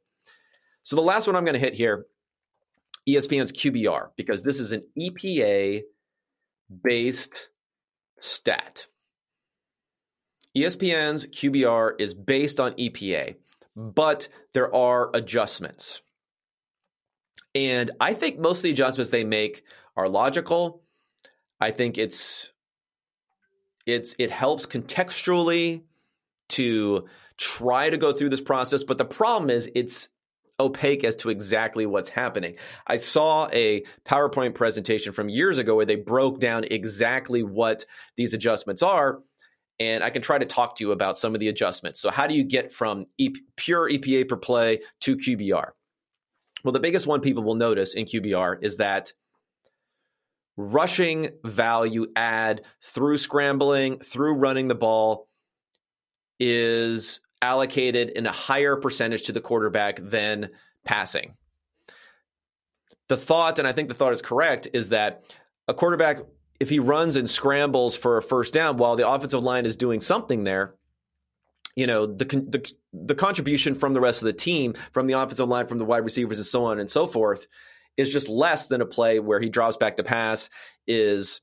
So 0.84 0.96
the 0.96 1.02
last 1.02 1.26
one 1.26 1.36
I'm 1.36 1.46
going 1.46 1.54
to 1.54 1.60
hit 1.60 1.74
here 1.74 2.06
ESPN's 3.08 3.52
QBR 3.52 4.10
because 4.16 4.44
this 4.44 4.60
is 4.60 4.72
an 4.72 4.84
EPA 5.00 5.84
based 6.84 7.50
stat. 8.18 8.88
ESPN's 10.56 11.26
QBR 11.28 11.94
is 12.00 12.14
based 12.14 12.60
on 12.60 12.74
EPA, 12.74 13.36
but 13.76 14.30
there 14.54 14.74
are 14.74 15.10
adjustments. 15.14 16.02
And 17.54 17.92
I 18.00 18.14
think 18.14 18.40
most 18.40 18.60
of 18.60 18.64
the 18.64 18.72
adjustments 18.72 19.10
they 19.12 19.24
make 19.24 19.64
are 19.98 20.10
logical. 20.10 20.82
I 21.60 21.72
think 21.72 21.98
it's 21.98 22.52
it's 23.86 24.16
it 24.18 24.32
helps 24.32 24.66
contextually 24.66 25.84
to 26.50 27.08
try 27.38 27.90
to 27.90 27.98
go 27.98 28.12
through 28.12 28.30
this 28.30 28.42
process, 28.42 28.84
but 28.84 28.98
the 28.98 29.06
problem 29.06 29.50
is 29.50 29.70
it's 29.76 30.10
opaque 30.60 31.04
as 31.04 31.16
to 31.18 31.30
exactly 31.30 31.86
what's 31.86 32.10
happening. 32.10 32.56
I 32.88 32.98
saw 32.98 33.50
a 33.52 33.84
PowerPoint 34.06 34.56
presentation 34.56 35.14
from 35.14 35.30
years 35.30 35.58
ago 35.58 35.76
where 35.76 35.86
they 35.86 35.96
broke 35.96 36.40
down 36.40 36.64
exactly 36.66 37.44
what 37.44 37.86
these 38.16 38.34
adjustments 38.34 38.82
are. 38.82 39.20
And 39.78 40.04
I 40.04 40.10
can 40.10 40.22
try 40.22 40.38
to 40.38 40.46
talk 40.46 40.78
to 40.78 40.86
you 40.86 40.94
about 40.94 41.18
some 41.18 41.34
of 41.34 41.42
the 41.42 41.50
adjustments. 41.50 42.00
So, 42.00 42.10
how 42.10 42.28
do 42.28 42.34
you 42.34 42.46
get 42.46 42.72
from 42.72 43.08
e- 43.18 43.36
pure 43.58 43.90
EPA 43.90 44.30
per 44.30 44.38
play 44.38 44.80
to 45.02 45.18
QBR? 45.18 45.72
Well, 46.64 46.72
the 46.72 46.80
biggest 46.80 47.06
one 47.06 47.20
people 47.20 47.44
will 47.44 47.56
notice 47.56 47.94
in 47.94 48.06
QBR 48.06 48.64
is 48.64 48.78
that 48.78 49.12
rushing 50.56 51.30
value 51.44 52.08
add 52.16 52.62
through 52.82 53.18
scrambling, 53.18 54.00
through 54.00 54.36
running 54.36 54.70
the 54.70 54.76
ball 54.76 55.28
is 56.40 57.20
allocated 57.42 58.10
in 58.10 58.26
a 58.26 58.32
higher 58.32 58.76
percentage 58.76 59.24
to 59.24 59.32
the 59.32 59.42
quarterback 59.42 60.00
than 60.02 60.50
passing. 60.84 61.36
The 63.08 63.18
thought, 63.18 63.60
and 63.60 63.68
I 63.68 63.72
think 63.72 63.88
the 63.88 63.94
thought 63.94 64.14
is 64.14 64.22
correct, 64.22 64.68
is 64.74 64.90
that 64.90 65.24
a 65.68 65.74
quarterback, 65.74 66.20
if 66.60 66.70
he 66.70 66.80
runs 66.80 67.16
and 67.16 67.30
scrambles 67.30 67.96
for 67.96 68.18
a 68.18 68.22
first 68.22 68.54
down 68.54 68.78
while 68.78 68.96
the 68.96 69.08
offensive 69.08 69.44
line 69.44 69.66
is 69.66 69.76
doing 69.76 70.02
something 70.02 70.44
there, 70.44 70.76
you 71.76 71.88
know 71.88 72.06
the, 72.06 72.24
the 72.24 72.74
the 72.94 73.16
contribution 73.16 73.76
from 73.76 73.94
the 73.94 74.00
rest 74.00 74.22
of 74.22 74.28
the 74.28 74.34
team, 74.34 74.74
from 74.94 75.08
the 75.08 75.14
offensive 75.14 75.48
line, 75.48 75.68
from 75.68 75.78
the 75.78 75.86
wide 75.86 76.06
receivers, 76.06 76.38
and 76.38 76.48
so 76.48 76.66
on 76.66 76.80
and 76.80 76.90
so 76.90 77.06
forth, 77.06 77.48
is 77.98 78.10
just 78.10 78.30
less 78.30 78.68
than 78.68 78.82
a 78.82 78.86
play 78.86 79.20
where 79.20 79.40
he 79.40 79.50
drops 79.50 79.78
back 79.78 79.98
to 79.98 80.04
pass, 80.04 80.50
is 80.88 81.42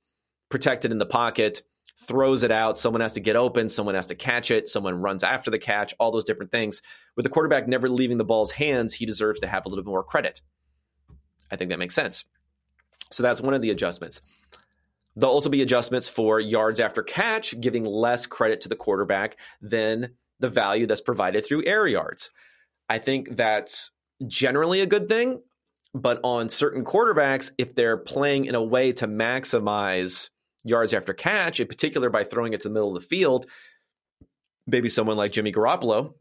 protected 0.49 0.91
in 0.91 0.99
the 0.99 1.07
pocket, 1.07 1.63
throws 2.07 2.43
it 2.43 2.51
out. 2.51 2.79
Someone 2.79 3.01
has 3.01 3.15
to 3.15 3.21
get 3.21 3.37
open. 3.37 3.69
Someone 3.69 3.95
has 3.95 4.07
to 4.07 4.15
catch 4.15 4.51
it. 4.51 4.69
Someone 4.69 5.01
runs 5.01 5.23
after 5.23 5.51
the 5.51 5.59
catch. 5.59 5.95
All 5.99 6.11
those 6.11 6.25
different 6.25 6.51
things. 6.51 6.83
With 7.17 7.25
the 7.25 7.31
quarterback 7.31 7.69
never 7.69 7.89
leaving 7.89 8.19
the 8.19 8.25
ball's 8.25 8.51
hands, 8.51 8.95
he 8.95 9.07
deserves 9.07 9.41
to 9.41 9.47
have 9.47 9.65
a 9.65 9.69
little 9.69 9.85
bit 9.85 9.91
more 9.91 10.05
credit. 10.05 10.41
I 11.51 11.57
think 11.57 11.71
that 11.71 11.79
makes 11.79 11.95
sense. 11.95 12.25
So 13.11 13.23
that's 13.23 13.41
one 13.41 13.55
of 13.55 13.63
the 13.63 13.71
adjustments. 13.71 14.23
There'll 15.15 15.35
also 15.35 15.51
be 15.51 15.63
adjustments 15.63 16.09
for 16.09 16.41
yards 16.41 16.81
after 16.81 17.03
catch, 17.03 17.61
giving 17.61 17.85
less 17.85 18.27
credit 18.27 18.63
to 18.63 18.69
the 18.69 18.77
quarterback 18.77 19.37
than 19.61 20.15
the 20.41 20.49
value 20.49 20.87
that's 20.87 21.03
provided 21.03 21.45
through 21.45 21.67
air 21.67 21.87
yards. 21.87 22.31
I 22.89 22.99
think 22.99 23.37
that's 23.37 23.91
generally 24.27 24.81
a 24.81 24.87
good 24.87 25.09
thing, 25.09 25.43
but 25.95 26.21
on 26.25 26.49
certain 26.49 26.85
quarterbacks, 26.85 27.53
if 27.59 27.75
they're 27.75 27.99
playing 27.99 28.47
in 28.47 28.55
a 28.55 28.63
way 28.63 28.93
to 28.93 29.07
maximize 29.07 30.31
yards 30.65 30.95
after 30.95 31.13
catch, 31.13 31.61
in 31.61 31.67
particular 31.67 32.11
by 32.11 32.25
throwing 32.25 32.53
it 32.53 32.61
to 32.61 32.69
the 32.69 32.75
middle 32.75 32.97
of 32.97 33.03
the 33.03 33.09
field, 33.09 33.47
maybe 34.67 34.89
someone 34.89 35.17
like 35.17 35.33
Jimmy 35.33 35.53
Garoppolo, 35.53 36.15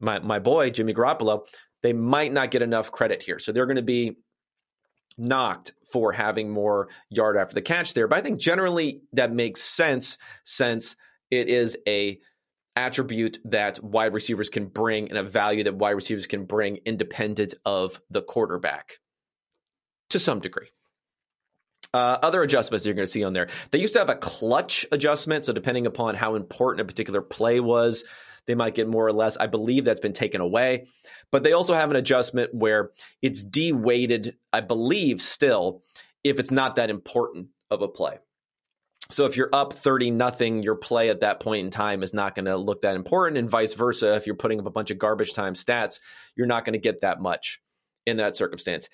my, 0.00 0.18
my 0.20 0.38
boy, 0.38 0.70
Jimmy 0.70 0.94
Garoppolo, 0.94 1.46
they 1.82 1.92
might 1.92 2.32
not 2.32 2.50
get 2.50 2.62
enough 2.62 2.90
credit 2.90 3.22
here. 3.22 3.38
So 3.38 3.52
they're 3.52 3.66
going 3.66 3.76
to 3.76 3.82
be 3.82 4.16
knocked 5.18 5.74
for 5.92 6.12
having 6.12 6.50
more 6.50 6.88
yard 7.10 7.36
after 7.36 7.54
the 7.54 7.62
catch 7.62 7.94
there. 7.94 8.08
But 8.08 8.18
I 8.18 8.22
think 8.22 8.40
generally 8.40 9.02
that 9.12 9.32
makes 9.32 9.62
sense 9.62 10.18
since 10.44 10.96
it 11.30 11.48
is 11.48 11.76
a 11.86 12.18
attribute 12.76 13.38
that 13.44 13.80
wide 13.84 14.12
receivers 14.12 14.48
can 14.48 14.66
bring 14.66 15.08
and 15.08 15.18
a 15.18 15.22
value 15.22 15.62
that 15.62 15.76
wide 15.76 15.92
receivers 15.92 16.26
can 16.26 16.44
bring 16.44 16.78
independent 16.84 17.54
of 17.64 18.00
the 18.10 18.22
quarterback. 18.22 18.98
to 20.10 20.18
some 20.20 20.40
degree. 20.40 20.68
Uh, 21.94 22.18
other 22.22 22.42
adjustments 22.42 22.84
you're 22.84 22.94
going 22.94 23.06
to 23.06 23.10
see 23.10 23.22
on 23.22 23.32
there. 23.32 23.48
They 23.70 23.78
used 23.78 23.92
to 23.92 24.00
have 24.00 24.10
a 24.10 24.16
clutch 24.16 24.84
adjustment. 24.90 25.44
So, 25.44 25.52
depending 25.52 25.86
upon 25.86 26.16
how 26.16 26.34
important 26.34 26.80
a 26.80 26.84
particular 26.84 27.22
play 27.22 27.60
was, 27.60 28.04
they 28.46 28.56
might 28.56 28.74
get 28.74 28.88
more 28.88 29.06
or 29.06 29.12
less. 29.12 29.36
I 29.36 29.46
believe 29.46 29.84
that's 29.84 30.00
been 30.00 30.12
taken 30.12 30.40
away. 30.40 30.86
But 31.30 31.44
they 31.44 31.52
also 31.52 31.72
have 31.72 31.90
an 31.90 31.96
adjustment 31.96 32.52
where 32.52 32.90
it's 33.22 33.44
de 33.44 33.70
weighted, 33.70 34.36
I 34.52 34.60
believe, 34.60 35.22
still, 35.22 35.82
if 36.24 36.40
it's 36.40 36.50
not 36.50 36.74
that 36.76 36.90
important 36.90 37.48
of 37.70 37.80
a 37.80 37.88
play. 37.88 38.18
So 39.10 39.26
if 39.26 39.36
you're 39.36 39.50
up 39.52 39.72
30 39.72 40.10
nothing, 40.10 40.62
your 40.62 40.74
play 40.74 41.10
at 41.10 41.20
that 41.20 41.38
point 41.38 41.64
in 41.64 41.70
time 41.70 42.02
is 42.02 42.12
not 42.12 42.34
going 42.34 42.46
to 42.46 42.56
look 42.56 42.80
that 42.80 42.96
important 42.96 43.38
and 43.38 43.48
vice 43.48 43.74
versa 43.74 44.14
if 44.14 44.26
you're 44.26 44.34
putting 44.34 44.58
up 44.58 44.66
a 44.66 44.70
bunch 44.70 44.90
of 44.90 44.98
garbage 44.98 45.34
time 45.34 45.54
stats, 45.54 46.00
you're 46.34 46.46
not 46.46 46.64
going 46.64 46.72
to 46.72 46.78
get 46.78 47.02
that 47.02 47.20
much 47.20 47.60
in 48.06 48.16
that 48.16 48.34
circumstance. 48.34 48.88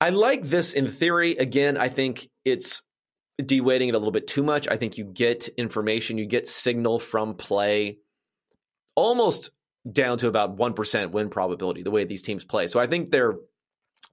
I 0.00 0.10
like 0.10 0.44
this 0.44 0.72
in 0.72 0.88
theory. 0.90 1.36
Again, 1.36 1.76
I 1.76 1.88
think 1.88 2.28
it's 2.44 2.82
de-weighting 3.44 3.88
it 3.88 3.94
a 3.94 3.98
little 3.98 4.12
bit 4.12 4.26
too 4.26 4.42
much. 4.42 4.68
I 4.68 4.76
think 4.76 4.98
you 4.98 5.04
get 5.04 5.48
information, 5.48 6.18
you 6.18 6.26
get 6.26 6.48
signal 6.48 6.98
from 6.98 7.34
play 7.34 7.98
almost 8.94 9.50
down 9.90 10.18
to 10.18 10.28
about 10.28 10.56
1% 10.56 11.10
win 11.10 11.30
probability 11.30 11.82
the 11.82 11.90
way 11.90 12.04
these 12.04 12.22
teams 12.22 12.44
play. 12.44 12.66
So 12.66 12.80
I 12.80 12.86
think 12.86 13.10
they're 13.10 13.34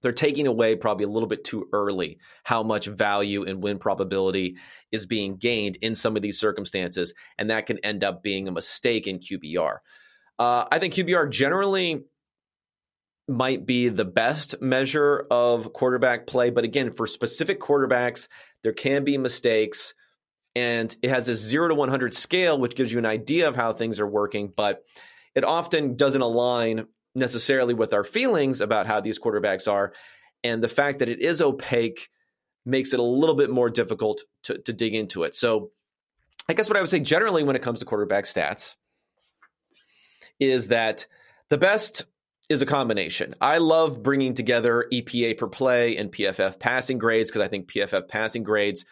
they're 0.04 0.12
taking 0.12 0.46
away 0.46 0.76
probably 0.76 1.06
a 1.06 1.10
little 1.10 1.28
bit 1.28 1.44
too 1.44 1.68
early 1.74 2.20
how 2.44 2.62
much 2.62 2.86
value 2.86 3.44
and 3.44 3.64
win 3.64 3.80
probability 3.80 4.58
is 4.92 5.08
being 5.08 5.38
gained 5.38 5.78
in 5.82 5.96
some 5.96 6.16
of 6.16 6.22
these 6.22 6.40
circumstances 6.40 7.16
and 7.40 7.50
that 7.50 7.66
can 7.66 7.80
end 7.80 8.04
up 8.04 8.22
being 8.22 8.48
a 8.48 8.52
mistake 8.52 9.08
in 9.08 9.18
QBR. 9.18 9.78
Uh, 10.38 10.66
I 10.72 10.78
think 10.78 10.94
QBR 10.94 11.32
generally 11.32 12.04
might 13.28 13.66
be 13.66 13.90
the 13.90 14.06
best 14.06 14.62
measure 14.62 15.28
of 15.30 15.74
quarterback 15.74 16.28
play. 16.28 16.50
But 16.50 16.64
again, 16.64 16.92
for 16.92 17.08
specific 17.08 17.60
quarterbacks, 17.60 18.28
there 18.64 18.74
can 18.74 19.04
be 19.04 19.18
mistakes. 19.18 19.94
And 20.56 20.96
it 21.02 21.10
has 21.10 21.28
a 21.28 21.36
zero 21.36 21.68
to 21.68 21.76
100 21.76 22.16
scale, 22.16 22.58
which 22.58 22.76
gives 22.76 22.92
you 22.92 22.98
an 22.98 23.06
idea 23.06 23.48
of 23.48 23.56
how 23.56 23.74
things 23.74 24.00
are 24.00 24.08
working, 24.08 24.52
but 24.56 24.84
it 25.36 25.44
often 25.44 25.96
doesn't 25.96 26.22
align 26.22 26.88
necessarily 27.14 27.74
with 27.74 27.94
our 27.94 28.04
feelings 28.04 28.62
about 28.62 28.88
how 28.88 29.02
these 29.02 29.20
quarterbacks 29.20 29.72
are. 29.72 29.94
And 30.44 30.64
the 30.64 30.70
fact 30.70 31.00
that 31.00 31.10
it 31.10 31.20
is 31.20 31.42
opaque 31.42 32.10
makes 32.66 32.94
it 32.94 33.00
a 33.00 33.04
little 33.04 33.36
bit 33.36 33.50
more 33.50 33.70
difficult 33.70 34.24
to, 34.44 34.58
to 34.60 34.74
dig 34.74 34.96
into 34.96 35.24
it. 35.24 35.36
So, 35.36 35.72
I 36.50 36.54
guess 36.54 36.70
what 36.70 36.78
I 36.78 36.82
would 36.82 36.90
say 36.90 37.02
generally 37.02 37.44
when 37.44 37.56
it 37.58 37.62
comes 37.62 37.80
to 37.80 37.86
quarterback 37.86 38.24
stats 38.24 38.76
is 40.40 40.68
that 40.68 41.08
the 41.50 41.58
best 41.58 42.06
is 42.50 42.62
a 42.62 42.66
combination. 42.66 43.36
I 43.42 43.58
love 43.58 44.02
bringing 44.02 44.34
together 44.34 44.88
EPA 44.92 45.38
per 45.38 45.48
play 45.48 45.98
and 45.98 46.12
PFF 46.12 46.60
passing 46.60 46.98
grades 46.98 47.30
because 47.30 47.46
I 47.46 47.50
think 47.50 47.70
PFF 47.70 48.08
passing 48.08 48.44
grades 48.44 48.86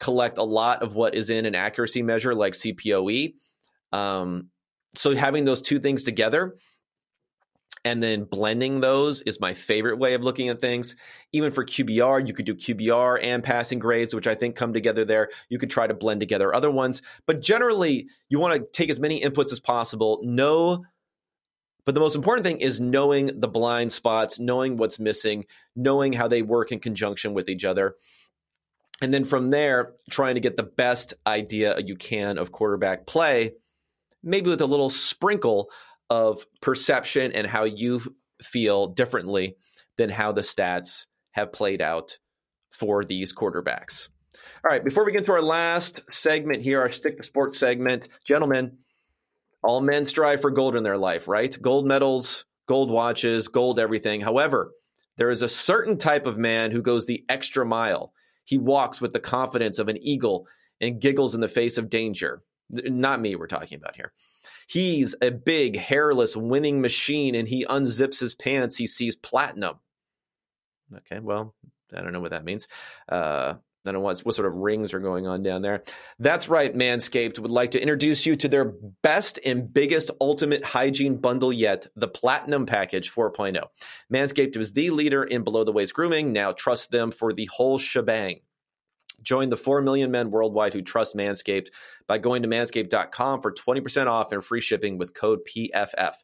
collect 0.00 0.38
a 0.38 0.42
lot 0.42 0.82
of 0.82 0.94
what 0.94 1.14
is 1.14 1.30
in 1.30 1.46
an 1.46 1.54
accuracy 1.54 2.02
measure 2.02 2.34
like 2.34 2.54
CPOE. 2.54 3.34
Um, 3.92 4.48
so 4.96 5.14
having 5.14 5.44
those 5.44 5.60
two 5.60 5.78
things 5.78 6.02
together 6.02 6.56
and 7.84 8.02
then 8.02 8.24
blending 8.24 8.80
those 8.80 9.22
is 9.22 9.40
my 9.40 9.54
favorite 9.54 9.98
way 9.98 10.14
of 10.14 10.22
looking 10.22 10.48
at 10.48 10.60
things. 10.60 10.96
Even 11.32 11.50
for 11.50 11.64
QBR, 11.64 12.26
you 12.26 12.34
could 12.34 12.44
do 12.44 12.54
QBR 12.54 13.20
and 13.22 13.42
passing 13.42 13.78
grades, 13.78 14.14
which 14.14 14.26
I 14.26 14.34
think 14.34 14.56
come 14.56 14.72
together 14.72 15.04
there. 15.04 15.30
You 15.48 15.58
could 15.58 15.70
try 15.70 15.86
to 15.86 15.94
blend 15.94 16.20
together 16.20 16.54
other 16.54 16.70
ones, 16.70 17.02
but 17.26 17.40
generally, 17.40 18.08
you 18.28 18.38
want 18.38 18.60
to 18.60 18.66
take 18.72 18.90
as 18.90 19.00
many 19.00 19.22
inputs 19.22 19.52
as 19.52 19.60
possible, 19.60 20.20
know 20.22 20.84
but 21.84 21.94
the 21.94 22.00
most 22.00 22.16
important 22.16 22.44
thing 22.44 22.60
is 22.60 22.80
knowing 22.80 23.40
the 23.40 23.48
blind 23.48 23.92
spots, 23.92 24.38
knowing 24.38 24.76
what's 24.76 24.98
missing, 24.98 25.46
knowing 25.74 26.12
how 26.12 26.28
they 26.28 26.42
work 26.42 26.72
in 26.72 26.80
conjunction 26.80 27.34
with 27.34 27.48
each 27.48 27.64
other. 27.64 27.94
And 29.02 29.14
then 29.14 29.24
from 29.24 29.50
there, 29.50 29.94
trying 30.10 30.34
to 30.34 30.40
get 30.40 30.56
the 30.56 30.62
best 30.62 31.14
idea 31.26 31.78
you 31.80 31.96
can 31.96 32.38
of 32.38 32.52
quarterback 32.52 33.06
play, 33.06 33.52
maybe 34.22 34.50
with 34.50 34.60
a 34.60 34.66
little 34.66 34.90
sprinkle 34.90 35.70
of 36.10 36.44
perception 36.60 37.32
and 37.32 37.46
how 37.46 37.64
you 37.64 38.02
feel 38.42 38.88
differently 38.88 39.56
than 39.96 40.10
how 40.10 40.32
the 40.32 40.42
stats 40.42 41.06
have 41.32 41.52
played 41.52 41.80
out 41.80 42.18
for 42.70 43.04
these 43.04 43.34
quarterbacks. 43.34 44.08
All 44.64 44.70
right, 44.70 44.84
before 44.84 45.04
we 45.04 45.12
get 45.12 45.26
to 45.26 45.32
our 45.32 45.42
last 45.42 46.10
segment 46.10 46.62
here, 46.62 46.80
our 46.80 46.92
stick 46.92 47.16
to 47.16 47.22
sports 47.22 47.58
segment, 47.58 48.08
gentlemen, 48.26 48.78
all 49.62 49.80
men 49.80 50.06
strive 50.06 50.40
for 50.40 50.50
gold 50.50 50.76
in 50.76 50.82
their 50.82 50.98
life, 50.98 51.28
right? 51.28 51.56
Gold 51.60 51.86
medals, 51.86 52.44
gold 52.66 52.90
watches, 52.90 53.48
gold 53.48 53.78
everything. 53.78 54.20
However, 54.20 54.72
there 55.16 55.30
is 55.30 55.42
a 55.42 55.48
certain 55.48 55.98
type 55.98 56.26
of 56.26 56.38
man 56.38 56.70
who 56.70 56.82
goes 56.82 57.06
the 57.06 57.24
extra 57.28 57.66
mile. 57.66 58.12
He 58.44 58.58
walks 58.58 59.00
with 59.00 59.12
the 59.12 59.20
confidence 59.20 59.78
of 59.78 59.88
an 59.88 59.98
eagle 59.98 60.46
and 60.80 61.00
giggles 61.00 61.34
in 61.34 61.40
the 61.40 61.48
face 61.48 61.78
of 61.78 61.90
danger. 61.90 62.42
Not 62.70 63.20
me, 63.20 63.36
we're 63.36 63.46
talking 63.46 63.76
about 63.76 63.96
here. 63.96 64.12
He's 64.66 65.14
a 65.20 65.30
big, 65.30 65.76
hairless, 65.76 66.36
winning 66.36 66.80
machine, 66.80 67.34
and 67.34 67.48
he 67.48 67.66
unzips 67.66 68.20
his 68.20 68.34
pants. 68.34 68.76
He 68.76 68.86
sees 68.86 69.16
platinum. 69.16 69.76
Okay, 70.96 71.18
well, 71.18 71.54
I 71.94 72.02
don't 72.02 72.12
know 72.12 72.20
what 72.20 72.30
that 72.30 72.44
means. 72.44 72.68
Uh, 73.08 73.54
I 73.84 73.92
don't 73.92 73.94
know 73.94 74.04
what, 74.04 74.20
what 74.20 74.34
sort 74.34 74.46
of 74.46 74.56
rings 74.56 74.92
are 74.92 75.00
going 75.00 75.26
on 75.26 75.42
down 75.42 75.62
there. 75.62 75.82
That's 76.18 76.48
right, 76.48 76.74
Manscaped 76.74 77.38
would 77.38 77.50
like 77.50 77.70
to 77.70 77.80
introduce 77.80 78.26
you 78.26 78.36
to 78.36 78.48
their 78.48 78.74
best 79.02 79.38
and 79.44 79.72
biggest 79.72 80.10
ultimate 80.20 80.62
hygiene 80.62 81.16
bundle 81.16 81.52
yet, 81.52 81.86
the 81.96 82.08
Platinum 82.08 82.66
Package 82.66 83.10
4.0. 83.10 83.62
Manscaped 84.12 84.56
was 84.56 84.72
the 84.72 84.90
leader 84.90 85.22
in 85.24 85.44
below 85.44 85.64
the 85.64 85.72
waist 85.72 85.94
grooming. 85.94 86.32
Now 86.32 86.52
trust 86.52 86.90
them 86.90 87.10
for 87.10 87.32
the 87.32 87.48
whole 87.52 87.78
shebang. 87.78 88.40
Join 89.22 89.50
the 89.50 89.56
4 89.56 89.82
million 89.82 90.10
men 90.10 90.30
worldwide 90.30 90.72
who 90.72 90.82
trust 90.82 91.16
Manscaped 91.16 91.68
by 92.06 92.18
going 92.18 92.42
to 92.42 92.48
manscaped.com 92.48 93.40
for 93.40 93.52
20% 93.52 94.06
off 94.06 94.32
and 94.32 94.44
free 94.44 94.60
shipping 94.60 94.98
with 94.98 95.14
code 95.14 95.40
PFF. 95.46 96.14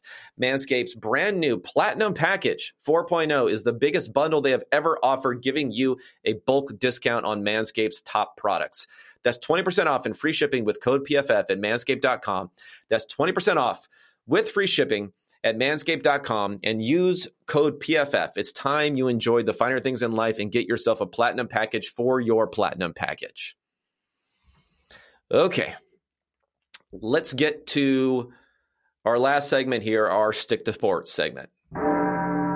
Manscaped's 0.41 0.95
brand 0.95 1.39
new 1.39 1.57
Platinum 1.57 2.13
Package 2.13 2.73
4.0 2.85 3.51
is 3.51 3.63
the 3.63 3.73
biggest 3.73 4.13
bundle 4.13 4.41
they 4.41 4.51
have 4.51 4.63
ever 4.71 4.97
offered, 5.03 5.41
giving 5.41 5.71
you 5.71 5.97
a 6.25 6.33
bulk 6.45 6.77
discount 6.79 7.25
on 7.25 7.43
Manscaped's 7.43 8.01
top 8.01 8.37
products. 8.37 8.87
That's 9.23 9.39
20% 9.39 9.87
off 9.87 10.05
and 10.05 10.17
free 10.17 10.33
shipping 10.33 10.65
with 10.65 10.81
code 10.81 11.05
PFF 11.05 11.49
at 11.49 11.49
manscaped.com. 11.49 12.51
That's 12.89 13.05
20% 13.05 13.57
off 13.57 13.87
with 14.25 14.49
free 14.49 14.67
shipping 14.67 15.11
at 15.47 15.57
manscaped.com 15.57 16.59
and 16.63 16.83
use 16.83 17.27
code 17.45 17.79
PFF. 17.79 18.31
It's 18.35 18.51
time 18.51 18.97
you 18.97 19.07
enjoyed 19.07 19.45
the 19.45 19.53
finer 19.53 19.79
things 19.79 20.03
in 20.03 20.11
life 20.11 20.39
and 20.39 20.51
get 20.51 20.67
yourself 20.67 20.99
a 20.99 21.05
platinum 21.05 21.47
package 21.47 21.87
for 21.87 22.19
your 22.19 22.47
platinum 22.47 22.93
package. 22.93 23.55
Okay, 25.31 25.73
let's 26.91 27.33
get 27.33 27.67
to 27.67 28.33
our 29.05 29.17
last 29.17 29.49
segment 29.49 29.83
here, 29.83 30.05
our 30.05 30.33
stick 30.33 30.65
to 30.65 30.73
sports 30.73 31.13
segment. 31.13 31.49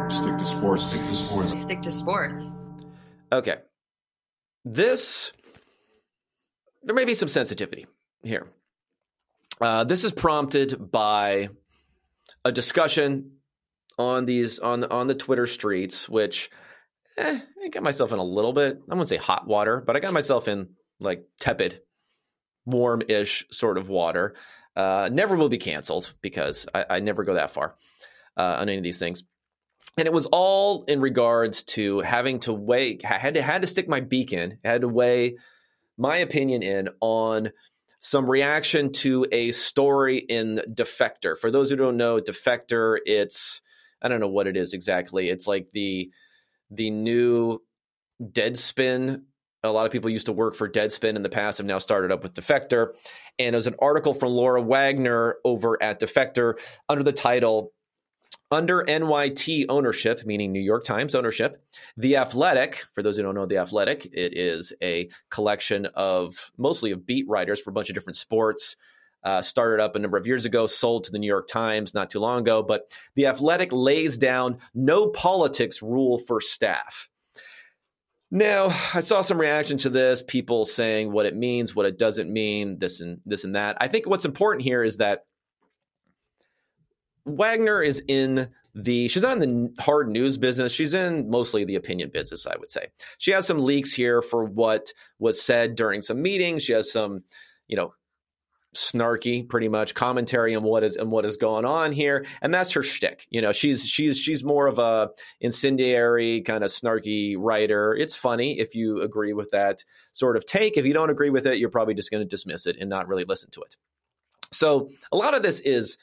Stick 0.10 0.38
to 0.38 0.46
sports, 0.46 0.86
stick 0.86 1.02
to 1.02 1.16
sports. 1.16 1.62
Stick 1.62 1.82
to 1.82 1.92
sports. 1.92 2.56
Okay. 3.32 3.56
This, 4.66 5.32
there 6.84 6.96
may 6.96 7.06
be 7.06 7.14
some 7.14 7.30
sensitivity 7.30 7.88
here. 8.22 8.48
Uh, 9.62 9.86
this 9.86 10.04
is 10.04 10.12
prompted 10.12 10.92
by 10.92 11.50
a 12.44 12.52
discussion 12.52 13.38
on 13.98 14.26
these 14.26 14.60
on 14.60 14.84
on 14.86 15.08
the 15.08 15.16
Twitter 15.16 15.48
streets, 15.48 16.08
which 16.10 16.50
eh, 17.18 17.40
I 17.64 17.68
got 17.70 17.84
myself 17.84 18.12
in 18.12 18.20
a 18.20 18.24
little 18.24 18.54
bit. 18.54 18.82
I 18.90 18.94
wouldn't 18.94 19.10
say 19.10 19.18
hot 19.18 19.48
water, 19.48 19.82
but 19.86 19.96
I 19.96 20.00
got 20.00 20.14
myself 20.14 20.48
in 20.48 20.70
like 21.00 21.26
tepid, 21.40 21.82
warm-ish 22.66 23.46
sort 23.52 23.78
of 23.78 23.90
water. 23.90 24.36
Uh, 24.76 25.10
never 25.12 25.36
will 25.36 25.50
be 25.50 25.58
canceled 25.58 26.14
because 26.22 26.66
I, 26.74 26.86
I 26.90 27.00
never 27.00 27.24
go 27.24 27.34
that 27.34 27.52
far 27.52 27.76
uh, 28.38 28.58
on 28.60 28.70
any 28.70 28.78
of 28.78 28.84
these 28.84 29.00
things. 29.00 29.24
And 29.98 30.08
it 30.08 30.14
was 30.14 30.26
all 30.28 30.84
in 30.86 31.02
regards 31.02 31.64
to 31.64 32.00
having 32.00 32.40
to 32.42 32.54
weigh, 32.54 33.00
had 33.04 33.34
to 33.34 33.42
had 33.42 33.62
to 33.64 33.68
stick 33.68 33.90
my 33.90 34.00
beak 34.00 34.32
in, 34.32 34.60
had 34.64 34.82
to 34.82 34.88
weigh 34.88 35.38
my 35.98 36.18
opinion 36.18 36.64
in 36.64 36.90
on 37.02 37.52
some 38.02 38.30
reaction 38.30 38.92
to 38.92 39.26
a 39.32 39.52
story 39.52 40.18
in 40.18 40.60
Defector. 40.74 41.38
For 41.38 41.52
those 41.52 41.70
who 41.70 41.76
don't 41.76 41.98
know, 41.98 42.20
Defector, 42.20 42.98
it's 43.06 43.62
I 44.02 44.08
don't 44.08 44.20
know 44.20 44.28
what 44.28 44.48
it 44.48 44.58
is 44.58 44.74
exactly. 44.74 45.30
It's 45.30 45.48
like 45.48 45.70
the 45.72 46.12
the 46.72 46.90
new 46.90 47.60
Deadspin. 48.22 49.22
A 49.64 49.72
lot 49.72 49.86
of 49.86 49.92
people 49.92 50.10
used 50.10 50.26
to 50.26 50.34
work 50.34 50.56
for 50.56 50.68
Deadspin 50.68 51.16
in 51.16 51.22
the 51.22 51.30
past 51.30 51.60
have 51.60 51.68
now 51.68 51.78
started 51.78 52.12
up 52.12 52.24
with 52.24 52.34
Defector. 52.34 52.96
And 53.38 53.54
there's 53.54 53.68
an 53.68 53.76
article 53.80 54.16
from 54.16 54.32
Laura 54.32 54.62
Wagner 54.62 55.36
over 55.46 55.82
at 55.82 56.00
Defector 56.00 56.60
under 56.90 57.04
the 57.04 57.14
title 57.14 57.72
under 58.52 58.84
NYT 58.84 59.66
ownership, 59.70 60.26
meaning 60.26 60.52
New 60.52 60.60
York 60.60 60.84
Times 60.84 61.16
ownership, 61.16 61.64
The 61.98 62.18
Athletic, 62.18 62.86
for 62.94 63.02
those 63.02 63.16
who 63.16 63.24
don't 63.24 63.36
know 63.36 63.46
The 63.46 63.58
Athletic, 63.58 64.06
it 64.06 64.38
is 64.38 64.74
a 64.84 65.10
collection 65.30 65.86
of 65.96 66.52
mostly 66.58 66.92
of 66.92 67.08
beat 67.08 67.26
writers 67.28 67.62
for 67.62 67.70
a 67.70 67.74
bunch 67.74 67.90
of 67.90 67.96
different 67.96 68.18
sports. 68.18 68.76
Uh, 69.24 69.42
started 69.42 69.82
up 69.82 69.96
a 69.96 70.00
number 70.00 70.18
of 70.18 70.26
years 70.26 70.46
ago, 70.46 70.66
sold 70.66 71.04
to 71.04 71.12
the 71.12 71.20
New 71.20 71.28
York 71.28 71.48
Times 71.48 71.94
not 71.94 72.10
too 72.10 72.20
long 72.20 72.42
ago. 72.42 72.64
But 72.64 72.92
The 73.16 73.28
Athletic 73.28 73.72
lays 73.72 74.18
down 74.18 74.58
no 74.74 75.10
politics 75.10 75.82
rule 75.82 76.18
for 76.18 76.42
staff. 76.42 77.08
Now, 78.32 78.68
I 78.94 79.02
saw 79.02 79.22
some 79.22 79.40
reaction 79.40 79.78
to 79.80 79.90
this, 79.90 80.24
people 80.26 80.66
saying 80.66 81.12
what 81.12 81.26
it 81.26 81.36
means, 81.36 81.76
what 81.76 81.86
it 81.86 82.00
doesn't 82.00 82.32
mean, 82.32 82.80
this 82.80 83.02
and 83.02 83.20
this 83.26 83.44
and 83.44 83.56
that. 83.56 83.78
I 83.80 83.90
think 83.90 84.08
what's 84.08 84.26
important 84.26 84.64
here 84.64 84.84
is 84.84 84.98
that 84.98 85.26
Wagner 87.26 87.82
is 87.82 88.02
in 88.08 88.50
the 88.74 89.08
she's 89.08 89.24
not 89.24 89.42
in 89.42 89.74
the 89.76 89.82
hard 89.82 90.10
news 90.10 90.38
business. 90.38 90.72
She's 90.72 90.94
in 90.94 91.30
mostly 91.30 91.66
the 91.66 91.76
opinion 91.76 92.10
business 92.10 92.48
i 92.48 92.56
would 92.58 92.72
say. 92.72 92.88
She 93.18 93.32
has 93.32 93.46
some 93.46 93.60
leaks 93.60 93.94
here 93.94 94.22
for 94.22 94.46
what 94.46 94.94
was 95.20 95.42
said 95.42 95.76
during 95.76 96.02
some 96.02 96.22
meetings. 96.22 96.64
She 96.64 96.74
has 96.74 96.92
some 96.92 97.24
you 97.68 97.76
know 97.76 97.94
snarky 98.74 99.48
pretty 99.50 99.68
much 99.68 99.94
commentary 99.94 100.56
on 100.56 100.64
what 100.64 100.82
is 100.82 100.96
and 100.96 101.12
what 101.12 101.26
is 101.26 101.36
going 101.36 101.66
on 101.66 101.92
here 101.92 102.26
and 102.42 102.54
that's 102.54 102.72
her 102.72 102.84
shtick. 102.84 103.28
You 103.30 103.42
know 103.42 103.52
she's 103.52 103.86
she's 103.86 104.18
she's 104.18 104.44
more 104.44 104.68
of 104.68 104.80
a 104.80 105.10
incendiary 105.42 106.42
kind 106.42 106.64
of 106.64 106.72
snarky 106.72 107.36
writer. 107.38 107.94
It's 107.94 108.16
funny 108.16 108.60
if 108.60 108.74
you 108.74 109.02
agree 109.02 109.34
with 109.34 109.50
that 109.52 109.84
sort 110.14 110.38
of 110.38 110.46
take. 110.46 110.78
If 110.78 110.86
you 110.86 110.94
don't 110.94 111.10
agree 111.10 111.30
with 111.30 111.46
it 111.46 111.58
you're 111.58 111.70
probably 111.70 111.94
just 111.94 112.12
going 112.12 112.24
to 112.24 112.30
dismiss 112.30 112.66
it 112.66 112.78
and 112.80 112.90
not 112.90 113.10
really 113.10 113.26
listen 113.26 113.50
to 113.52 113.62
it. 113.62 113.76
So 114.54 114.90
a 115.12 115.18
lot 115.18 115.34
of 115.34 115.44
this 115.44 115.60
is 115.60 115.98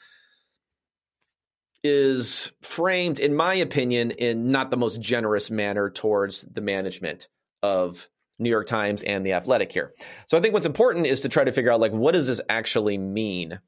is 1.83 2.51
framed, 2.61 3.19
in 3.19 3.35
my 3.35 3.53
opinion, 3.55 4.11
in 4.11 4.51
not 4.51 4.69
the 4.69 4.77
most 4.77 5.01
generous 5.01 5.49
manner 5.49 5.89
towards 5.89 6.41
the 6.41 6.61
management 6.61 7.27
of 7.63 8.09
New 8.37 8.49
York 8.49 8.67
Times 8.67 9.03
and 9.03 9.25
the 9.25 9.33
Athletic 9.33 9.71
here. 9.71 9.93
So 10.27 10.37
I 10.37 10.41
think 10.41 10.53
what's 10.53 10.65
important 10.65 11.05
is 11.05 11.21
to 11.21 11.29
try 11.29 11.43
to 11.43 11.51
figure 11.51 11.71
out 11.71 11.79
like 11.79 11.91
what 11.91 12.13
does 12.13 12.27
this 12.27 12.41
actually 12.49 12.97
mean 12.97 13.59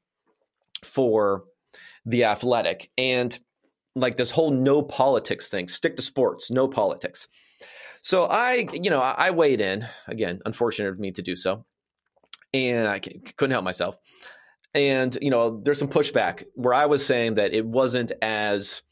for 0.82 1.44
the 2.04 2.24
Athletic 2.24 2.90
and 2.98 3.38
like 3.94 4.16
this 4.16 4.30
whole 4.30 4.50
no 4.50 4.82
politics 4.82 5.48
thing, 5.48 5.68
stick 5.68 5.96
to 5.96 6.02
sports, 6.02 6.50
no 6.50 6.66
politics. 6.66 7.28
So 8.02 8.24
I, 8.24 8.66
you 8.72 8.90
know, 8.90 9.00
I 9.00 9.30
weighed 9.30 9.60
in 9.60 9.86
again. 10.08 10.40
Unfortunate 10.44 10.88
of 10.88 10.98
me 10.98 11.12
to 11.12 11.22
do 11.22 11.36
so, 11.36 11.64
and 12.52 12.88
I 12.88 12.98
couldn't 12.98 13.52
help 13.52 13.64
myself. 13.64 13.96
And, 14.74 15.16
you 15.20 15.30
know, 15.30 15.60
there's 15.62 15.78
some 15.78 15.88
pushback 15.88 16.44
where 16.54 16.72
I 16.72 16.86
was 16.86 17.04
saying 17.04 17.34
that 17.34 17.52
it 17.52 17.66
wasn't 17.66 18.12
as 18.22 18.82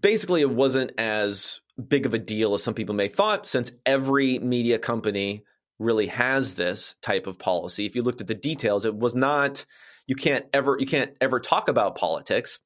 basically 0.00 0.42
it 0.42 0.50
wasn't 0.50 0.92
as 0.98 1.60
big 1.88 2.06
of 2.06 2.14
a 2.14 2.18
deal 2.18 2.54
as 2.54 2.62
some 2.62 2.74
people 2.74 2.94
may 2.94 3.08
thought 3.08 3.46
since 3.46 3.72
every 3.86 4.38
media 4.38 4.78
company 4.78 5.42
really 5.78 6.06
has 6.06 6.54
this 6.54 6.94
type 7.02 7.26
of 7.26 7.38
policy. 7.38 7.86
If 7.86 7.96
you 7.96 8.02
looked 8.02 8.20
at 8.20 8.26
the 8.26 8.34
details, 8.34 8.84
it 8.84 8.94
was 8.94 9.14
not 9.14 9.64
you 10.06 10.14
can't 10.14 10.44
ever 10.52 10.76
you 10.78 10.86
can't 10.86 11.12
ever 11.20 11.40
talk 11.40 11.68
about 11.68 11.96
politics. 11.96 12.60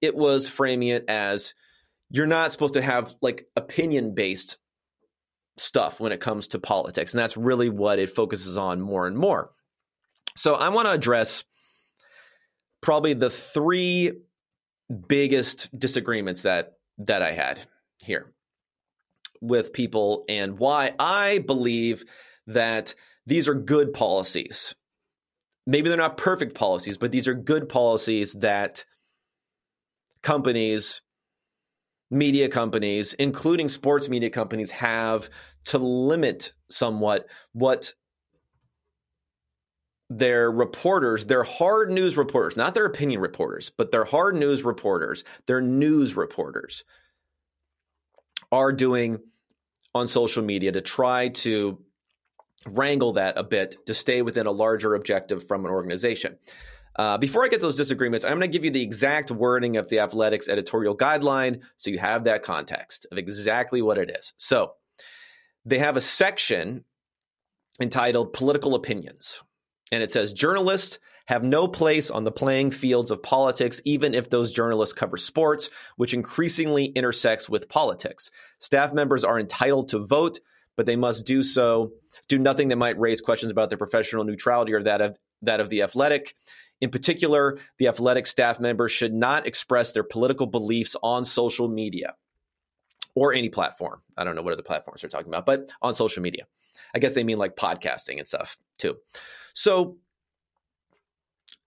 It 0.00 0.14
was 0.14 0.48
framing 0.48 0.88
it 0.88 1.04
as 1.08 1.54
you're 2.10 2.26
not 2.26 2.52
supposed 2.52 2.74
to 2.74 2.82
have 2.82 3.14
like 3.20 3.46
opinion 3.56 4.14
based 4.14 4.58
stuff 5.58 6.00
when 6.00 6.12
it 6.12 6.20
comes 6.20 6.48
to 6.48 6.58
politics 6.58 7.12
and 7.12 7.18
that's 7.18 7.36
really 7.36 7.68
what 7.68 7.98
it 7.98 8.10
focuses 8.10 8.56
on 8.56 8.80
more 8.80 9.06
and 9.06 9.16
more. 9.16 9.50
So 10.36 10.54
I 10.54 10.68
want 10.70 10.86
to 10.86 10.92
address 10.92 11.44
probably 12.80 13.14
the 13.14 13.30
three 13.30 14.12
biggest 15.08 15.76
disagreements 15.76 16.42
that 16.42 16.74
that 16.98 17.22
I 17.22 17.32
had 17.32 17.60
here 17.98 18.32
with 19.40 19.72
people 19.72 20.24
and 20.28 20.58
why 20.58 20.94
I 20.98 21.38
believe 21.38 22.04
that 22.48 22.94
these 23.26 23.48
are 23.48 23.54
good 23.54 23.92
policies. 23.92 24.74
Maybe 25.66 25.88
they're 25.88 25.98
not 25.98 26.16
perfect 26.16 26.54
policies, 26.54 26.98
but 26.98 27.12
these 27.12 27.28
are 27.28 27.34
good 27.34 27.68
policies 27.68 28.32
that 28.34 28.84
companies, 30.22 31.02
media 32.10 32.48
companies, 32.48 33.14
including 33.14 33.68
sports 33.68 34.08
media 34.08 34.30
companies, 34.30 34.70
have 34.70 35.30
to 35.66 35.78
limit 35.78 36.52
somewhat 36.70 37.26
what 37.52 37.94
their 40.18 40.50
reporters, 40.50 41.26
their 41.26 41.42
hard 41.42 41.90
news 41.90 42.16
reporters, 42.16 42.56
not 42.56 42.74
their 42.74 42.84
opinion 42.84 43.20
reporters, 43.20 43.70
but 43.70 43.90
their 43.92 44.04
hard 44.04 44.36
news 44.36 44.62
reporters, 44.62 45.24
their 45.46 45.60
news 45.60 46.16
reporters 46.16 46.84
are 48.50 48.72
doing 48.72 49.18
on 49.94 50.06
social 50.06 50.42
media 50.42 50.72
to 50.72 50.80
try 50.80 51.28
to 51.28 51.78
wrangle 52.66 53.12
that 53.12 53.38
a 53.38 53.42
bit 53.42 53.76
to 53.86 53.94
stay 53.94 54.22
within 54.22 54.46
a 54.46 54.50
larger 54.50 54.94
objective 54.94 55.46
from 55.46 55.64
an 55.64 55.70
organization. 55.70 56.36
Uh, 56.96 57.16
before 57.16 57.44
I 57.44 57.48
get 57.48 57.60
to 57.60 57.66
those 57.66 57.76
disagreements, 57.76 58.24
I'm 58.24 58.32
going 58.32 58.42
to 58.42 58.48
give 58.48 58.64
you 58.64 58.70
the 58.70 58.82
exact 58.82 59.30
wording 59.30 59.78
of 59.78 59.88
the 59.88 60.00
athletics 60.00 60.48
editorial 60.48 60.96
guideline 60.96 61.60
so 61.76 61.90
you 61.90 61.98
have 61.98 62.24
that 62.24 62.42
context 62.42 63.06
of 63.10 63.16
exactly 63.16 63.80
what 63.80 63.96
it 63.96 64.14
is. 64.16 64.34
So 64.36 64.74
they 65.64 65.78
have 65.78 65.96
a 65.96 66.02
section 66.02 66.84
entitled 67.80 68.34
Political 68.34 68.74
Opinions 68.74 69.42
and 69.92 70.02
it 70.02 70.10
says 70.10 70.32
journalists 70.32 70.98
have 71.26 71.44
no 71.44 71.68
place 71.68 72.10
on 72.10 72.24
the 72.24 72.32
playing 72.32 72.72
fields 72.72 73.12
of 73.12 73.22
politics, 73.22 73.80
even 73.84 74.14
if 74.14 74.28
those 74.28 74.52
journalists 74.52 74.92
cover 74.92 75.16
sports, 75.16 75.70
which 75.96 76.14
increasingly 76.14 76.86
intersects 76.86 77.48
with 77.48 77.68
politics. 77.68 78.30
Staff 78.58 78.92
members 78.92 79.22
are 79.22 79.38
entitled 79.38 79.90
to 79.90 80.00
vote, 80.04 80.40
but 80.76 80.86
they 80.86 80.96
must 80.96 81.26
do 81.26 81.44
so, 81.44 81.92
do 82.28 82.38
nothing 82.38 82.68
that 82.68 82.76
might 82.76 82.98
raise 82.98 83.20
questions 83.20 83.52
about 83.52 83.68
their 83.68 83.78
professional 83.78 84.24
neutrality 84.24 84.72
or 84.72 84.82
that 84.82 85.00
of 85.00 85.16
that 85.42 85.60
of 85.60 85.68
the 85.68 85.82
athletic. 85.82 86.34
In 86.80 86.90
particular, 86.90 87.58
the 87.78 87.88
athletic 87.88 88.26
staff 88.26 88.58
members 88.58 88.90
should 88.90 89.12
not 89.12 89.46
express 89.46 89.92
their 89.92 90.02
political 90.02 90.46
beliefs 90.46 90.96
on 91.02 91.24
social 91.24 91.68
media 91.68 92.14
or 93.14 93.32
any 93.32 93.48
platform. 93.48 94.02
I 94.16 94.24
don't 94.24 94.34
know 94.34 94.42
what 94.42 94.52
other 94.52 94.62
platforms 94.62 95.02
they're 95.02 95.10
talking 95.10 95.28
about, 95.28 95.46
but 95.46 95.70
on 95.80 95.94
social 95.94 96.22
media. 96.22 96.46
I 96.94 96.98
guess 96.98 97.12
they 97.12 97.24
mean 97.24 97.38
like 97.38 97.56
podcasting 97.56 98.18
and 98.18 98.26
stuff 98.26 98.56
too. 98.78 98.96
So 99.54 99.98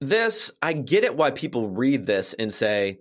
this, 0.02 0.52
I 0.62 0.74
get 0.74 1.04
it 1.04 1.16
why 1.16 1.32
people 1.32 1.70
read 1.70 2.06
this 2.06 2.34
and 2.34 2.54
say 2.54 3.00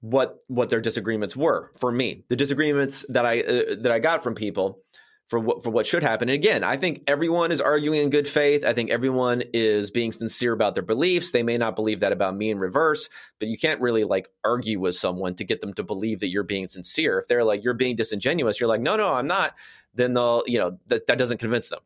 what 0.00 0.44
what 0.46 0.70
their 0.70 0.80
disagreements 0.80 1.36
were. 1.36 1.70
For 1.78 1.90
me, 1.90 2.24
the 2.28 2.36
disagreements 2.36 3.04
that 3.08 3.26
I 3.26 3.40
uh, 3.40 3.62
that 3.80 3.92
I 3.92 3.98
got 3.98 4.22
from 4.22 4.34
people 4.34 4.82
for 5.28 5.40
what 5.40 5.64
for 5.64 5.70
what 5.70 5.86
should 5.86 6.02
happen. 6.02 6.28
And 6.28 6.34
again, 6.34 6.62
I 6.62 6.76
think 6.76 7.02
everyone 7.06 7.50
is 7.50 7.60
arguing 7.60 8.00
in 8.00 8.10
good 8.10 8.28
faith. 8.28 8.64
I 8.64 8.72
think 8.72 8.90
everyone 8.90 9.42
is 9.52 9.90
being 9.90 10.12
sincere 10.12 10.52
about 10.52 10.74
their 10.74 10.84
beliefs. 10.84 11.32
They 11.32 11.42
may 11.42 11.56
not 11.56 11.76
believe 11.76 12.00
that 12.00 12.12
about 12.12 12.36
me 12.36 12.50
in 12.50 12.58
reverse, 12.58 13.08
but 13.40 13.48
you 13.48 13.58
can't 13.58 13.80
really 13.80 14.04
like 14.04 14.28
argue 14.44 14.78
with 14.78 14.94
someone 14.94 15.34
to 15.36 15.44
get 15.44 15.60
them 15.60 15.74
to 15.74 15.82
believe 15.82 16.20
that 16.20 16.28
you're 16.28 16.44
being 16.44 16.68
sincere. 16.68 17.18
If 17.18 17.26
they're 17.26 17.44
like 17.44 17.64
you're 17.64 17.74
being 17.74 17.96
disingenuous, 17.96 18.60
you're 18.60 18.68
like, 18.68 18.80
"No, 18.80 18.96
no, 18.96 19.12
I'm 19.12 19.26
not." 19.26 19.54
Then 19.94 20.14
they'll, 20.14 20.42
you 20.46 20.58
know, 20.58 20.78
that 20.86 21.06
that 21.08 21.18
doesn't 21.18 21.38
convince 21.38 21.68
them. 21.68 21.80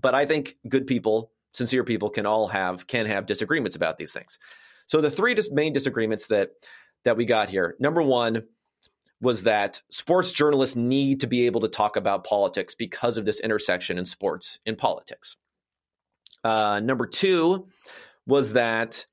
But 0.00 0.14
I 0.14 0.26
think 0.26 0.56
good 0.68 0.86
people, 0.86 1.30
sincere 1.52 1.84
people, 1.84 2.10
can 2.10 2.26
all 2.26 2.48
have 2.48 2.86
can 2.86 3.06
have 3.06 3.26
disagreements 3.26 3.76
about 3.76 3.98
these 3.98 4.12
things. 4.12 4.38
So 4.86 5.00
the 5.00 5.10
three 5.10 5.34
main 5.50 5.72
disagreements 5.72 6.26
that 6.28 6.50
that 7.04 7.16
we 7.16 7.24
got 7.24 7.48
here. 7.48 7.76
Number 7.78 8.02
one 8.02 8.44
was 9.20 9.44
that 9.44 9.80
sports 9.90 10.32
journalists 10.32 10.76
need 10.76 11.20
to 11.20 11.26
be 11.26 11.46
able 11.46 11.60
to 11.62 11.68
talk 11.68 11.96
about 11.96 12.24
politics 12.24 12.74
because 12.74 13.16
of 13.16 13.24
this 13.24 13.40
intersection 13.40 13.98
in 13.98 14.04
sports 14.04 14.58
in 14.66 14.76
politics. 14.76 15.36
Uh, 16.42 16.80
number 16.80 17.06
two 17.06 17.66
was 18.26 18.52
that 18.52 19.06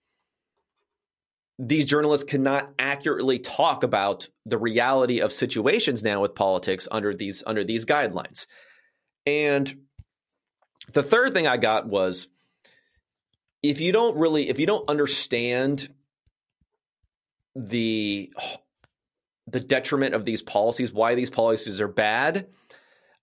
these 1.57 1.85
journalists 1.85 2.23
cannot 2.23 2.71
accurately 2.79 3.37
talk 3.37 3.83
about 3.83 4.27
the 4.45 4.57
reality 4.57 5.21
of 5.21 5.31
situations 5.31 6.03
now 6.03 6.21
with 6.21 6.33
politics 6.33 6.87
under 6.91 7.13
these 7.13 7.43
under 7.45 7.63
these 7.63 7.85
guidelines. 7.85 8.47
And 9.25 9.73
the 10.91 11.03
third 11.03 11.33
thing 11.33 11.47
I 11.47 11.57
got 11.57 11.87
was 11.87 12.27
if 13.63 13.79
you 13.79 13.91
don't 13.91 14.17
really 14.17 14.49
if 14.49 14.59
you 14.59 14.65
don't 14.65 14.87
understand 14.89 15.89
the 17.55 18.31
the 19.47 19.59
detriment 19.59 20.15
of 20.15 20.25
these 20.25 20.41
policies, 20.41 20.93
why 20.93 21.15
these 21.15 21.29
policies 21.29 21.81
are 21.81 21.87
bad, 21.87 22.47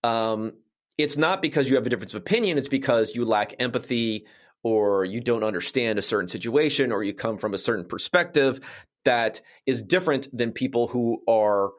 um, 0.03 0.53
it's 0.97 1.17
not 1.17 1.41
because 1.41 1.69
you 1.69 1.75
have 1.75 1.85
a 1.85 1.89
difference 1.89 2.13
of 2.13 2.21
opinion. 2.21 2.57
It's 2.57 2.67
because 2.67 3.15
you 3.15 3.25
lack 3.25 3.55
empathy 3.59 4.25
or 4.63 5.05
you 5.05 5.21
don't 5.21 5.43
understand 5.43 5.97
a 5.97 6.03
certain 6.03 6.27
situation 6.27 6.91
or 6.91 7.03
you 7.03 7.13
come 7.13 7.37
from 7.37 7.53
a 7.53 7.57
certain 7.57 7.85
perspective 7.85 8.59
that 9.05 9.41
is 9.65 9.81
different 9.81 10.27
than 10.37 10.51
people 10.51 10.87
who 10.87 11.23
are 11.27 11.71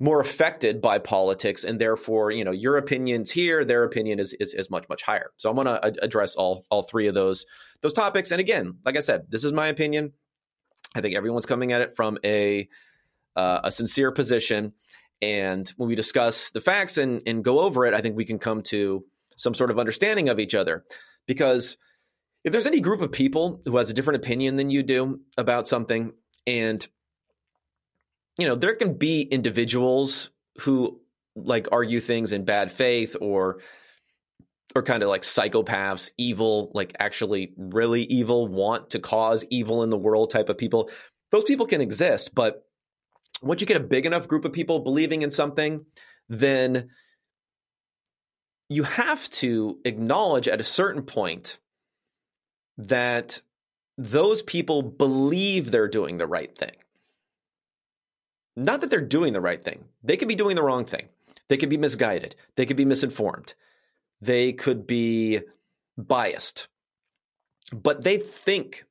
more 0.00 0.20
affected 0.20 0.80
by 0.80 0.98
politics 0.98 1.64
and 1.64 1.80
therefore 1.80 2.30
you 2.30 2.44
know 2.44 2.52
your 2.52 2.76
opinions 2.76 3.30
here 3.30 3.64
their 3.64 3.82
opinion 3.82 4.20
is 4.20 4.32
is, 4.34 4.54
is 4.54 4.70
much 4.70 4.88
much 4.88 5.02
higher. 5.02 5.30
So 5.36 5.50
i'm 5.50 5.56
going 5.56 5.66
to 5.66 6.04
address 6.04 6.34
all 6.34 6.64
all 6.70 6.82
three 6.82 7.08
of 7.08 7.14
those 7.14 7.46
those 7.80 7.92
topics. 7.92 8.30
And 8.30 8.40
again 8.40 8.78
like 8.84 8.96
i 8.96 9.00
said 9.00 9.26
this 9.28 9.44
is 9.44 9.52
my 9.52 9.68
opinion. 9.68 10.12
I 10.94 11.00
think 11.00 11.16
everyone's 11.16 11.46
coming 11.46 11.72
at 11.72 11.80
it 11.80 11.96
from 11.96 12.18
a 12.24 12.68
uh, 13.36 13.60
a 13.64 13.70
sincere 13.70 14.10
position. 14.10 14.72
And 15.20 15.68
when 15.76 15.88
we 15.88 15.94
discuss 15.94 16.50
the 16.50 16.60
facts 16.60 16.96
and 16.96 17.22
and 17.26 17.44
go 17.44 17.60
over 17.60 17.86
it 17.86 17.94
i 17.94 18.00
think 18.00 18.16
we 18.16 18.24
can 18.24 18.38
come 18.38 18.62
to 18.62 19.04
some 19.38 19.54
sort 19.54 19.70
of 19.70 19.78
understanding 19.78 20.28
of 20.28 20.38
each 20.38 20.54
other. 20.54 20.84
Because 21.26 21.78
if 22.44 22.52
there's 22.52 22.66
any 22.66 22.80
group 22.80 23.00
of 23.00 23.12
people 23.12 23.62
who 23.64 23.76
has 23.78 23.88
a 23.88 23.94
different 23.94 24.22
opinion 24.22 24.56
than 24.56 24.70
you 24.70 24.82
do 24.82 25.20
about 25.36 25.66
something 25.66 26.12
and 26.46 26.86
you 28.38 28.46
know, 28.46 28.54
there 28.54 28.76
can 28.76 28.94
be 28.94 29.22
individuals 29.22 30.30
who 30.60 31.00
like 31.36 31.68
argue 31.70 32.00
things 32.00 32.32
in 32.32 32.44
bad 32.44 32.72
faith 32.72 33.16
or 33.20 33.60
or 34.74 34.82
kind 34.82 35.02
of 35.02 35.08
like 35.08 35.22
psychopaths, 35.22 36.10
evil, 36.18 36.70
like 36.74 36.94
actually 36.98 37.54
really 37.56 38.02
evil, 38.02 38.46
want 38.46 38.90
to 38.90 38.98
cause 38.98 39.44
evil 39.50 39.82
in 39.82 39.90
the 39.90 39.96
world 39.96 40.30
type 40.30 40.48
of 40.50 40.58
people. 40.58 40.90
Those 41.32 41.44
people 41.44 41.66
can 41.66 41.80
exist, 41.80 42.34
but 42.34 42.64
once 43.42 43.60
you 43.60 43.66
get 43.66 43.78
a 43.78 43.80
big 43.80 44.04
enough 44.04 44.28
group 44.28 44.44
of 44.44 44.52
people 44.52 44.80
believing 44.80 45.22
in 45.22 45.30
something, 45.30 45.84
then 46.28 46.90
you 48.68 48.82
have 48.82 49.28
to 49.30 49.78
acknowledge 49.84 50.48
at 50.48 50.60
a 50.60 50.64
certain 50.64 51.02
point 51.02 51.58
that 52.76 53.40
those 53.96 54.42
people 54.42 54.82
believe 54.82 55.70
they're 55.70 55.88
doing 55.88 56.18
the 56.18 56.26
right 56.26 56.54
thing. 56.56 56.76
Not 58.58 58.80
that 58.80 58.90
they're 58.90 59.00
doing 59.00 59.32
the 59.32 59.40
right 59.40 59.62
thing, 59.62 59.84
they 60.02 60.16
could 60.16 60.26
be 60.26 60.34
doing 60.34 60.56
the 60.56 60.62
wrong 60.64 60.84
thing. 60.84 61.08
They 61.48 61.56
could 61.56 61.70
be 61.70 61.76
misguided, 61.78 62.34
they 62.56 62.66
could 62.66 62.76
be 62.76 62.84
misinformed, 62.84 63.54
they 64.20 64.52
could 64.52 64.86
be 64.86 65.40
biased, 65.96 66.68
but 67.72 68.02
they 68.02 68.18
think 68.18 68.84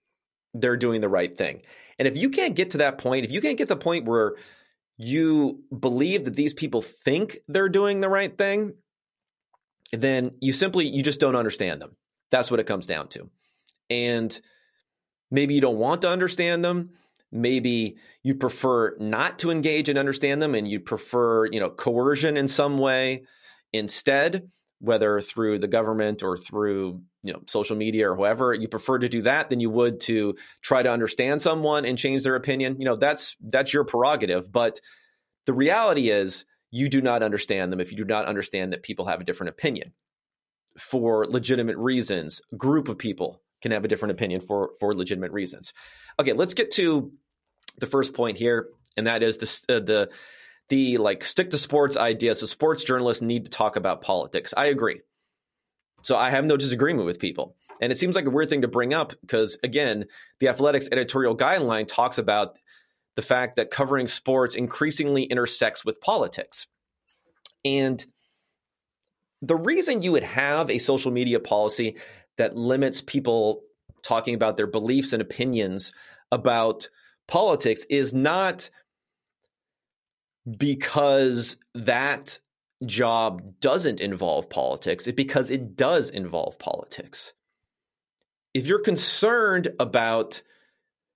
they're 0.53 0.77
doing 0.77 1.01
the 1.01 1.09
right 1.09 1.35
thing. 1.37 1.61
And 1.99 2.07
if 2.07 2.15
you 2.15 2.29
can't 2.29 2.55
get 2.55 2.71
to 2.71 2.77
that 2.79 2.97
point, 2.97 3.25
if 3.25 3.31
you 3.31 3.41
can't 3.41 3.57
get 3.57 3.67
to 3.67 3.75
the 3.75 3.79
point 3.79 4.05
where 4.05 4.35
you 4.97 5.63
believe 5.77 6.25
that 6.25 6.35
these 6.35 6.53
people 6.53 6.81
think 6.81 7.37
they're 7.47 7.69
doing 7.69 7.99
the 7.99 8.09
right 8.09 8.35
thing, 8.35 8.73
then 9.91 10.31
you 10.39 10.53
simply 10.53 10.87
you 10.87 11.03
just 11.03 11.19
don't 11.19 11.35
understand 11.35 11.81
them. 11.81 11.95
That's 12.31 12.49
what 12.49 12.59
it 12.59 12.67
comes 12.67 12.85
down 12.85 13.09
to. 13.09 13.29
And 13.89 14.39
maybe 15.29 15.53
you 15.53 15.61
don't 15.61 15.77
want 15.77 16.01
to 16.01 16.09
understand 16.09 16.63
them. 16.63 16.91
Maybe 17.31 17.97
you 18.23 18.35
prefer 18.35 18.95
not 18.99 19.39
to 19.39 19.51
engage 19.51 19.89
and 19.89 19.99
understand 19.99 20.41
them 20.41 20.55
and 20.55 20.67
you 20.67 20.79
prefer, 20.79 21.45
you 21.47 21.59
know, 21.59 21.69
coercion 21.69 22.37
in 22.37 22.47
some 22.47 22.77
way 22.77 23.23
instead, 23.73 24.49
whether 24.79 25.19
through 25.19 25.59
the 25.59 25.67
government 25.67 26.23
or 26.23 26.37
through, 26.37 27.01
you 27.23 27.33
know, 27.33 27.41
social 27.47 27.75
media 27.75 28.09
or 28.09 28.15
whoever. 28.15 28.53
You 28.53 28.67
prefer 28.67 28.99
to 28.99 29.09
do 29.09 29.21
that 29.23 29.49
than 29.49 29.59
you 29.59 29.69
would 29.69 29.99
to 30.01 30.35
try 30.61 30.83
to 30.83 30.91
understand 30.91 31.41
someone 31.41 31.85
and 31.85 31.97
change 31.97 32.23
their 32.23 32.35
opinion. 32.35 32.77
You 32.79 32.85
know, 32.85 32.95
that's 32.95 33.35
that's 33.41 33.73
your 33.73 33.83
prerogative, 33.83 34.51
but 34.51 34.79
the 35.45 35.53
reality 35.53 36.09
is 36.09 36.45
you 36.71 36.89
do 36.89 37.01
not 37.01 37.23
understand 37.23 37.71
them 37.71 37.79
if 37.79 37.91
you 37.91 37.97
do 37.97 38.05
not 38.05 38.25
understand 38.25 38.73
that 38.73 38.83
people 38.83 39.05
have 39.05 39.21
a 39.21 39.23
different 39.23 39.49
opinion 39.49 39.93
for 40.77 41.25
legitimate 41.25 41.77
reasons. 41.77 42.41
Group 42.55 42.87
of 42.87 42.97
people 42.97 43.41
can 43.61 43.71
have 43.71 43.85
a 43.85 43.87
different 43.87 44.11
opinion 44.11 44.41
for 44.41 44.71
for 44.79 44.95
legitimate 44.95 45.31
reasons. 45.31 45.73
Okay, 46.19 46.33
let's 46.33 46.53
get 46.53 46.71
to 46.71 47.11
the 47.79 47.87
first 47.87 48.13
point 48.13 48.37
here, 48.37 48.67
and 48.95 49.07
that 49.07 49.23
is 49.23 49.37
the 49.37 49.75
uh, 49.75 49.79
the 49.79 50.09
the 50.69 50.97
like 50.97 51.23
stick 51.23 51.49
to 51.51 51.57
sports 51.57 51.97
idea. 51.97 52.35
So 52.35 52.45
sports 52.45 52.83
journalists 52.83 53.21
need 53.21 53.45
to 53.45 53.51
talk 53.51 53.75
about 53.75 54.01
politics. 54.01 54.53
I 54.55 54.67
agree. 54.67 55.01
So 56.03 56.15
I 56.15 56.29
have 56.29 56.45
no 56.45 56.57
disagreement 56.57 57.05
with 57.05 57.19
people. 57.19 57.55
And 57.81 57.91
it 57.91 57.97
seems 57.97 58.15
like 58.15 58.25
a 58.25 58.29
weird 58.29 58.49
thing 58.49 58.61
to 58.61 58.67
bring 58.67 58.93
up 58.93 59.13
because 59.21 59.57
again, 59.63 60.05
the 60.39 60.49
athletics 60.49 60.89
editorial 60.91 61.37
guideline 61.37 61.87
talks 61.87 62.17
about 62.17 62.57
the 63.15 63.21
fact 63.21 63.55
that 63.55 63.71
covering 63.71 64.07
sports 64.07 64.55
increasingly 64.55 65.23
intersects 65.23 65.83
with 65.83 66.01
politics. 66.01 66.67
And 67.65 68.03
the 69.41 69.55
reason 69.55 70.01
you 70.01 70.13
would 70.13 70.23
have 70.23 70.69
a 70.69 70.77
social 70.79 71.11
media 71.11 71.39
policy 71.39 71.97
that 72.37 72.55
limits 72.55 73.01
people 73.01 73.61
talking 74.03 74.35
about 74.35 74.57
their 74.57 74.67
beliefs 74.67 75.13
and 75.13 75.21
opinions 75.21 75.91
about 76.31 76.89
politics 77.27 77.85
is 77.89 78.13
not 78.13 78.69
because 80.57 81.57
that 81.73 82.39
job 82.85 83.59
doesn't 83.59 83.99
involve 83.99 84.49
politics, 84.49 85.07
it's 85.07 85.15
because 85.15 85.49
it 85.49 85.75
does 85.75 86.09
involve 86.09 86.57
politics. 86.59 87.33
If 88.53 88.65
you're 88.65 88.79
concerned 88.81 89.69
about 89.79 90.41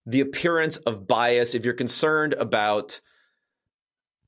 the 0.06 0.22
appearance 0.22 0.78
of 0.78 1.08
bias, 1.08 1.54
if 1.56 1.64
you're 1.64 1.74
concerned 1.74 2.34
about 2.34 3.00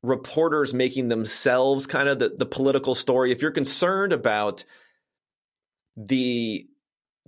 reporters 0.04 0.74
making 0.74 1.08
themselves 1.08 1.88
kind 1.88 2.08
of 2.08 2.20
the, 2.20 2.36
the 2.38 2.46
political 2.46 2.96
story, 2.96 3.32
if 3.32 3.42
you're 3.42 3.52
concerned 3.52 4.14
about 4.14 4.64
the 5.96 6.68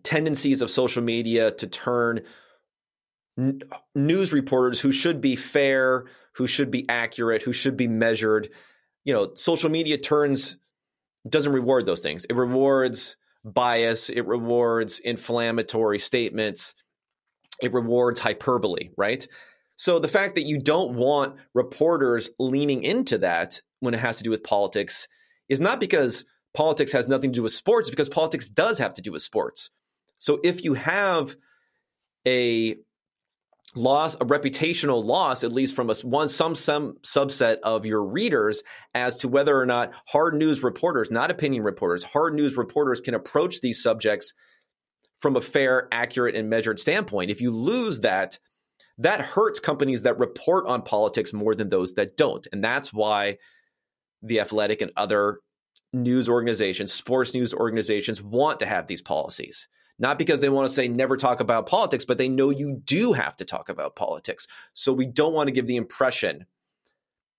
tendencies 0.05 0.61
of 0.61 0.71
social 0.71 1.03
media 1.03 1.51
to 1.51 1.67
turn 1.67 2.21
n- 3.37 3.61
news 3.93 4.31
reporters 4.31 4.79
who 4.79 4.91
should 4.91 5.19
be 5.19 5.35
fair, 5.35 6.05
who 6.35 6.47
should 6.47 6.71
be 6.71 6.87
accurate, 6.87 7.41
who 7.41 7.53
should 7.53 7.75
be 7.75 7.87
measured, 7.87 8.49
you 9.03 9.13
know, 9.13 9.33
social 9.35 9.69
media 9.69 9.97
turns 9.97 10.57
doesn't 11.27 11.53
reward 11.53 11.85
those 11.85 12.01
things. 12.01 12.25
It 12.25 12.35
rewards 12.35 13.17
bias, 13.43 14.09
it 14.09 14.25
rewards 14.25 14.99
inflammatory 14.99 15.99
statements, 15.99 16.73
it 17.61 17.73
rewards 17.73 18.19
hyperbole, 18.19 18.89
right? 18.97 19.27
So 19.77 19.99
the 19.99 20.07
fact 20.07 20.35
that 20.35 20.43
you 20.43 20.59
don't 20.59 20.95
want 20.95 21.35
reporters 21.53 22.29
leaning 22.39 22.83
into 22.83 23.17
that 23.19 23.61
when 23.81 23.93
it 23.93 23.99
has 23.99 24.17
to 24.17 24.23
do 24.23 24.29
with 24.29 24.43
politics 24.43 25.07
is 25.49 25.59
not 25.59 25.79
because 25.79 26.25
politics 26.53 26.91
has 26.93 27.07
nothing 27.07 27.31
to 27.33 27.37
do 27.39 27.43
with 27.43 27.51
sports, 27.51 27.89
because 27.89 28.09
politics 28.09 28.49
does 28.49 28.79
have 28.79 28.93
to 28.95 29.01
do 29.01 29.11
with 29.11 29.21
sports. 29.21 29.69
So 30.19 30.39
if 30.43 30.63
you 30.63 30.73
have 30.73 31.35
a 32.27 32.77
loss, 33.75 34.15
a 34.15 34.19
reputational 34.19 35.03
loss, 35.03 35.43
at 35.43 35.51
least 35.51 35.75
from 35.75 35.89
a, 35.89 35.95
one 36.03 36.29
some 36.29 36.55
some 36.55 36.95
subset 37.03 37.57
of 37.63 37.85
your 37.85 38.03
readers, 38.03 38.63
as 38.93 39.17
to 39.17 39.27
whether 39.27 39.59
or 39.59 39.65
not 39.65 39.93
hard 40.07 40.35
news 40.35 40.63
reporters, 40.63 41.11
not 41.11 41.31
opinion 41.31 41.63
reporters, 41.63 42.03
hard 42.03 42.33
news 42.33 42.57
reporters 42.57 43.01
can 43.01 43.13
approach 43.13 43.61
these 43.61 43.81
subjects 43.81 44.33
from 45.19 45.35
a 45.35 45.41
fair, 45.41 45.87
accurate, 45.91 46.35
and 46.35 46.49
measured 46.49 46.79
standpoint. 46.79 47.31
If 47.31 47.41
you 47.41 47.51
lose 47.51 48.01
that, 48.01 48.37
that 48.97 49.21
hurts 49.21 49.59
companies 49.59 50.03
that 50.03 50.19
report 50.19 50.67
on 50.67 50.81
politics 50.81 51.33
more 51.33 51.55
than 51.55 51.69
those 51.69 51.93
that 51.95 52.15
don't. 52.15 52.47
And 52.51 52.63
that's 52.63 52.93
why 52.93 53.37
the 54.21 54.39
athletic 54.39 54.81
and 54.81 54.91
other 54.95 55.39
news 55.93 56.29
organizations, 56.29 56.93
sports 56.93 57.33
news 57.33 57.53
organizations 57.53 58.21
want 58.21 58.59
to 58.59 58.65
have 58.65 58.87
these 58.87 59.01
policies. 59.01 59.67
Not 59.97 60.17
because 60.17 60.41
they 60.41 60.49
want 60.49 60.67
to 60.67 60.73
say 60.73 60.87
never 60.87 61.15
talk 61.15 61.39
about 61.39 61.67
politics, 61.67 62.05
but 62.05 62.17
they 62.17 62.27
know 62.27 62.49
you 62.49 62.81
do 62.83 63.13
have 63.13 63.37
to 63.37 63.45
talk 63.45 63.69
about 63.69 63.95
politics. 63.95 64.47
So 64.73 64.91
we 64.91 65.05
don't 65.05 65.33
want 65.33 65.47
to 65.47 65.53
give 65.53 65.67
the 65.67 65.77
impression 65.77 66.45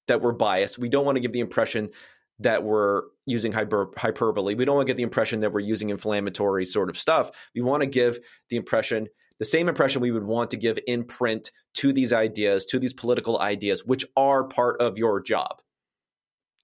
that 0.09 0.23
we're 0.23 0.33
biased. 0.33 0.79
We 0.79 0.89
don't 0.89 1.05
want 1.05 1.17
to 1.17 1.21
give 1.21 1.33
the 1.33 1.41
impression 1.41 1.91
that 2.39 2.63
we're 2.63 3.03
using 3.27 3.53
hyper, 3.53 3.91
hyperbole. 3.97 4.55
We 4.55 4.65
don't 4.65 4.77
want 4.77 4.87
to 4.87 4.91
get 4.91 4.97
the 4.97 5.03
impression 5.03 5.41
that 5.41 5.53
we're 5.53 5.61
using 5.61 5.91
inflammatory 5.91 6.65
sort 6.65 6.89
of 6.89 6.99
stuff. 6.99 7.31
We 7.55 7.63
want 7.63 7.83
to 7.83 7.87
give 7.87 8.21
the 8.51 8.57
impression, 8.57 9.09
the 9.39 9.45
same 9.45 9.69
impression 9.69 10.01
we 10.01 10.13
would 10.13 10.25
want 10.25 10.51
to 10.53 10.57
give 10.57 10.79
in 10.87 11.05
print 11.05 11.51
to 11.75 11.93
these 11.93 12.13
ideas, 12.13 12.65
to 12.67 12.79
these 12.79 12.93
political 12.93 13.39
ideas, 13.39 13.85
which 13.85 14.05
are 14.17 14.45
part 14.45 14.81
of 14.81 14.99
your 14.99 15.21
job. 15.21 15.61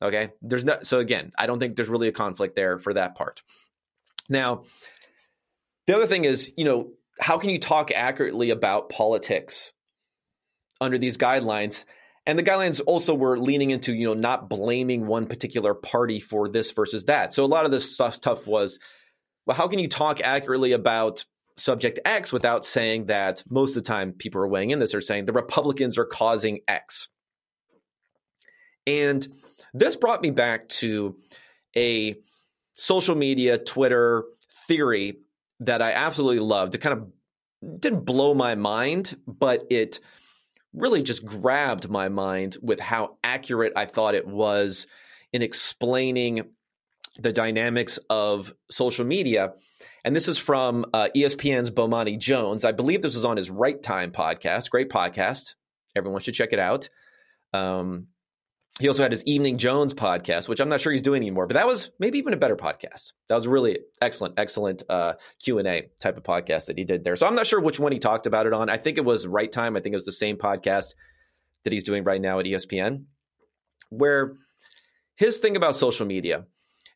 Okay. 0.01 0.31
There's 0.43 0.65
no, 0.65 0.79
so 0.83 0.99
again, 0.99 1.31
I 1.39 1.47
don't 1.47 1.59
think 1.59 1.77
there's 1.77 1.89
really 1.89 2.09
a 2.09 2.13
conflict 2.13 2.57
there 2.57 2.79
for 2.79 2.95
that 2.95 3.15
part. 3.15 3.43
Now, 4.29 4.63
the 5.87 5.97
other 5.97 6.07
thing 6.07 6.25
is, 6.25 6.53
you 6.57 6.65
know, 6.65 6.91
how 7.21 7.39
can 7.39 7.51
you 7.51 7.59
talk 7.59 7.91
accurately 7.91 8.51
about 8.51 8.89
politics 8.89 9.73
under 10.81 10.99
these 10.99 11.17
guidelines? 11.17 11.85
And 12.25 12.39
the 12.39 12.43
guidelines 12.43 12.81
also 12.87 13.15
were 13.15 13.39
leaning 13.39 13.71
into, 13.71 13.93
you 13.95 14.07
know, 14.07 14.15
not 14.15 14.49
blaming 14.49 15.07
one 15.07 15.27
particular 15.27 15.75
party 15.75 16.21
for 16.21 16.49
this 16.49 16.71
versus 16.71 17.07
that. 17.07 17.35
So 17.35 17.45
a 17.45 17.47
lot 17.47 17.65
of 17.65 17.73
this 17.73 17.97
stuff 17.97 18.47
was, 18.47 18.79
well, 19.45 19.57
how 19.57 19.67
can 19.67 19.81
you 19.81 19.89
talk 19.89 20.21
accurately 20.21 20.73
about 20.73 21.25
subject 21.57 22.01
X 22.05 22.33
without 22.33 22.65
saying 22.65 23.07
that 23.07 23.43
most 23.49 23.77
of 23.77 23.83
the 23.83 23.89
time 23.89 24.13
people 24.13 24.41
are 24.41 24.49
weighing 24.49 24.71
in 24.71 24.79
this 24.79 24.95
are 24.95 25.01
saying 25.01 25.27
the 25.27 25.33
Republicans 25.33 25.99
are 25.99 26.05
causing 26.05 26.61
X. 26.69 27.09
And 28.87 29.27
this 29.75 29.97
brought 29.97 30.23
me 30.23 30.31
back 30.31 30.69
to 30.69 31.17
a 31.77 32.17
social 32.77 33.15
media, 33.15 33.59
Twitter 33.59 34.25
theory 34.67 35.19
that 35.67 35.83
I 35.83 35.93
absolutely 35.93 36.41
loved. 36.41 36.75
It 36.75 36.79
kind 36.79 36.99
of 36.99 37.81
didn't 37.81 38.05
blow 38.05 38.35
my 38.35 38.55
mind, 38.55 39.17
but 39.27 39.65
it 39.71 40.01
really 40.73 41.03
just 41.03 41.25
grabbed 41.25 41.89
my 41.89 42.09
mind 42.09 42.57
with 42.63 42.81
how 42.81 43.17
accurate 43.23 43.73
I 43.77 43.87
thought 43.87 44.15
it 44.15 44.27
was 44.27 44.87
in 45.33 45.43
explaining 45.43 46.43
the 47.19 47.33
dynamics 47.33 47.99
of 48.09 48.55
social 48.71 49.05
media. 49.05 49.53
And 50.05 50.17
this 50.17 50.29
is 50.29 50.39
from 50.39 50.87
uh, 50.93 51.09
ESPN's 51.15 51.71
Bomani 51.71 52.19
Jones. 52.19 52.65
I 52.65 52.73
believe 52.73 53.03
this 53.03 53.15
was 53.15 53.25
on 53.25 53.37
his 53.37 53.51
Right 53.51 53.81
Time 53.81 54.11
podcast. 54.11 54.71
Great 54.71 54.89
podcast. 54.89 55.55
Everyone 55.95 56.21
should 56.21 56.35
check 56.35 56.53
it 56.53 56.59
out. 56.59 56.89
Um, 57.53 58.09
he 58.81 58.89
also 58.89 59.03
had 59.03 59.13
his 59.13 59.23
Evening 59.25 59.59
Jones 59.59 59.93
podcast, 59.93 60.49
which 60.49 60.59
I'm 60.59 60.69
not 60.69 60.81
sure 60.81 60.93
he's 60.93 61.03
doing 61.03 61.21
anymore, 61.23 61.47
but 61.47 61.55
that 61.55 61.67
was 61.67 61.91
maybe 61.99 62.19
even 62.19 62.33
a 62.33 62.39
better 62.39 62.57
podcast. 62.57 63.13
That 63.29 63.35
was 63.35 63.47
really 63.47 63.81
excellent, 64.01 64.35
excellent 64.39 64.83
uh, 64.89 65.15
Q 65.41 65.59
and 65.59 65.69
A 65.69 65.89
type 66.01 66.17
of 66.17 66.23
podcast 66.23 66.67
that 66.67 66.79
he 66.79 66.85
did 66.85 67.05
there. 67.05 67.15
So 67.17 67.27
I'm 67.27 67.35
not 67.35 67.47
sure 67.47 67.61
which 67.61 67.79
one 67.79 67.93
he 67.93 67.99
talked 67.99 68.27
about 68.27 68.47
it 68.47 68.55
on. 68.55 68.71
I 68.71 68.79
think 68.79 68.97
it 68.97 69.05
was 69.05 69.27
Right 69.27 69.53
Time. 69.53 69.77
I 69.77 69.81
think 69.81 69.93
it 69.93 69.97
was 69.97 70.07
the 70.07 70.13
same 70.13 70.39
podcast 70.39 70.95
that 71.65 71.73
he's 71.73 71.85
doing 71.85 72.03
right 72.03 72.21
now 72.21 72.39
at 72.39 72.47
ESPN, 72.47 73.05
where 73.91 74.37
his 75.17 75.39
thing 75.39 75.57
about 75.57 75.77
social 75.77 76.07
media, 76.07 76.47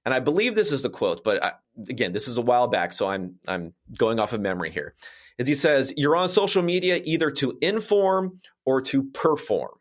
and 0.05 0.15
I 0.15 0.21
believe 0.21 0.55
this 0.55 0.73
is 0.73 0.83
the 0.83 0.91
quote, 0.91 1.23
but 1.25 1.43
I, 1.43 1.53
again, 1.89 2.13
this 2.13 2.27
is 2.27 2.39
a 2.39 2.43
while 2.43 2.69
back, 2.69 2.93
so 2.95 3.07
I'm 3.07 3.37
I'm 3.47 3.75
going 3.97 4.19
off 4.19 4.33
of 4.33 4.41
memory 4.41 4.71
here. 4.71 4.95
Is 5.37 5.47
he 5.47 5.55
says 5.55 5.93
you're 5.97 6.17
on 6.17 6.31
social 6.31 6.63
media 6.63 7.03
either 7.05 7.31
to 7.33 7.59
inform 7.61 8.41
or 8.65 8.81
to 8.81 9.05
perform, 9.05 9.73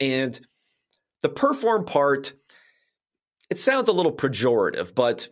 and 0.00 0.40
the 1.22 1.28
perform 1.28 1.84
part, 1.84 2.32
it 3.48 3.58
sounds 3.58 3.88
a 3.88 3.92
little 3.92 4.12
pejorative, 4.12 4.94
but 4.94 5.28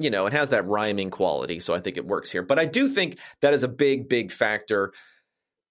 you 0.00 0.10
know, 0.10 0.26
it 0.26 0.32
has 0.32 0.50
that 0.50 0.66
rhyming 0.66 1.10
quality, 1.10 1.58
so 1.58 1.74
I 1.74 1.80
think 1.80 1.96
it 1.96 2.06
works 2.06 2.30
here. 2.30 2.42
But 2.42 2.58
I 2.58 2.66
do 2.66 2.88
think 2.88 3.18
that 3.40 3.52
is 3.52 3.64
a 3.64 3.68
big, 3.68 4.08
big 4.08 4.30
factor 4.30 4.92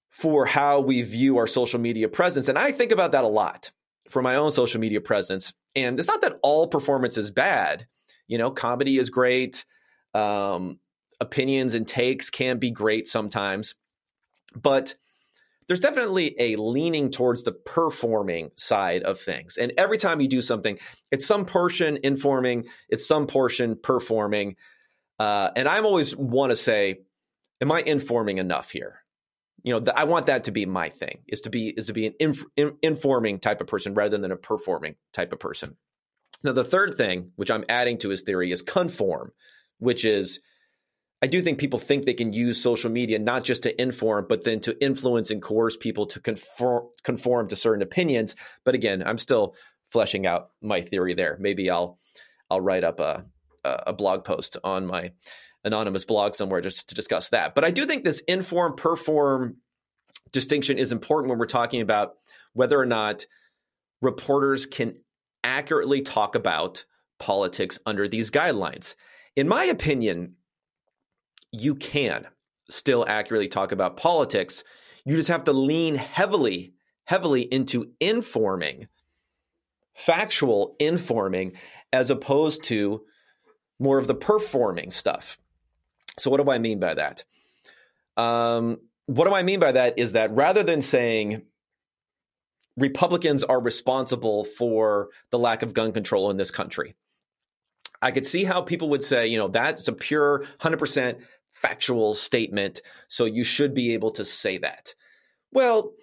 for 0.10 0.46
how 0.46 0.82
we 0.82 1.02
view 1.02 1.38
our 1.38 1.48
social 1.48 1.80
media 1.80 2.10
presence. 2.10 2.50
And 2.50 2.58
I 2.58 2.72
think 2.72 2.92
about 2.92 3.12
that 3.12 3.24
a 3.24 3.30
lot 3.30 3.72
for 4.10 4.22
my 4.22 4.36
own 4.36 4.52
social 4.52 4.82
media 4.82 5.00
presence. 5.00 5.54
And 5.76 6.00
it's 6.00 6.08
not 6.08 6.22
that 6.22 6.40
all 6.44 6.68
performance 6.68 7.18
is 7.18 7.32
bad. 7.32 7.88
You 8.28 8.38
know, 8.38 8.52
comedy 8.52 8.98
is 8.98 9.10
great. 9.10 9.64
Um, 10.14 10.80
opinions 11.22 11.74
and 11.74 11.88
takes 11.88 12.30
can 12.30 12.58
be 12.58 12.72
great 12.72 13.08
sometimes. 13.08 13.76
But 14.56 14.96
there's 15.68 15.80
definitely 15.80 16.36
a 16.40 16.56
leaning 16.56 17.12
towards 17.12 17.44
the 17.44 17.52
performing 17.52 18.52
side 18.56 19.04
of 19.04 19.20
things. 19.20 19.58
And 19.58 19.74
every 19.78 19.98
time 19.98 20.22
you 20.22 20.28
do 20.28 20.42
something, 20.42 20.80
it's 21.12 21.26
some 21.26 21.46
portion 21.46 22.00
informing, 22.04 22.66
it's 22.90 23.06
some 23.06 23.28
portion 23.28 23.78
performing. 23.82 24.56
Uh, 25.20 25.50
and 25.56 25.68
I'm 25.68 25.86
always 25.86 26.16
want 26.16 26.52
to 26.52 26.56
say, 26.56 27.02
am 27.62 27.72
I 27.72 27.82
informing 27.82 28.38
enough 28.38 28.70
here? 28.70 29.02
You 29.64 29.74
know, 29.74 29.80
the, 29.80 29.98
I 29.98 30.06
want 30.06 30.28
that 30.28 30.46
to 30.46 30.52
be 30.52 30.66
my 30.66 30.90
thing 30.90 31.20
is 31.28 31.42
to 31.42 31.50
be 31.50 31.70
is 31.70 31.88
to 31.88 31.94
be 31.94 32.08
an 32.08 32.14
inf, 32.20 32.44
in, 32.56 32.78
informing 32.82 33.40
type 33.40 33.60
of 33.60 33.68
person 33.68 33.94
rather 33.94 34.18
than 34.18 34.32
a 34.32 34.38
performing 34.38 34.96
type 35.14 35.34
of 35.34 35.40
person. 35.40 35.76
Now, 36.44 36.54
the 36.54 36.64
third 36.64 36.94
thing, 36.94 37.32
which 37.36 37.52
I'm 37.52 37.66
adding 37.68 37.98
to 38.00 38.10
his 38.10 38.22
theory, 38.22 38.52
is 38.52 38.62
conform, 38.62 39.34
which 39.80 40.06
is 40.06 40.40
I 41.22 41.28
do 41.28 41.42
think 41.42 41.58
people 41.58 41.80
think 41.80 42.06
they 42.06 42.14
can 42.14 42.32
use 42.32 42.62
social 42.62 42.92
media 42.92 43.18
not 43.18 43.44
just 43.44 43.64
to 43.64 43.82
inform, 43.82 44.28
but 44.30 44.44
then 44.44 44.60
to 44.62 44.80
influence 44.84 45.32
and 45.32 45.42
coerce 45.42 45.76
people 45.76 46.06
to 46.08 46.20
conform, 46.20 46.88
conform 47.04 47.48
to 47.48 47.56
certain 47.56 47.82
opinions. 47.82 48.36
But 48.64 48.76
again, 48.76 49.02
I'm 49.04 49.18
still 49.18 49.56
fleshing 49.92 50.28
out 50.28 50.52
my 50.62 50.82
theory 50.82 51.16
there. 51.16 51.38
Maybe 51.40 51.70
I'll 51.70 51.98
I'll 52.50 52.62
write 52.62 52.84
up 52.84 53.00
a 53.00 53.26
a 53.64 53.94
blog 53.94 54.24
post 54.24 54.58
on 54.64 54.86
my 54.86 55.12
anonymous 55.66 56.06
blog 56.06 56.36
somewhere 56.36 56.62
just 56.62 56.90
to 56.90 56.96
discuss 56.96 57.30
that. 57.30 57.54
But 57.54 57.66
I 57.66 57.72
do 57.72 57.86
think 57.86 58.04
this 58.04 58.22
inform 58.22 58.76
perform 58.76 59.58
distinction 60.32 60.78
is 60.78 60.92
important 60.92 61.30
when 61.30 61.40
we're 61.40 61.46
talking 61.46 61.82
about 61.82 62.14
whether 62.54 62.80
or 62.80 62.86
not 62.86 63.26
reporters 64.02 64.66
can 64.66 64.96
accurately 65.44 66.02
talk 66.02 66.36
about 66.36 66.86
politics 67.20 67.80
under 67.86 68.08
these 68.08 68.32
guidelines. 68.32 68.96
In 69.36 69.48
my 69.48 69.66
opinion, 69.66 70.36
you 71.52 71.76
can 71.76 72.28
still 72.70 73.06
accurately 73.08 73.48
talk 73.48 73.72
about 73.72 73.98
politics. 73.98 74.64
You 75.06 75.16
just 75.16 75.30
have 75.30 75.46
to 75.46 75.54
lean 75.54 75.96
heavily, 75.96 76.74
heavily 77.06 77.42
into 77.42 77.92
informing, 78.00 78.88
factual 79.94 80.76
informing, 80.80 81.54
as 81.94 82.10
opposed 82.10 82.64
to 82.66 83.02
more 83.80 83.98
of 83.98 84.08
the 84.08 84.16
performing 84.16 84.92
stuff. 84.92 85.38
So, 86.20 86.30
what 86.30 86.44
do 86.44 86.52
I 86.52 86.58
mean 86.58 86.80
by 86.80 86.96
that? 86.96 87.24
Um, 88.18 88.78
what 89.06 89.26
do 89.26 89.34
I 89.34 89.44
mean 89.44 89.60
by 89.60 89.72
that 89.72 89.98
is 89.98 90.14
that 90.14 90.32
rather 90.34 90.64
than 90.64 90.82
saying 90.82 91.44
Republicans 92.76 93.44
are 93.44 93.62
responsible 93.62 94.44
for 94.44 95.10
the 95.30 95.40
lack 95.40 95.64
of 95.64 95.74
gun 95.74 95.92
control 95.92 96.30
in 96.30 96.38
this 96.38 96.52
country, 96.52 96.96
I 98.02 98.12
could 98.12 98.26
see 98.26 98.44
how 98.44 98.62
people 98.62 98.90
would 98.90 99.04
say, 99.04 99.28
you 99.28 99.38
know, 99.38 99.48
that's 99.48 99.88
a 99.88 99.94
pure 99.94 100.46
100% 100.60 101.20
factual 101.62 102.14
statement, 102.14 102.82
so 103.08 103.26
you 103.26 103.44
should 103.44 103.74
be 103.74 103.94
able 103.94 104.12
to 104.12 104.26
say 104.26 104.58
that. 104.60 104.94
Well, 105.52 105.94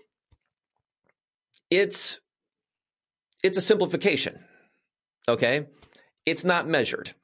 it's 1.70 2.20
it's 3.42 3.59
a 3.59 3.62
simplification. 3.62 4.40
Okay? 5.28 5.66
It's 6.26 6.44
not 6.44 6.66
measured. 6.66 7.14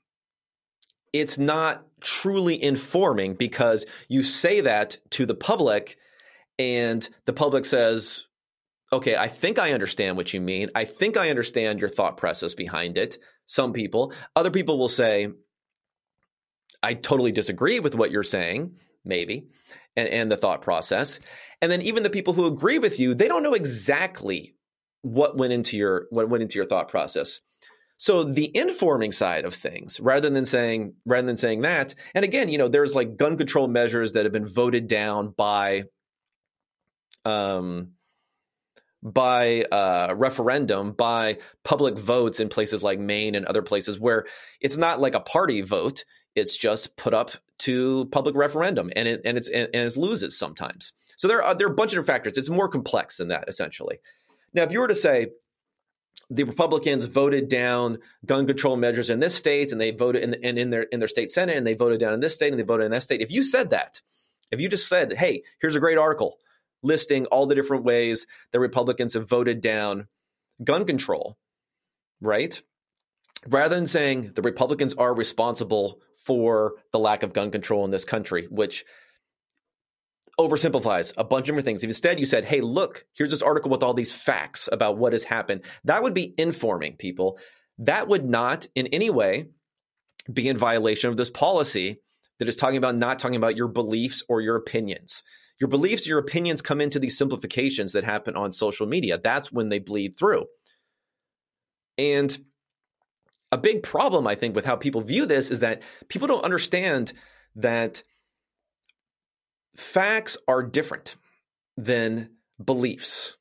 It's 1.13 1.39
not 1.39 1.85
truly 2.01 2.63
informing 2.63 3.35
because 3.35 3.87
you 4.09 4.23
say 4.23 4.61
that 4.61 4.99
to 5.11 5.27
the 5.27 5.35
public 5.35 5.97
and 6.59 7.07
the 7.25 7.33
public 7.33 7.65
says, 7.65 8.27
okay, 8.93 9.17
I 9.17 9.29
think 9.29 9.59
I 9.59 9.73
understand 9.73 10.17
what 10.17 10.33
you 10.33 10.41
mean. 10.41 10.71
I 10.75 10.85
think 10.85 11.17
I 11.17 11.31
understand 11.31 11.81
your 11.81 11.89
thought 11.89 12.17
process 12.17 12.55
behind 12.55 12.99
it. 12.99 13.19
Some 13.47 13.73
people, 13.73 14.13
other 14.37 14.51
people 14.51 14.79
will 14.79 14.89
say, 14.89 15.29
I 16.83 16.95
totally 16.95 17.33
disagree 17.33 17.81
with 17.81 17.95
what 17.95 18.11
you're 18.11 18.23
saying, 18.23 18.77
maybe, 19.05 19.49
and, 19.97 20.09
and 20.09 20.33
the 20.33 20.37
thought 20.37 20.63
process. 20.63 21.21
And 21.61 21.71
then 21.71 21.83
even 21.83 22.03
the 22.03 22.11
people 22.11 22.33
who 22.33 22.47
agree 22.47 22.79
with 22.79 22.99
you, 22.99 23.15
they 23.15 23.29
don't 23.29 23.43
know 23.43 23.55
exactly 23.55 24.55
what 25.03 25.37
went 25.37 25.53
into 25.53 25.77
your 25.77 26.07
what 26.11 26.29
went 26.29 26.43
into 26.43 26.59
your 26.59 26.67
thought 26.67 26.89
process. 26.89 27.41
So 27.99 28.25
the 28.25 28.51
informing 28.57 29.13
side 29.13 29.45
of 29.45 29.55
things, 29.55 30.01
rather 30.01 30.31
than 30.31 30.47
saying 30.47 30.95
rather 31.05 31.27
than 31.27 31.37
saying 31.37 31.63
that, 31.63 31.95
and 32.15 32.25
again, 32.25 32.49
you 32.49 32.57
know, 32.59 32.69
there's 32.69 32.95
like 32.95 33.17
gun 33.17 33.37
control 33.37 33.69
measures 33.69 34.13
that 34.13 34.25
have 34.25 34.33
been 34.33 34.47
voted 34.47 34.89
down 34.89 35.35
by 35.37 35.85
um 37.25 37.93
by 39.03 39.63
uh, 39.63 40.15
referendum, 40.17 40.93
by 40.93 41.39
public 41.65 41.97
votes 41.97 42.41
in 42.41 42.49
places 42.49 42.83
like 42.83 42.99
Maine 42.99 43.35
and 43.35 43.47
other 43.47 43.63
places 43.63 43.99
where 43.99 44.27
it's 44.61 44.77
not 44.77 45.01
like 45.01 45.15
a 45.15 45.21
party 45.21 45.63
vote. 45.63 46.05
It's 46.35 46.57
just 46.57 46.97
put 46.97 47.15
up 47.15 47.33
to 47.61 48.07
public 48.07 48.35
referendum, 48.35 48.91
and 48.97 49.07
it 49.09 49.21
and 49.25 49.37
it's 49.37 49.49
and, 49.49 49.69
and 49.75 49.91
it 49.91 49.97
loses 49.97 50.39
sometimes. 50.39 50.93
So 51.17 51.29
there 51.29 51.43
are 51.43 51.55
there 51.55 51.67
are 51.67 51.73
a 51.73 51.75
bunch 51.75 51.95
of 51.95 52.07
factors. 52.07 52.39
It's 52.39 52.49
more 52.49 52.69
complex 52.69 53.17
than 53.17 53.29
that, 53.29 53.45
essentially. 53.49 53.99
Now, 54.55 54.63
if 54.63 54.73
you 54.73 54.81
were 54.81 54.89
to 54.89 54.95
say 54.95 55.29
the 56.29 56.45
Republicans 56.45 57.05
voted 57.05 57.49
down 57.49 57.99
gun 58.25 58.47
control 58.47 58.77
measures 58.77 59.11
in 59.11 59.21
this 59.21 59.35
state, 59.35 59.73
and 59.73 59.81
they 59.81 59.91
voted 59.91 60.23
in, 60.23 60.45
and 60.45 60.59
in 60.59 60.71
their 60.71 60.83
in 60.83 61.01
their 61.01 61.09
state 61.09 61.31
senate, 61.31 61.57
and 61.57 61.67
they 61.67 61.75
voted 61.75 62.01
down 62.01 62.15
in 62.15 62.21
this 62.21 62.35
state, 62.35 62.53
and 62.53 62.59
they 62.59 62.65
voted 62.65 62.87
in 62.87 62.93
that 62.93 63.03
state. 63.03 63.21
If 63.21 63.31
you 63.31 63.43
said 63.43 63.71
that, 63.71 64.01
if 64.51 64.61
you 64.61 64.69
just 64.69 64.89
said, 64.89 65.13
"Hey, 65.13 65.43
here's 65.61 65.77
a 65.77 65.81
great 65.81 65.99
article 65.99 66.39
listing 66.83 67.27
all 67.27 67.47
the 67.47 67.55
different 67.55 67.85
ways 67.85 68.27
that 68.53 68.61
Republicans 68.61 69.15
have 69.15 69.29
voted 69.29 69.61
down 69.61 70.07
gun 70.63 70.87
control," 70.87 71.37
right? 72.21 72.63
Rather 73.49 73.75
than 73.75 73.87
saying 73.87 74.33
the 74.35 74.43
Republicans 74.43 74.95
are 74.95 75.15
responsible 75.15 76.01
for 76.25 76.75
the 76.93 76.99
lack 76.99 77.23
of 77.23 77.33
gun 77.33 77.51
control 77.51 77.85
in 77.85 77.91
this 77.91 78.05
country, 78.05 78.47
which 78.51 78.85
oversimplifies 80.39 81.13
a 81.17 81.25
bunch 81.25 81.43
of 81.43 81.47
different 81.47 81.65
things. 81.67 81.83
If 81.83 81.89
instead 81.89 82.19
you 82.19 82.27
said, 82.27 82.45
hey, 82.45 82.61
look, 82.61 83.05
here's 83.13 83.31
this 83.31 83.43
article 83.43 83.71
with 83.71 83.83
all 83.83 83.95
these 83.95 84.13
facts 84.13 84.69
about 84.71 84.97
what 84.97 85.13
has 85.13 85.25
happened, 85.25 85.63
that 85.85 86.03
would 86.03 86.15
be 86.15 86.35
informing 86.39 86.97
people. 86.97 87.39
That 87.79 88.09
would 88.09 88.25
not 88.25 88.67
in 88.75 88.87
any 88.89 89.11
way 89.11 89.49
be 90.33 90.49
in 90.49 90.57
violation 90.57 91.11
of 91.11 91.17
this 91.17 91.31
policy 91.31 92.01
that 92.39 92.49
is 92.49 92.57
talking 92.57 92.79
about 92.79 92.97
not 92.97 93.19
talking 93.19 93.37
about 93.37 93.57
your 93.57 93.69
beliefs 93.69 94.23
or 94.29 94.41
your 94.41 94.57
opinions. 94.57 95.23
Your 95.61 95.69
beliefs, 95.69 96.07
your 96.07 96.19
opinions 96.19 96.63
come 96.63 96.81
into 96.81 96.99
these 96.99 97.19
simplifications 97.19 97.93
that 97.93 98.05
happen 98.05 98.35
on 98.35 98.53
social 98.53 98.87
media. 98.87 99.19
That's 99.23 99.53
when 99.53 99.69
they 99.69 99.79
bleed 99.79 100.17
through. 100.17 100.47
And 101.99 102.39
a 103.53 103.59
big 103.59 103.83
problem, 103.83 104.27
I 104.27 104.35
think, 104.35 104.55
with 104.55 104.65
how 104.65 104.77
people 104.77 105.01
view 105.01 105.27
this 105.27 105.51
is 105.51 105.61
that 105.61 105.83
people 106.09 106.29
don't 106.29 106.45
understand 106.45 107.13
that 107.57 108.03
facts 109.77 110.37
are 110.47 110.63
different 110.63 111.17
than 111.77 112.31
beliefs. 112.63 113.37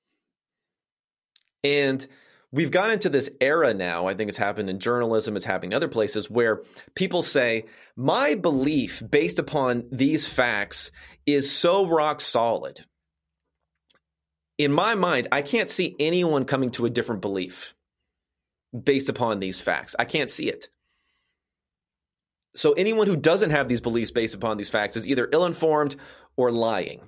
And 1.63 2.05
we've 2.51 2.71
gone 2.71 2.91
into 2.91 3.09
this 3.09 3.29
era 3.41 3.73
now, 3.73 4.07
I 4.07 4.13
think 4.13 4.29
it's 4.29 4.37
happened 4.37 4.69
in 4.69 4.79
journalism, 4.79 5.35
it's 5.35 5.45
happening 5.45 5.71
in 5.71 5.75
other 5.75 5.87
places, 5.87 6.29
where 6.29 6.63
people 6.95 7.21
say, 7.21 7.65
My 7.95 8.35
belief 8.35 9.03
based 9.07 9.39
upon 9.39 9.85
these 9.91 10.27
facts 10.27 10.91
is 11.25 11.51
so 11.51 11.85
rock 11.85 12.21
solid. 12.21 12.85
In 14.57 14.71
my 14.71 14.95
mind, 14.95 15.27
I 15.31 15.41
can't 15.41 15.69
see 15.69 15.95
anyone 15.99 16.45
coming 16.45 16.71
to 16.71 16.85
a 16.85 16.89
different 16.89 17.21
belief 17.21 17.75
based 18.83 19.09
upon 19.09 19.39
these 19.39 19.59
facts. 19.59 19.95
I 19.97 20.05
can't 20.05 20.29
see 20.29 20.47
it. 20.47 20.69
So 22.55 22.73
anyone 22.73 23.07
who 23.07 23.15
doesn't 23.15 23.51
have 23.51 23.67
these 23.67 23.81
beliefs 23.81 24.11
based 24.11 24.35
upon 24.35 24.57
these 24.57 24.69
facts 24.69 24.95
is 24.95 25.07
either 25.07 25.29
ill 25.31 25.45
informed 25.45 25.95
or 26.35 26.51
lying. 26.51 27.01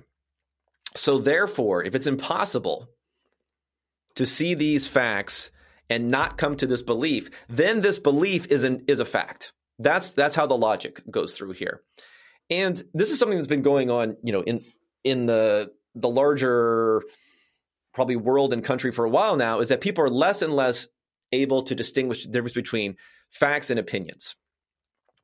So 0.94 1.18
therefore, 1.18 1.82
if 1.82 1.94
it's 1.94 2.06
impossible 2.06 2.88
to 4.14 4.26
see 4.26 4.54
these 4.54 4.86
facts 4.86 5.50
and 5.90 6.10
not 6.10 6.38
come 6.38 6.56
to 6.56 6.66
this 6.66 6.82
belief, 6.82 7.30
then 7.48 7.80
this 7.80 7.98
belief 7.98 8.46
is 8.46 8.62
an, 8.62 8.84
is 8.88 9.00
a 9.00 9.04
fact. 9.04 9.52
That's 9.78 10.10
that's 10.10 10.34
how 10.34 10.46
the 10.46 10.56
logic 10.56 11.02
goes 11.10 11.34
through 11.34 11.52
here. 11.52 11.80
And 12.50 12.80
this 12.94 13.10
is 13.10 13.18
something 13.18 13.38
that's 13.38 13.48
been 13.48 13.62
going 13.62 13.90
on, 13.90 14.16
you 14.22 14.32
know, 14.32 14.42
in 14.42 14.62
in 15.02 15.26
the 15.26 15.72
the 15.94 16.08
larger 16.08 17.02
probably 17.92 18.16
world 18.16 18.52
and 18.52 18.64
country 18.64 18.92
for 18.92 19.04
a 19.04 19.10
while 19.10 19.36
now 19.36 19.60
is 19.60 19.68
that 19.68 19.80
people 19.80 20.04
are 20.04 20.10
less 20.10 20.42
and 20.42 20.54
less 20.54 20.86
able 21.32 21.62
to 21.64 21.74
distinguish 21.74 22.24
the 22.24 22.30
difference 22.30 22.54
between 22.54 22.96
facts 23.30 23.70
and 23.70 23.78
opinions. 23.78 24.36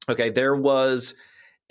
Okay, 0.08 0.30
there 0.30 0.54
was 0.54 1.14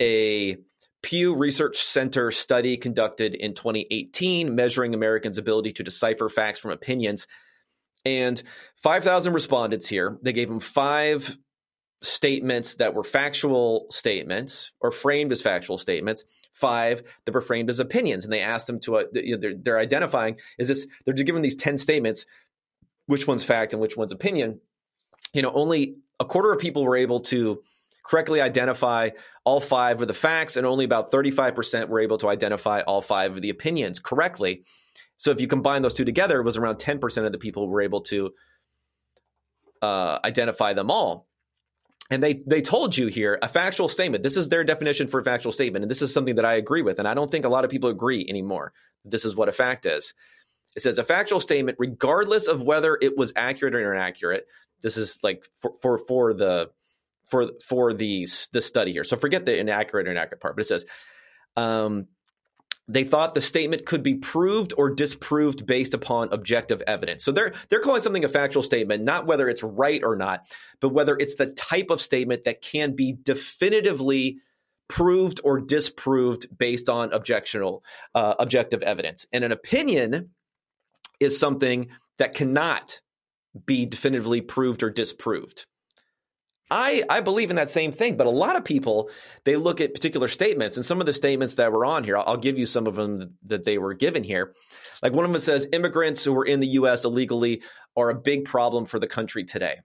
a 0.00 0.56
Pew 1.02 1.34
Research 1.34 1.78
Center 1.78 2.30
study 2.30 2.76
conducted 2.76 3.34
in 3.34 3.54
2018 3.54 4.54
measuring 4.54 4.94
Americans' 4.94 5.38
ability 5.38 5.72
to 5.72 5.84
decipher 5.84 6.28
facts 6.28 6.58
from 6.58 6.70
opinions. 6.70 7.26
And 8.04 8.42
5,000 8.76 9.32
respondents 9.32 9.88
here, 9.88 10.18
they 10.22 10.32
gave 10.32 10.48
them 10.48 10.60
five 10.60 11.36
statements 12.00 12.76
that 12.76 12.94
were 12.94 13.02
factual 13.02 13.86
statements 13.90 14.72
or 14.80 14.90
framed 14.90 15.32
as 15.32 15.42
factual 15.42 15.78
statements, 15.78 16.24
five 16.52 17.02
that 17.24 17.34
were 17.34 17.40
framed 17.40 17.70
as 17.70 17.80
opinions. 17.80 18.24
And 18.24 18.32
they 18.32 18.40
asked 18.40 18.68
them 18.68 18.78
to, 18.80 18.98
uh, 18.98 19.04
they're, 19.12 19.54
they're 19.54 19.78
identifying, 19.78 20.36
is 20.58 20.68
this, 20.68 20.86
they're 21.04 21.14
just 21.14 21.26
given 21.26 21.42
these 21.42 21.56
10 21.56 21.76
statements, 21.78 22.24
which 23.08 23.26
one's 23.26 23.42
fact 23.42 23.72
and 23.72 23.80
which 23.80 23.96
one's 23.96 24.12
opinion. 24.12 24.60
You 25.32 25.42
know, 25.42 25.50
only 25.54 25.96
a 26.20 26.24
quarter 26.24 26.52
of 26.52 26.60
people 26.60 26.84
were 26.84 26.96
able 26.96 27.20
to 27.20 27.62
correctly 28.04 28.40
identify 28.40 29.10
all 29.44 29.60
five 29.60 30.00
of 30.02 30.08
the 30.08 30.14
facts, 30.14 30.56
and 30.56 30.66
only 30.66 30.84
about 30.84 31.10
35% 31.10 31.88
were 31.88 32.00
able 32.00 32.18
to 32.18 32.28
identify 32.28 32.80
all 32.80 33.00
five 33.00 33.34
of 33.34 33.42
the 33.42 33.48
opinions 33.48 33.98
correctly. 33.98 34.62
So 35.16 35.30
if 35.30 35.40
you 35.40 35.48
combine 35.48 35.80
those 35.82 35.94
two 35.94 36.04
together, 36.04 36.38
it 36.38 36.44
was 36.44 36.58
around 36.58 36.76
10% 36.76 37.26
of 37.26 37.32
the 37.32 37.38
people 37.38 37.66
were 37.66 37.80
able 37.80 38.02
to 38.02 38.30
uh, 39.80 40.18
identify 40.22 40.74
them 40.74 40.90
all. 40.90 41.26
And 42.10 42.22
they 42.22 42.34
they 42.46 42.62
told 42.62 42.96
you 42.96 43.06
here 43.08 43.38
a 43.42 43.48
factual 43.48 43.88
statement. 43.88 44.22
This 44.22 44.36
is 44.38 44.48
their 44.48 44.64
definition 44.64 45.08
for 45.08 45.20
a 45.20 45.24
factual 45.24 45.52
statement, 45.52 45.82
and 45.82 45.90
this 45.90 46.00
is 46.00 46.12
something 46.12 46.36
that 46.36 46.44
I 46.46 46.54
agree 46.54 46.80
with. 46.80 46.98
And 46.98 47.06
I 47.06 47.12
don't 47.12 47.30
think 47.30 47.44
a 47.44 47.50
lot 47.50 47.64
of 47.64 47.70
people 47.70 47.90
agree 47.90 48.24
anymore. 48.28 48.72
This 49.04 49.26
is 49.26 49.36
what 49.36 49.50
a 49.50 49.52
fact 49.52 49.84
is. 49.84 50.14
It 50.78 50.82
says 50.82 50.98
a 50.98 51.02
factual 51.02 51.40
statement, 51.40 51.76
regardless 51.80 52.46
of 52.46 52.62
whether 52.62 52.96
it 53.02 53.18
was 53.18 53.32
accurate 53.34 53.74
or 53.74 53.92
inaccurate. 53.92 54.46
This 54.80 54.96
is 54.96 55.18
like 55.24 55.44
for 55.58 55.72
for, 55.82 55.98
for 55.98 56.32
the 56.32 56.70
for 57.28 57.50
for 57.66 57.92
the 57.92 58.28
the 58.52 58.62
study 58.62 58.92
here. 58.92 59.02
So 59.02 59.16
forget 59.16 59.44
the 59.44 59.58
inaccurate 59.58 60.06
or 60.06 60.12
inaccurate 60.12 60.40
part, 60.40 60.54
but 60.54 60.60
it 60.60 60.68
says 60.68 60.84
um, 61.56 62.06
they 62.86 63.02
thought 63.02 63.34
the 63.34 63.40
statement 63.40 63.86
could 63.86 64.04
be 64.04 64.14
proved 64.14 64.72
or 64.78 64.88
disproved 64.94 65.66
based 65.66 65.94
upon 65.94 66.32
objective 66.32 66.80
evidence. 66.86 67.24
So 67.24 67.32
they're 67.32 67.54
they're 67.70 67.80
calling 67.80 68.00
something 68.00 68.24
a 68.24 68.28
factual 68.28 68.62
statement, 68.62 69.02
not 69.02 69.26
whether 69.26 69.48
it's 69.48 69.64
right 69.64 70.04
or 70.04 70.14
not, 70.14 70.46
but 70.78 70.90
whether 70.90 71.16
it's 71.16 71.34
the 71.34 71.48
type 71.48 71.90
of 71.90 72.00
statement 72.00 72.44
that 72.44 72.62
can 72.62 72.94
be 72.94 73.16
definitively 73.20 74.38
proved 74.86 75.40
or 75.42 75.58
disproved 75.58 76.56
based 76.56 76.88
on 76.88 77.10
objectional 77.10 77.82
uh, 78.14 78.36
objective 78.38 78.84
evidence. 78.84 79.26
And 79.32 79.42
an 79.42 79.50
opinion 79.50 80.30
is 81.20 81.38
something 81.38 81.88
that 82.18 82.34
cannot 82.34 83.00
be 83.66 83.86
definitively 83.86 84.40
proved 84.40 84.82
or 84.82 84.90
disproved. 84.90 85.66
I, 86.70 87.02
I 87.08 87.20
believe 87.20 87.48
in 87.48 87.56
that 87.56 87.70
same 87.70 87.92
thing, 87.92 88.16
but 88.16 88.26
a 88.26 88.30
lot 88.30 88.56
of 88.56 88.64
people 88.64 89.10
they 89.44 89.56
look 89.56 89.80
at 89.80 89.94
particular 89.94 90.28
statements, 90.28 90.76
and 90.76 90.84
some 90.84 91.00
of 91.00 91.06
the 91.06 91.12
statements 91.14 91.54
that 91.54 91.72
were 91.72 91.86
on 91.86 92.04
here, 92.04 92.18
I'll, 92.18 92.24
I'll 92.26 92.36
give 92.36 92.58
you 92.58 92.66
some 92.66 92.86
of 92.86 92.94
them 92.94 93.34
that 93.44 93.64
they 93.64 93.78
were 93.78 93.94
given 93.94 94.22
here. 94.22 94.54
Like 95.02 95.12
one 95.12 95.24
of 95.24 95.32
them 95.32 95.40
says, 95.40 95.66
immigrants 95.72 96.24
who 96.24 96.36
are 96.36 96.44
in 96.44 96.60
the 96.60 96.66
U.S. 96.68 97.04
illegally 97.04 97.62
are 97.96 98.10
a 98.10 98.14
big 98.14 98.44
problem 98.44 98.84
for 98.84 98.98
the 98.98 99.06
country 99.06 99.44
today. 99.44 99.78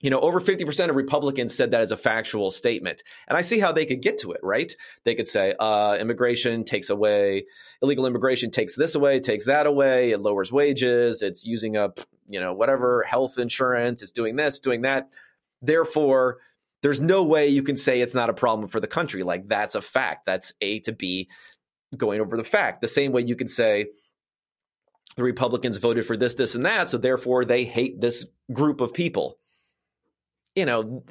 You 0.00 0.10
know, 0.10 0.20
over 0.20 0.40
50% 0.40 0.90
of 0.90 0.96
Republicans 0.96 1.54
said 1.54 1.72
that 1.72 1.80
as 1.80 1.90
a 1.90 1.96
factual 1.96 2.52
statement. 2.52 3.02
And 3.26 3.36
I 3.36 3.42
see 3.42 3.58
how 3.58 3.72
they 3.72 3.84
could 3.84 4.00
get 4.00 4.18
to 4.18 4.30
it, 4.30 4.40
right? 4.44 4.72
They 5.04 5.16
could 5.16 5.26
say, 5.26 5.54
uh, 5.58 5.96
immigration 5.98 6.62
takes 6.64 6.88
away, 6.88 7.46
illegal 7.82 8.06
immigration 8.06 8.52
takes 8.52 8.76
this 8.76 8.94
away, 8.94 9.18
takes 9.18 9.46
that 9.46 9.66
away, 9.66 10.12
it 10.12 10.20
lowers 10.20 10.52
wages, 10.52 11.20
it's 11.22 11.44
using 11.44 11.76
up, 11.76 11.98
you 12.28 12.38
know, 12.38 12.52
whatever, 12.52 13.02
health 13.02 13.38
insurance, 13.38 14.00
it's 14.02 14.12
doing 14.12 14.36
this, 14.36 14.60
doing 14.60 14.82
that 14.82 15.08
Therefore, 15.62 16.38
there's 16.82 17.00
no 17.00 17.24
way 17.24 17.48
you 17.48 17.62
can 17.62 17.76
say 17.76 18.00
it's 18.00 18.14
not 18.14 18.30
a 18.30 18.34
problem 18.34 18.68
for 18.68 18.80
the 18.80 18.86
country. 18.86 19.22
Like 19.22 19.46
that's 19.46 19.74
a 19.74 19.82
fact. 19.82 20.26
That's 20.26 20.52
A 20.60 20.80
to 20.80 20.92
B 20.92 21.28
going 21.96 22.20
over 22.20 22.36
the 22.36 22.44
fact. 22.44 22.80
The 22.80 22.88
same 22.88 23.12
way 23.12 23.22
you 23.22 23.36
can 23.36 23.48
say 23.48 23.86
the 25.16 25.24
Republicans 25.24 25.78
voted 25.78 26.06
for 26.06 26.16
this, 26.16 26.34
this, 26.34 26.54
and 26.54 26.64
that, 26.64 26.90
so 26.90 26.98
therefore 26.98 27.44
they 27.44 27.64
hate 27.64 28.00
this 28.00 28.26
group 28.52 28.80
of 28.80 28.94
people. 28.94 29.38
You 30.54 30.66
know, 30.66 31.04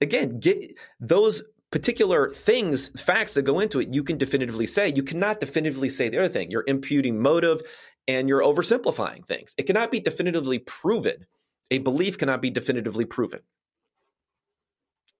again, 0.00 0.38
get 0.38 0.78
those 1.00 1.42
particular 1.70 2.30
things, 2.30 2.88
facts 3.00 3.34
that 3.34 3.42
go 3.42 3.60
into 3.60 3.80
it, 3.80 3.92
you 3.92 4.04
can 4.04 4.18
definitively 4.18 4.66
say. 4.66 4.92
You 4.94 5.02
cannot 5.02 5.40
definitively 5.40 5.88
say 5.88 6.08
the 6.08 6.18
other 6.18 6.28
thing. 6.28 6.50
You're 6.50 6.64
imputing 6.66 7.20
motive 7.20 7.62
and 8.08 8.28
you're 8.28 8.42
oversimplifying 8.42 9.26
things. 9.26 9.54
It 9.58 9.64
cannot 9.64 9.90
be 9.90 10.00
definitively 10.00 10.58
proven. 10.60 11.26
A 11.70 11.78
belief 11.78 12.18
cannot 12.18 12.40
be 12.40 12.50
definitively 12.50 13.04
proven. 13.04 13.40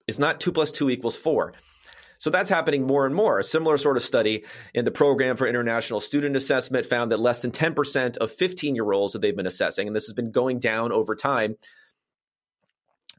It's 0.07 0.21
not 0.21 0.41
two 0.41 0.53
plus 0.53 0.71
two 0.71 0.89
equals 0.89 1.17
four. 1.17 1.55
So 2.19 2.31
that's 2.31 2.49
happening 2.49 2.87
more 2.87 3.05
and 3.05 3.15
more. 3.15 3.39
A 3.39 3.45
similar 3.45 3.77
sort 3.77 3.97
of 3.97 4.03
study 4.03 4.45
in 4.73 4.85
the 4.85 4.91
Program 4.91 5.37
for 5.37 5.47
International 5.47 6.01
Student 6.01 6.37
Assessment 6.37 6.87
found 6.87 7.11
that 7.11 7.21
less 7.21 7.41
than 7.41 7.51
10% 7.51 8.17
of 8.19 8.33
15 8.33 8.75
year 8.75 8.93
olds 8.93 9.13
that 9.13 9.21
they've 9.21 9.37
been 9.37 9.47
assessing, 9.47 9.87
and 9.87 9.95
this 9.95 10.07
has 10.07 10.15
been 10.15 10.31
going 10.31 10.59
down 10.59 10.93
over 10.93 11.15
time, 11.15 11.57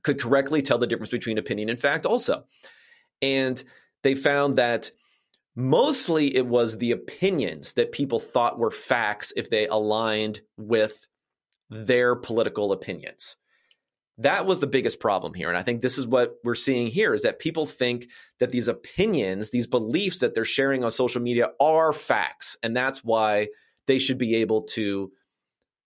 could 0.03 0.19
correctly 0.19 0.61
tell 0.61 0.77
the 0.77 0.87
difference 0.87 1.11
between 1.11 1.37
opinion 1.37 1.69
and 1.69 1.79
fact 1.79 2.05
also. 2.05 2.45
And 3.21 3.61
they 4.03 4.15
found 4.15 4.57
that 4.57 4.91
mostly 5.55 6.35
it 6.35 6.45
was 6.45 6.77
the 6.77 6.91
opinions 6.91 7.73
that 7.73 7.91
people 7.91 8.19
thought 8.19 8.59
were 8.59 8.71
facts 8.71 9.33
if 9.35 9.49
they 9.49 9.67
aligned 9.67 10.41
with 10.55 11.07
their 11.69 12.15
political 12.15 12.71
opinions. 12.71 13.35
That 14.19 14.45
was 14.45 14.59
the 14.59 14.67
biggest 14.67 14.99
problem 14.99 15.33
here. 15.33 15.49
And 15.49 15.57
i 15.57 15.61
think 15.63 15.81
this 15.81 15.97
is 15.97 16.07
what 16.07 16.35
we're 16.43 16.55
seeing 16.55 16.87
here 16.87 17.13
is 17.13 17.23
that 17.23 17.39
people 17.39 17.65
think 17.65 18.07
that 18.39 18.51
these 18.51 18.67
opinions 18.67 19.49
these 19.49 19.67
beliefs 19.67 20.19
that 20.19 20.33
they're 20.33 20.45
sharing 20.45 20.83
on 20.83 20.91
social 20.91 21.21
media 21.21 21.49
are 21.59 21.93
facts. 21.93 22.57
And 22.63 22.75
that's 22.75 23.03
why 23.03 23.49
they 23.87 23.99
should 23.99 24.17
be 24.17 24.35
able 24.35 24.63
to 24.63 25.11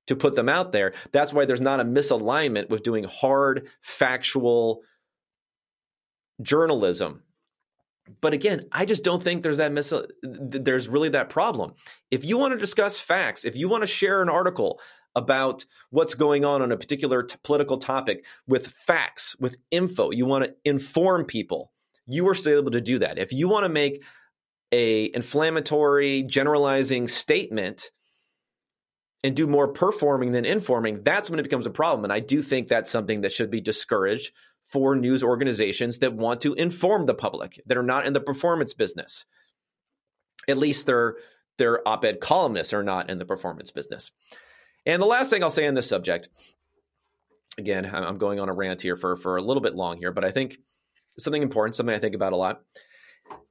to 0.08 0.16
put 0.16 0.36
them 0.36 0.50
out 0.50 0.72
there 0.72 0.94
that's 1.12 1.34
why 1.34 1.46
there's 1.46 1.62
not 1.62 1.80
a 1.80 1.86
misalignment 1.86 2.70
with 2.70 2.84
doing 2.84 3.04
hard 3.04 3.68
factual 3.82 4.82
journalism 6.42 7.24
but 8.20 8.34
again 8.34 8.66
i 8.72 8.86
just 8.86 9.04
don't 9.04 9.24
think 9.24 9.44
there's 9.44 9.58
that 9.58 9.72
mis 9.72 9.94
there's 10.24 10.88
really 10.88 11.10
that 11.10 11.30
problem 11.30 11.74
if 12.10 12.26
you 12.26 12.38
want 12.38 12.52
to 12.52 12.58
discuss 12.58 13.00
facts 13.00 13.46
if 13.46 13.56
you 13.56 13.70
want 13.70 13.82
to 13.84 13.88
share 13.88 14.22
an 14.22 14.30
article 14.30 14.80
about 15.16 15.66
what's 15.90 16.16
going 16.16 16.46
on 16.46 16.62
on 16.62 16.72
a 16.72 16.78
particular 16.78 17.24
t- 17.24 17.36
political 17.44 17.78
topic 17.78 18.26
with 18.48 18.68
facts, 18.68 19.36
with 19.40 19.58
info. 19.70 20.12
You 20.12 20.26
want 20.26 20.46
to 20.46 20.56
inform 20.64 21.26
people. 21.26 21.72
You 22.06 22.28
are 22.30 22.36
still 22.36 22.60
able 22.60 22.72
to 22.72 22.82
do 22.82 23.00
that. 23.00 23.20
If 23.20 23.34
you 23.34 23.48
want 23.48 23.66
to 23.66 23.70
make 23.70 24.04
a 24.72 25.12
inflammatory, 25.14 26.24
generalizing 26.24 27.08
statement 27.08 27.92
and 29.24 29.36
do 29.36 29.48
more 29.48 29.68
performing 29.68 30.32
than 30.32 30.46
informing, 30.46 31.04
that's 31.04 31.30
when 31.30 31.40
it 31.40 31.44
becomes 31.44 31.66
a 31.66 31.72
problem. 31.72 32.04
And 32.04 32.14
I 32.14 32.20
do 32.20 32.42
think 32.42 32.68
that's 32.68 32.90
something 32.90 33.22
that 33.22 33.34
should 33.34 33.52
be 33.52 33.62
discouraged 33.62 34.32
for 34.64 34.96
news 34.96 35.24
organizations 35.24 36.00
that 36.00 36.14
want 36.14 36.42
to 36.42 36.54
inform 36.54 37.06
the 37.06 37.14
public 37.14 37.62
that 37.66 37.78
are 37.78 37.84
not 37.84 38.06
in 38.06 38.14
the 38.14 38.20
performance 38.20 38.74
business. 38.74 39.26
At 40.48 40.58
least 40.58 40.86
their 40.86 41.18
their 41.58 41.88
op-ed 41.88 42.20
columnists 42.20 42.74
are 42.74 42.84
not 42.84 43.10
in 43.10 43.20
the 43.20 43.26
performance 43.26 43.70
business. 43.70 44.12
And 44.86 45.02
the 45.02 45.08
last 45.08 45.30
thing 45.30 45.44
I'll 45.44 45.52
say 45.52 45.68
on 45.68 45.76
this 45.76 45.88
subject, 45.88 46.30
again, 47.58 47.88
I'm 47.94 48.18
going 48.18 48.40
on 48.40 48.50
a 48.50 48.54
rant 48.54 48.82
here 48.82 48.96
for, 48.96 49.16
for 49.16 49.38
a 49.38 49.42
little 49.42 49.62
bit 49.62 49.76
long 49.76 49.98
here, 49.98 50.12
but 50.12 50.26
I 50.26 50.32
think 50.32 50.58
something 51.20 51.44
important, 51.44 51.76
something 51.76 51.94
I 51.94 52.00
think 52.00 52.16
about 52.16 52.34
a 52.34 52.38
lot, 52.38 52.62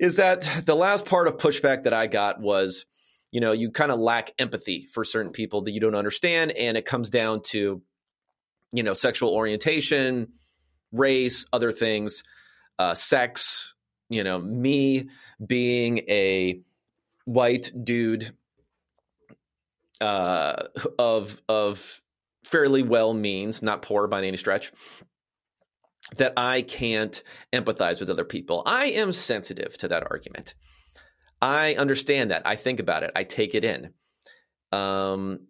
is 0.00 0.16
that 0.16 0.48
the 0.64 0.74
last 0.74 1.04
part 1.04 1.28
of 1.28 1.36
pushback 1.36 1.84
that 1.84 1.92
I 1.92 2.08
got 2.08 2.40
was, 2.40 2.86
you 3.30 3.40
know, 3.40 3.52
you 3.52 3.70
kind 3.70 3.92
of 3.92 3.98
lack 3.98 4.32
empathy 4.38 4.86
for 4.92 5.04
certain 5.04 5.32
people 5.32 5.62
that 5.62 5.72
you 5.72 5.80
don't 5.80 5.94
understand. 5.94 6.52
And 6.52 6.76
it 6.76 6.84
comes 6.84 7.10
down 7.10 7.42
to, 7.50 7.82
you 8.72 8.82
know, 8.82 8.94
sexual 8.94 9.30
orientation, 9.30 10.28
race, 10.92 11.46
other 11.52 11.72
things, 11.72 12.22
uh, 12.78 12.94
sex, 12.94 13.74
you 14.08 14.24
know, 14.24 14.38
me 14.38 15.08
being 15.44 15.98
a 16.08 16.60
white 17.24 17.70
dude 17.84 18.32
uh, 20.00 20.64
of 20.98 21.40
of 21.48 22.02
fairly 22.44 22.82
well 22.82 23.14
means, 23.14 23.62
not 23.62 23.82
poor 23.82 24.08
by 24.08 24.22
any 24.22 24.36
stretch, 24.36 24.72
that 26.16 26.32
I 26.36 26.62
can't 26.62 27.22
empathize 27.52 28.00
with 28.00 28.10
other 28.10 28.24
people. 28.24 28.62
I 28.66 28.86
am 28.86 29.12
sensitive 29.12 29.76
to 29.78 29.88
that 29.88 30.10
argument. 30.10 30.54
I 31.42 31.74
understand 31.74 32.30
that. 32.30 32.42
I 32.44 32.56
think 32.56 32.80
about 32.80 33.02
it. 33.02 33.12
I 33.16 33.24
take 33.24 33.54
it 33.54 33.64
in. 33.64 33.92
Um, 34.72 35.46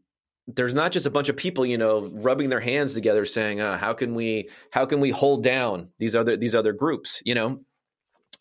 there's 0.46 0.74
not 0.74 0.92
just 0.92 1.06
a 1.06 1.10
bunch 1.10 1.28
of 1.28 1.36
people, 1.36 1.66
you 1.66 1.78
know, 1.78 2.10
rubbing 2.12 2.48
their 2.48 2.60
hands 2.60 2.94
together, 2.94 3.24
saying, 3.24 3.60
uh, 3.60 3.76
"How 3.76 3.92
can 3.92 4.14
we? 4.14 4.48
How 4.70 4.86
can 4.86 5.00
we 5.00 5.10
hold 5.10 5.42
down 5.42 5.90
these 5.98 6.16
other 6.16 6.36
these 6.36 6.54
other 6.54 6.72
groups?" 6.72 7.22
You 7.24 7.34
know. 7.34 7.60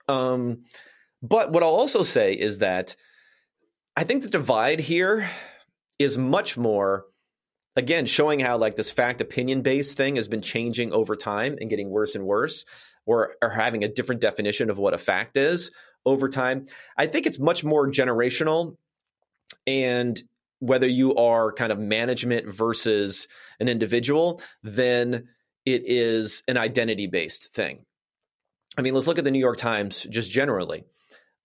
Um, 0.07 0.61
but 1.21 1.51
what 1.51 1.63
I'll 1.63 1.69
also 1.69 2.03
say 2.03 2.33
is 2.33 2.59
that 2.59 2.95
I 3.95 4.03
think 4.03 4.23
the 4.23 4.29
divide 4.29 4.79
here 4.79 5.29
is 5.99 6.17
much 6.17 6.57
more 6.57 7.05
again, 7.75 8.05
showing 8.05 8.39
how 8.39 8.57
like 8.57 8.75
this 8.75 8.91
fact 8.91 9.21
opinion 9.21 9.61
based 9.61 9.97
thing 9.97 10.15
has 10.17 10.27
been 10.27 10.41
changing 10.41 10.91
over 10.91 11.15
time 11.15 11.57
and 11.59 11.69
getting 11.69 11.89
worse 11.89 12.15
and 12.15 12.25
worse, 12.25 12.65
or, 13.05 13.35
or 13.41 13.49
having 13.49 13.83
a 13.83 13.87
different 13.87 14.21
definition 14.21 14.69
of 14.69 14.77
what 14.77 14.93
a 14.93 14.97
fact 14.97 15.37
is 15.37 15.71
over 16.05 16.29
time. 16.29 16.65
I 16.97 17.07
think 17.07 17.25
it's 17.25 17.39
much 17.39 17.63
more 17.63 17.89
generational 17.89 18.77
and 19.67 20.21
whether 20.59 20.87
you 20.87 21.15
are 21.15 21.51
kind 21.51 21.71
of 21.71 21.79
management 21.79 22.53
versus 22.53 23.27
an 23.59 23.69
individual, 23.69 24.41
then 24.61 25.29
it 25.65 25.83
is 25.85 26.43
an 26.47 26.57
identity 26.57 27.07
based 27.07 27.53
thing. 27.53 27.85
I 28.77 28.81
mean, 28.81 28.93
let's 28.93 29.07
look 29.07 29.17
at 29.17 29.23
the 29.23 29.31
New 29.31 29.39
York 29.39 29.57
Times 29.57 30.05
just 30.09 30.31
generally. 30.31 30.83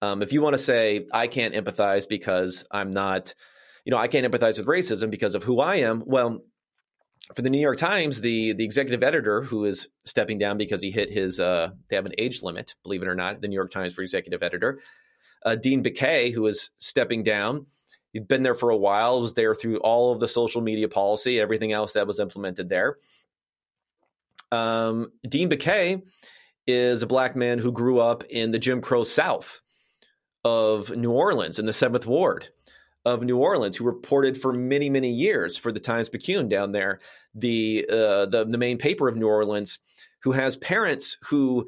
Um, 0.03 0.23
if 0.23 0.33
you 0.33 0.43
want 0.43 0.55
to 0.55 0.63
say, 0.63 1.07
I 1.13 1.27
can't 1.27 1.55
empathize 1.55 2.09
because 2.09 2.65
I'm 2.71 2.91
not, 2.91 3.35
you 3.85 3.91
know, 3.91 3.97
I 3.97 4.09
can't 4.09 4.31
empathize 4.31 4.59
with 4.59 4.67
racism 4.67 5.11
because 5.11 5.35
of 5.35 5.43
who 5.43 5.61
I 5.61 5.77
am, 5.77 6.03
well, 6.05 6.45
for 7.35 7.43
the 7.43 7.51
New 7.51 7.61
York 7.61 7.79
Times, 7.79 8.21
the 8.21 8.53
the 8.53 8.65
executive 8.65 9.03
editor 9.03 9.43
who 9.43 9.65
is 9.65 9.89
stepping 10.05 10.39
down 10.39 10.59
because 10.59 10.83
he 10.83 10.91
hit 10.91 11.11
his 11.11 11.41
uh, 11.41 11.71
they 11.89 11.97
have 11.97 12.07
an 12.07 12.15
age 12.19 12.43
limit, 12.43 12.75
believe 12.83 13.03
it 13.03 13.09
or 13.09 13.15
not, 13.15 13.41
the 13.41 13.49
New 13.49 13.55
York 13.55 13.71
Times 13.71 13.95
for 13.95 14.03
executive 14.03 14.43
editor, 14.43 14.81
uh, 15.45 15.55
Dean 15.55 15.83
Baquet, 15.83 16.33
who 16.33 16.47
is 16.47 16.71
stepping 16.79 17.23
down. 17.23 17.67
He'd 18.13 18.29
been 18.29 18.43
there 18.43 18.55
for 18.55 18.71
a 18.71 18.77
while, 18.77 19.21
was 19.21 19.35
there 19.35 19.55
through 19.55 19.79
all 19.79 20.13
of 20.13 20.21
the 20.21 20.29
social 20.29 20.61
media 20.61 20.89
policy, 20.89 21.41
everything 21.41 21.73
else 21.73 21.95
that 21.95 22.07
was 22.07 22.21
implemented 22.21 22.69
there. 22.69 22.97
Um, 24.53 25.11
Dean 25.29 25.51
Baquet 25.51 26.07
is 26.67 27.03
a 27.03 27.09
black 27.09 27.35
man 27.35 27.59
who 27.59 27.73
grew 27.73 27.99
up 27.99 28.23
in 28.25 28.53
the 28.53 28.59
Jim 28.59 28.81
Crow 28.81 29.03
South 29.03 29.61
of 30.45 30.95
New 30.97 31.11
Orleans 31.11 31.59
in 31.59 31.67
the 31.67 31.73
Seventh 31.73 32.07
Ward 32.07 32.49
of 33.05 33.23
New 33.23 33.39
Orleans, 33.39 33.77
who 33.77 33.85
reported 33.85 34.41
for 34.41 34.53
many, 34.53 34.89
many 34.89 35.11
years 35.11 35.57
for 35.57 35.73
the 35.73 35.81
Times 35.81 36.09
Picayune 36.09 36.49
down 36.49 36.73
there, 36.73 37.01
the 37.35 37.87
uh, 37.91 38.27
the 38.27 38.47
the 38.49 38.59
main 38.59 38.79
paper 38.79 39.09
of 39.09 39.17
New 39.17 39.29
Orleans, 39.29 39.79
who 40.21 40.33
has 40.33 40.57
parents 40.57 41.19
who 41.25 41.67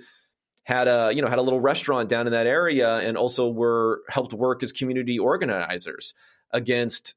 had 0.65 0.89
a 0.89 1.13
you 1.15 1.23
know 1.23 1.29
had 1.29 1.39
a 1.39 1.43
little 1.43 1.61
restaurant 1.61 2.09
down 2.09 2.27
in 2.27 2.33
that 2.33 2.47
area 2.47 2.97
and 2.97 3.17
also 3.17 3.49
were 3.49 4.03
helped 4.09 4.33
work 4.33 4.63
as 4.63 4.73
community 4.73 5.19
organizers 5.19 6.15
against 6.53 7.15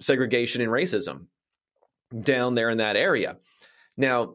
segregation 0.00 0.60
and 0.60 0.70
racism 0.70 1.26
down 2.22 2.54
there 2.54 2.70
in 2.70 2.78
that 2.78 2.96
area. 2.96 3.36
Now, 3.96 4.34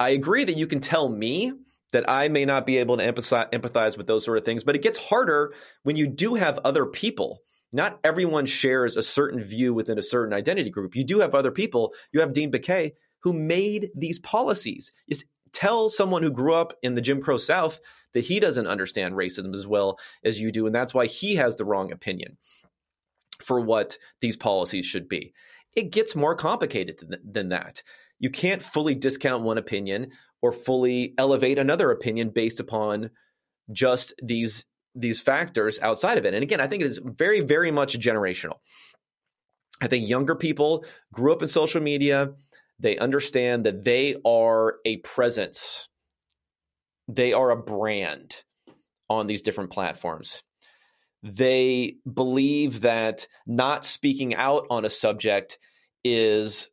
I 0.00 0.10
agree 0.10 0.44
that 0.44 0.56
you 0.56 0.66
can 0.66 0.80
tell 0.80 1.08
me 1.08 1.52
that 1.92 2.08
I 2.08 2.28
may 2.28 2.44
not 2.44 2.66
be 2.66 2.78
able 2.78 2.96
to 2.98 3.12
empathize, 3.12 3.50
empathize 3.52 3.96
with 3.96 4.06
those 4.06 4.24
sort 4.24 4.38
of 4.38 4.44
things, 4.44 4.64
but 4.64 4.76
it 4.76 4.82
gets 4.82 4.98
harder 4.98 5.54
when 5.82 5.96
you 5.96 6.06
do 6.06 6.34
have 6.34 6.58
other 6.64 6.84
people. 6.86 7.40
Not 7.72 8.00
everyone 8.02 8.46
shares 8.46 8.96
a 8.96 9.02
certain 9.02 9.42
view 9.42 9.74
within 9.74 9.98
a 9.98 10.02
certain 10.02 10.32
identity 10.32 10.70
group. 10.70 10.96
You 10.96 11.04
do 11.04 11.20
have 11.20 11.34
other 11.34 11.50
people. 11.50 11.92
You 12.12 12.20
have 12.20 12.32
Dean 12.32 12.50
Baquet 12.50 12.92
who 13.20 13.32
made 13.32 13.90
these 13.94 14.18
policies. 14.20 14.92
Just 15.08 15.24
tell 15.52 15.90
someone 15.90 16.22
who 16.22 16.30
grew 16.30 16.54
up 16.54 16.72
in 16.82 16.94
the 16.94 17.00
Jim 17.00 17.20
Crow 17.20 17.36
South 17.36 17.80
that 18.14 18.24
he 18.24 18.40
doesn't 18.40 18.66
understand 18.66 19.14
racism 19.14 19.54
as 19.54 19.66
well 19.66 19.98
as 20.24 20.40
you 20.40 20.50
do, 20.52 20.66
and 20.66 20.74
that's 20.74 20.94
why 20.94 21.06
he 21.06 21.34
has 21.36 21.56
the 21.56 21.64
wrong 21.64 21.92
opinion 21.92 22.36
for 23.42 23.60
what 23.60 23.98
these 24.20 24.36
policies 24.36 24.86
should 24.86 25.08
be. 25.08 25.32
It 25.74 25.90
gets 25.90 26.16
more 26.16 26.34
complicated 26.34 26.98
than 27.24 27.50
that. 27.50 27.82
You 28.18 28.30
can't 28.30 28.62
fully 28.62 28.94
discount 28.94 29.44
one 29.44 29.58
opinion 29.58 30.10
or 30.40 30.52
fully 30.52 31.14
elevate 31.18 31.58
another 31.58 31.90
opinion 31.90 32.30
based 32.30 32.60
upon 32.60 33.10
just 33.70 34.14
these 34.22 34.64
these 34.94 35.20
factors 35.20 35.78
outside 35.80 36.18
of 36.18 36.24
it. 36.24 36.34
And 36.34 36.42
again, 36.42 36.60
I 36.60 36.66
think 36.66 36.82
it 36.82 36.86
is 36.86 37.00
very 37.02 37.40
very 37.40 37.70
much 37.70 37.98
generational. 37.98 38.56
I 39.80 39.86
think 39.86 40.08
younger 40.08 40.34
people 40.34 40.84
grew 41.12 41.32
up 41.32 41.42
in 41.42 41.48
social 41.48 41.80
media, 41.80 42.32
they 42.80 42.98
understand 42.98 43.66
that 43.66 43.84
they 43.84 44.16
are 44.24 44.76
a 44.84 44.98
presence. 44.98 45.88
They 47.08 47.32
are 47.32 47.50
a 47.50 47.56
brand 47.56 48.36
on 49.08 49.26
these 49.26 49.42
different 49.42 49.70
platforms. 49.70 50.42
They 51.22 51.96
believe 52.12 52.82
that 52.82 53.26
not 53.46 53.84
speaking 53.84 54.34
out 54.34 54.66
on 54.70 54.84
a 54.84 54.90
subject 54.90 55.58
is 56.04 56.68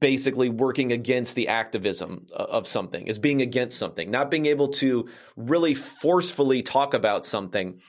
basically 0.00 0.48
working 0.48 0.92
against 0.92 1.34
the 1.34 1.48
activism 1.48 2.26
of 2.32 2.66
something, 2.66 3.06
is 3.06 3.18
being 3.18 3.42
against 3.42 3.78
something, 3.78 4.10
not 4.10 4.30
being 4.30 4.46
able 4.46 4.68
to 4.68 5.08
really 5.36 5.74
forcefully 5.74 6.62
talk 6.62 6.94
about 6.94 7.24
something 7.24 7.80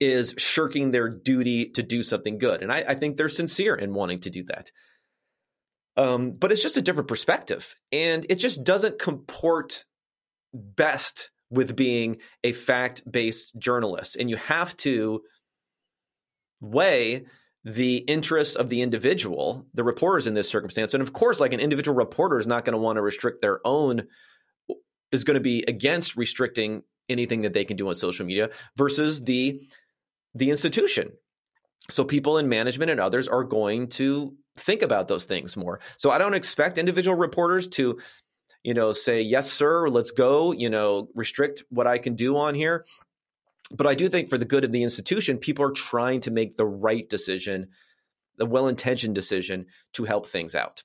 is 0.00 0.34
shirking 0.38 0.90
their 0.90 1.08
duty 1.08 1.70
to 1.70 1.82
do 1.82 2.02
something 2.02 2.38
good. 2.38 2.62
And 2.62 2.72
I, 2.72 2.84
I 2.88 2.94
think 2.94 3.16
they're 3.16 3.28
sincere 3.28 3.74
in 3.74 3.94
wanting 3.94 4.20
to 4.20 4.30
do 4.30 4.44
that. 4.44 4.70
Um, 5.96 6.32
but 6.32 6.52
it's 6.52 6.62
just 6.62 6.76
a 6.76 6.82
different 6.82 7.08
perspective. 7.08 7.74
And 7.90 8.24
it 8.28 8.36
just 8.36 8.64
doesn't 8.64 8.98
comport 8.98 9.84
best 10.54 11.30
with 11.50 11.74
being 11.74 12.18
a 12.44 12.52
fact 12.52 13.02
based 13.10 13.52
journalist. 13.58 14.16
And 14.16 14.30
you 14.30 14.36
have 14.36 14.76
to 14.78 15.22
weigh 16.60 17.26
the 17.64 17.96
interests 17.96 18.56
of 18.56 18.68
the 18.68 18.82
individual, 18.82 19.66
the 19.74 19.84
reporters 19.84 20.26
in 20.26 20.34
this 20.34 20.48
circumstance. 20.48 20.94
And 20.94 21.02
of 21.02 21.12
course, 21.12 21.40
like 21.40 21.52
an 21.52 21.60
individual 21.60 21.96
reporter 21.96 22.38
is 22.38 22.46
not 22.46 22.64
going 22.64 22.72
to 22.72 22.78
want 22.78 22.96
to 22.96 23.02
restrict 23.02 23.42
their 23.42 23.60
own, 23.66 24.06
is 25.12 25.24
going 25.24 25.34
to 25.34 25.40
be 25.40 25.64
against 25.66 26.16
restricting 26.16 26.82
anything 27.08 27.42
that 27.42 27.54
they 27.54 27.64
can 27.64 27.76
do 27.76 27.88
on 27.88 27.94
social 27.94 28.26
media 28.26 28.50
versus 28.76 29.22
the 29.22 29.60
the 30.34 30.50
institution. 30.50 31.10
So 31.90 32.04
people 32.04 32.38
in 32.38 32.48
management 32.48 32.90
and 32.90 33.00
others 33.00 33.28
are 33.28 33.44
going 33.44 33.88
to 33.90 34.36
think 34.56 34.82
about 34.82 35.08
those 35.08 35.24
things 35.24 35.56
more. 35.56 35.80
So 35.96 36.10
I 36.10 36.18
don't 36.18 36.34
expect 36.34 36.76
individual 36.76 37.16
reporters 37.16 37.66
to, 37.68 37.98
you 38.62 38.74
know, 38.74 38.92
say, 38.92 39.22
yes, 39.22 39.50
sir, 39.50 39.88
let's 39.88 40.10
go, 40.10 40.52
you 40.52 40.68
know, 40.68 41.08
restrict 41.14 41.64
what 41.70 41.86
I 41.86 41.96
can 41.96 42.14
do 42.14 42.36
on 42.36 42.54
here 42.54 42.84
but 43.70 43.86
I 43.86 43.94
do 43.94 44.08
think 44.08 44.28
for 44.28 44.38
the 44.38 44.44
good 44.44 44.64
of 44.64 44.72
the 44.72 44.82
institution, 44.82 45.38
people 45.38 45.64
are 45.64 45.72
trying 45.72 46.20
to 46.20 46.30
make 46.30 46.56
the 46.56 46.66
right 46.66 47.08
decision, 47.08 47.68
the 48.36 48.46
well 48.46 48.68
intentioned 48.68 49.14
decision 49.14 49.66
to 49.94 50.04
help 50.04 50.28
things 50.28 50.54
out. 50.54 50.82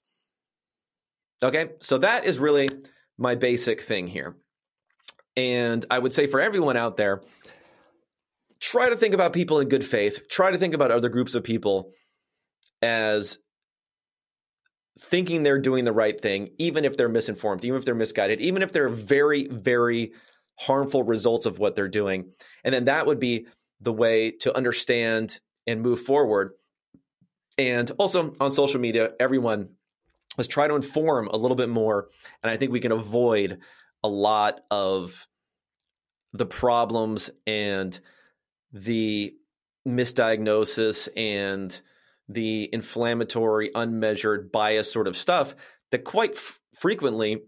Okay, 1.42 1.70
so 1.80 1.98
that 2.00 2.26
is 2.26 2.40
really 2.40 2.70
my 3.18 3.36
basic 3.36 3.82
thing 3.82 4.08
here. 4.08 4.36
And 5.36 5.86
I 5.90 6.00
would 6.00 6.14
say 6.14 6.28
for 6.28 6.40
everyone 6.40 6.78
out 6.78 6.98
there, 6.98 7.22
try 8.60 8.90
to 8.90 8.98
think 8.98 9.14
about 9.14 9.34
people 9.34 9.60
in 9.60 9.68
good 9.68 9.86
faith, 9.86 10.28
try 10.30 10.52
to 10.52 10.58
think 10.58 10.74
about 10.74 10.92
other 10.92 11.10
groups 11.10 11.36
of 11.36 11.44
people 11.44 11.92
as 12.82 13.40
thinking 15.00 15.44
they're 15.44 15.60
doing 15.60 15.86
the 15.86 15.92
right 15.92 16.20
thing, 16.20 16.52
even 16.60 16.86
if 16.86 16.96
they're 16.96 17.10
misinformed, 17.10 17.66
even 17.66 17.78
if 17.78 17.86
they're 17.86 17.96
misguided, 17.96 18.40
even 18.42 18.62
if 18.62 18.72
they're 18.72 18.90
very, 18.90 19.48
very 19.48 20.14
harmful 20.56 21.04
results 21.04 21.46
of 21.46 21.60
what 21.60 21.76
they're 21.76 21.88
doing. 21.88 22.32
And 22.64 22.74
then 22.74 22.86
that 22.86 23.06
would 23.06 23.20
be 23.20 23.48
the 23.82 23.94
way 23.94 24.32
to 24.42 24.56
understand 24.56 25.40
and 25.68 25.82
move 25.82 26.02
forward. 26.02 26.52
And 27.58 27.90
also 27.98 28.36
on 28.40 28.52
social 28.52 28.80
media, 28.80 29.12
everyone 29.20 29.70
let's 30.38 30.48
try 30.48 30.68
to 30.68 30.76
inform 30.76 31.28
a 31.28 31.38
little 31.38 31.58
bit 31.58 31.70
more. 31.70 32.08
And 32.42 32.52
I 32.52 32.58
think 32.58 32.72
we 32.72 32.80
can 32.80 32.92
avoid 32.92 33.60
a 34.04 34.08
lot 34.08 34.62
of 34.72 35.28
the 36.34 36.46
problems 36.46 37.30
and 37.46 37.98
the 38.72 39.36
misdiagnosis 39.88 41.08
and 41.16 41.80
the 42.28 42.70
inflammatory, 42.74 43.70
unmeasured 43.76 44.52
bias 44.52 44.92
sort 44.92 45.08
of 45.08 45.18
stuff 45.18 45.56
that 45.92 46.04
quite 46.04 46.32
f- 46.32 46.60
frequently 46.74 47.44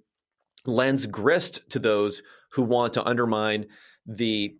lends 0.65 1.05
grist 1.05 1.67
to 1.71 1.79
those 1.79 2.21
who 2.55 2.63
want 2.63 2.93
to 2.93 3.03
undermine 3.03 3.65
the 4.05 4.55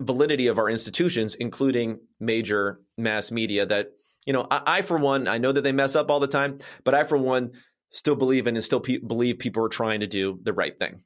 validity 0.00 0.48
of 0.48 0.58
our 0.58 0.68
institutions, 0.68 1.34
including 1.36 2.00
major 2.18 2.80
mass 2.98 3.30
media. 3.30 3.64
That 3.64 3.92
you 4.26 4.32
know, 4.32 4.46
I, 4.50 4.62
I, 4.66 4.82
for 4.82 4.98
one, 4.98 5.28
I 5.28 5.38
know 5.38 5.52
that 5.52 5.62
they 5.62 5.72
mess 5.72 5.94
up 5.94 6.10
all 6.10 6.20
the 6.20 6.26
time, 6.26 6.58
but 6.84 6.94
I 6.94 7.04
for 7.04 7.16
one 7.16 7.52
still 7.90 8.16
believe 8.16 8.46
in 8.46 8.56
and 8.56 8.64
still 8.64 8.80
pe- 8.80 8.98
believe 8.98 9.38
people 9.38 9.64
are 9.64 9.68
trying 9.68 10.00
to 10.00 10.06
do 10.06 10.40
the 10.42 10.52
right 10.52 10.78
thing. 10.78 11.02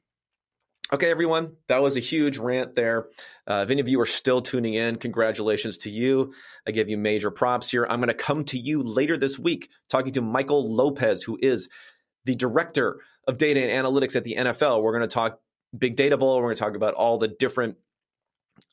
Okay, 0.93 1.09
everyone, 1.09 1.53
that 1.67 1.81
was 1.81 1.97
a 1.97 1.99
huge 1.99 2.37
rant 2.37 2.75
there. 2.75 3.07
Uh, 3.47 3.63
if 3.63 3.71
any 3.71 3.81
of 3.81 3.89
you 3.89 3.99
are 4.01 4.05
still 4.05 4.41
tuning 4.41 4.75
in, 4.75 4.97
congratulations 4.97 5.79
to 5.79 5.89
you. 5.89 6.33
I 6.67 6.71
give 6.71 6.89
you 6.89 6.97
major 6.97 7.31
props 7.31 7.71
here. 7.71 7.87
I'm 7.89 7.99
going 7.99 8.07
to 8.07 8.13
come 8.13 8.43
to 8.45 8.59
you 8.59 8.83
later 8.83 9.17
this 9.17 9.39
week 9.39 9.69
talking 9.89 10.13
to 10.13 10.21
Michael 10.21 10.71
Lopez, 10.71 11.23
who 11.23 11.39
is 11.41 11.69
the 12.25 12.35
director 12.35 12.99
of 13.27 13.37
data 13.37 13.61
and 13.61 13.85
analytics 13.85 14.15
at 14.15 14.23
the 14.23 14.35
NFL. 14.37 14.83
We're 14.83 14.95
going 14.95 15.09
to 15.09 15.13
talk 15.13 15.39
Big 15.77 15.95
Data 15.95 16.17
Bowl. 16.17 16.37
We're 16.37 16.43
going 16.43 16.55
to 16.55 16.59
talk 16.59 16.75
about 16.75 16.93
all 16.93 17.17
the 17.17 17.27
different 17.27 17.77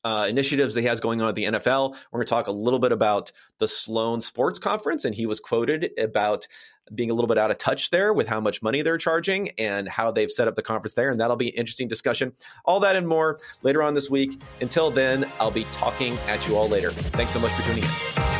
uh, 0.04 0.26
initiatives 0.28 0.74
that 0.74 0.80
he 0.80 0.86
has 0.86 1.00
going 1.00 1.22
on 1.22 1.28
at 1.28 1.34
the 1.34 1.44
NFL. 1.44 1.94
We're 2.10 2.18
going 2.18 2.26
to 2.26 2.30
talk 2.30 2.46
a 2.46 2.52
little 2.52 2.78
bit 2.78 2.92
about 2.92 3.32
the 3.58 3.68
Sloan 3.68 4.20
Sports 4.20 4.58
Conference, 4.58 5.04
and 5.04 5.14
he 5.14 5.26
was 5.26 5.40
quoted 5.40 5.90
about 5.98 6.46
being 6.94 7.10
a 7.10 7.14
little 7.14 7.28
bit 7.28 7.38
out 7.38 7.50
of 7.50 7.58
touch 7.58 7.90
there 7.90 8.12
with 8.12 8.26
how 8.26 8.40
much 8.40 8.60
money 8.60 8.82
they're 8.82 8.98
charging 8.98 9.50
and 9.50 9.88
how 9.88 10.10
they've 10.10 10.30
set 10.30 10.48
up 10.48 10.56
the 10.56 10.62
conference 10.62 10.94
there. 10.94 11.10
And 11.10 11.20
that'll 11.20 11.36
be 11.36 11.48
an 11.48 11.54
interesting 11.54 11.88
discussion. 11.88 12.32
All 12.64 12.80
that 12.80 12.96
and 12.96 13.06
more 13.06 13.38
later 13.62 13.82
on 13.82 13.94
this 13.94 14.10
week. 14.10 14.40
Until 14.60 14.90
then, 14.90 15.30
I'll 15.38 15.52
be 15.52 15.64
talking 15.72 16.18
at 16.26 16.46
you 16.48 16.56
all 16.56 16.68
later. 16.68 16.90
Thanks 16.90 17.32
so 17.32 17.38
much 17.38 17.52
for 17.52 17.62
tuning 17.62 17.84
in. 17.84 18.31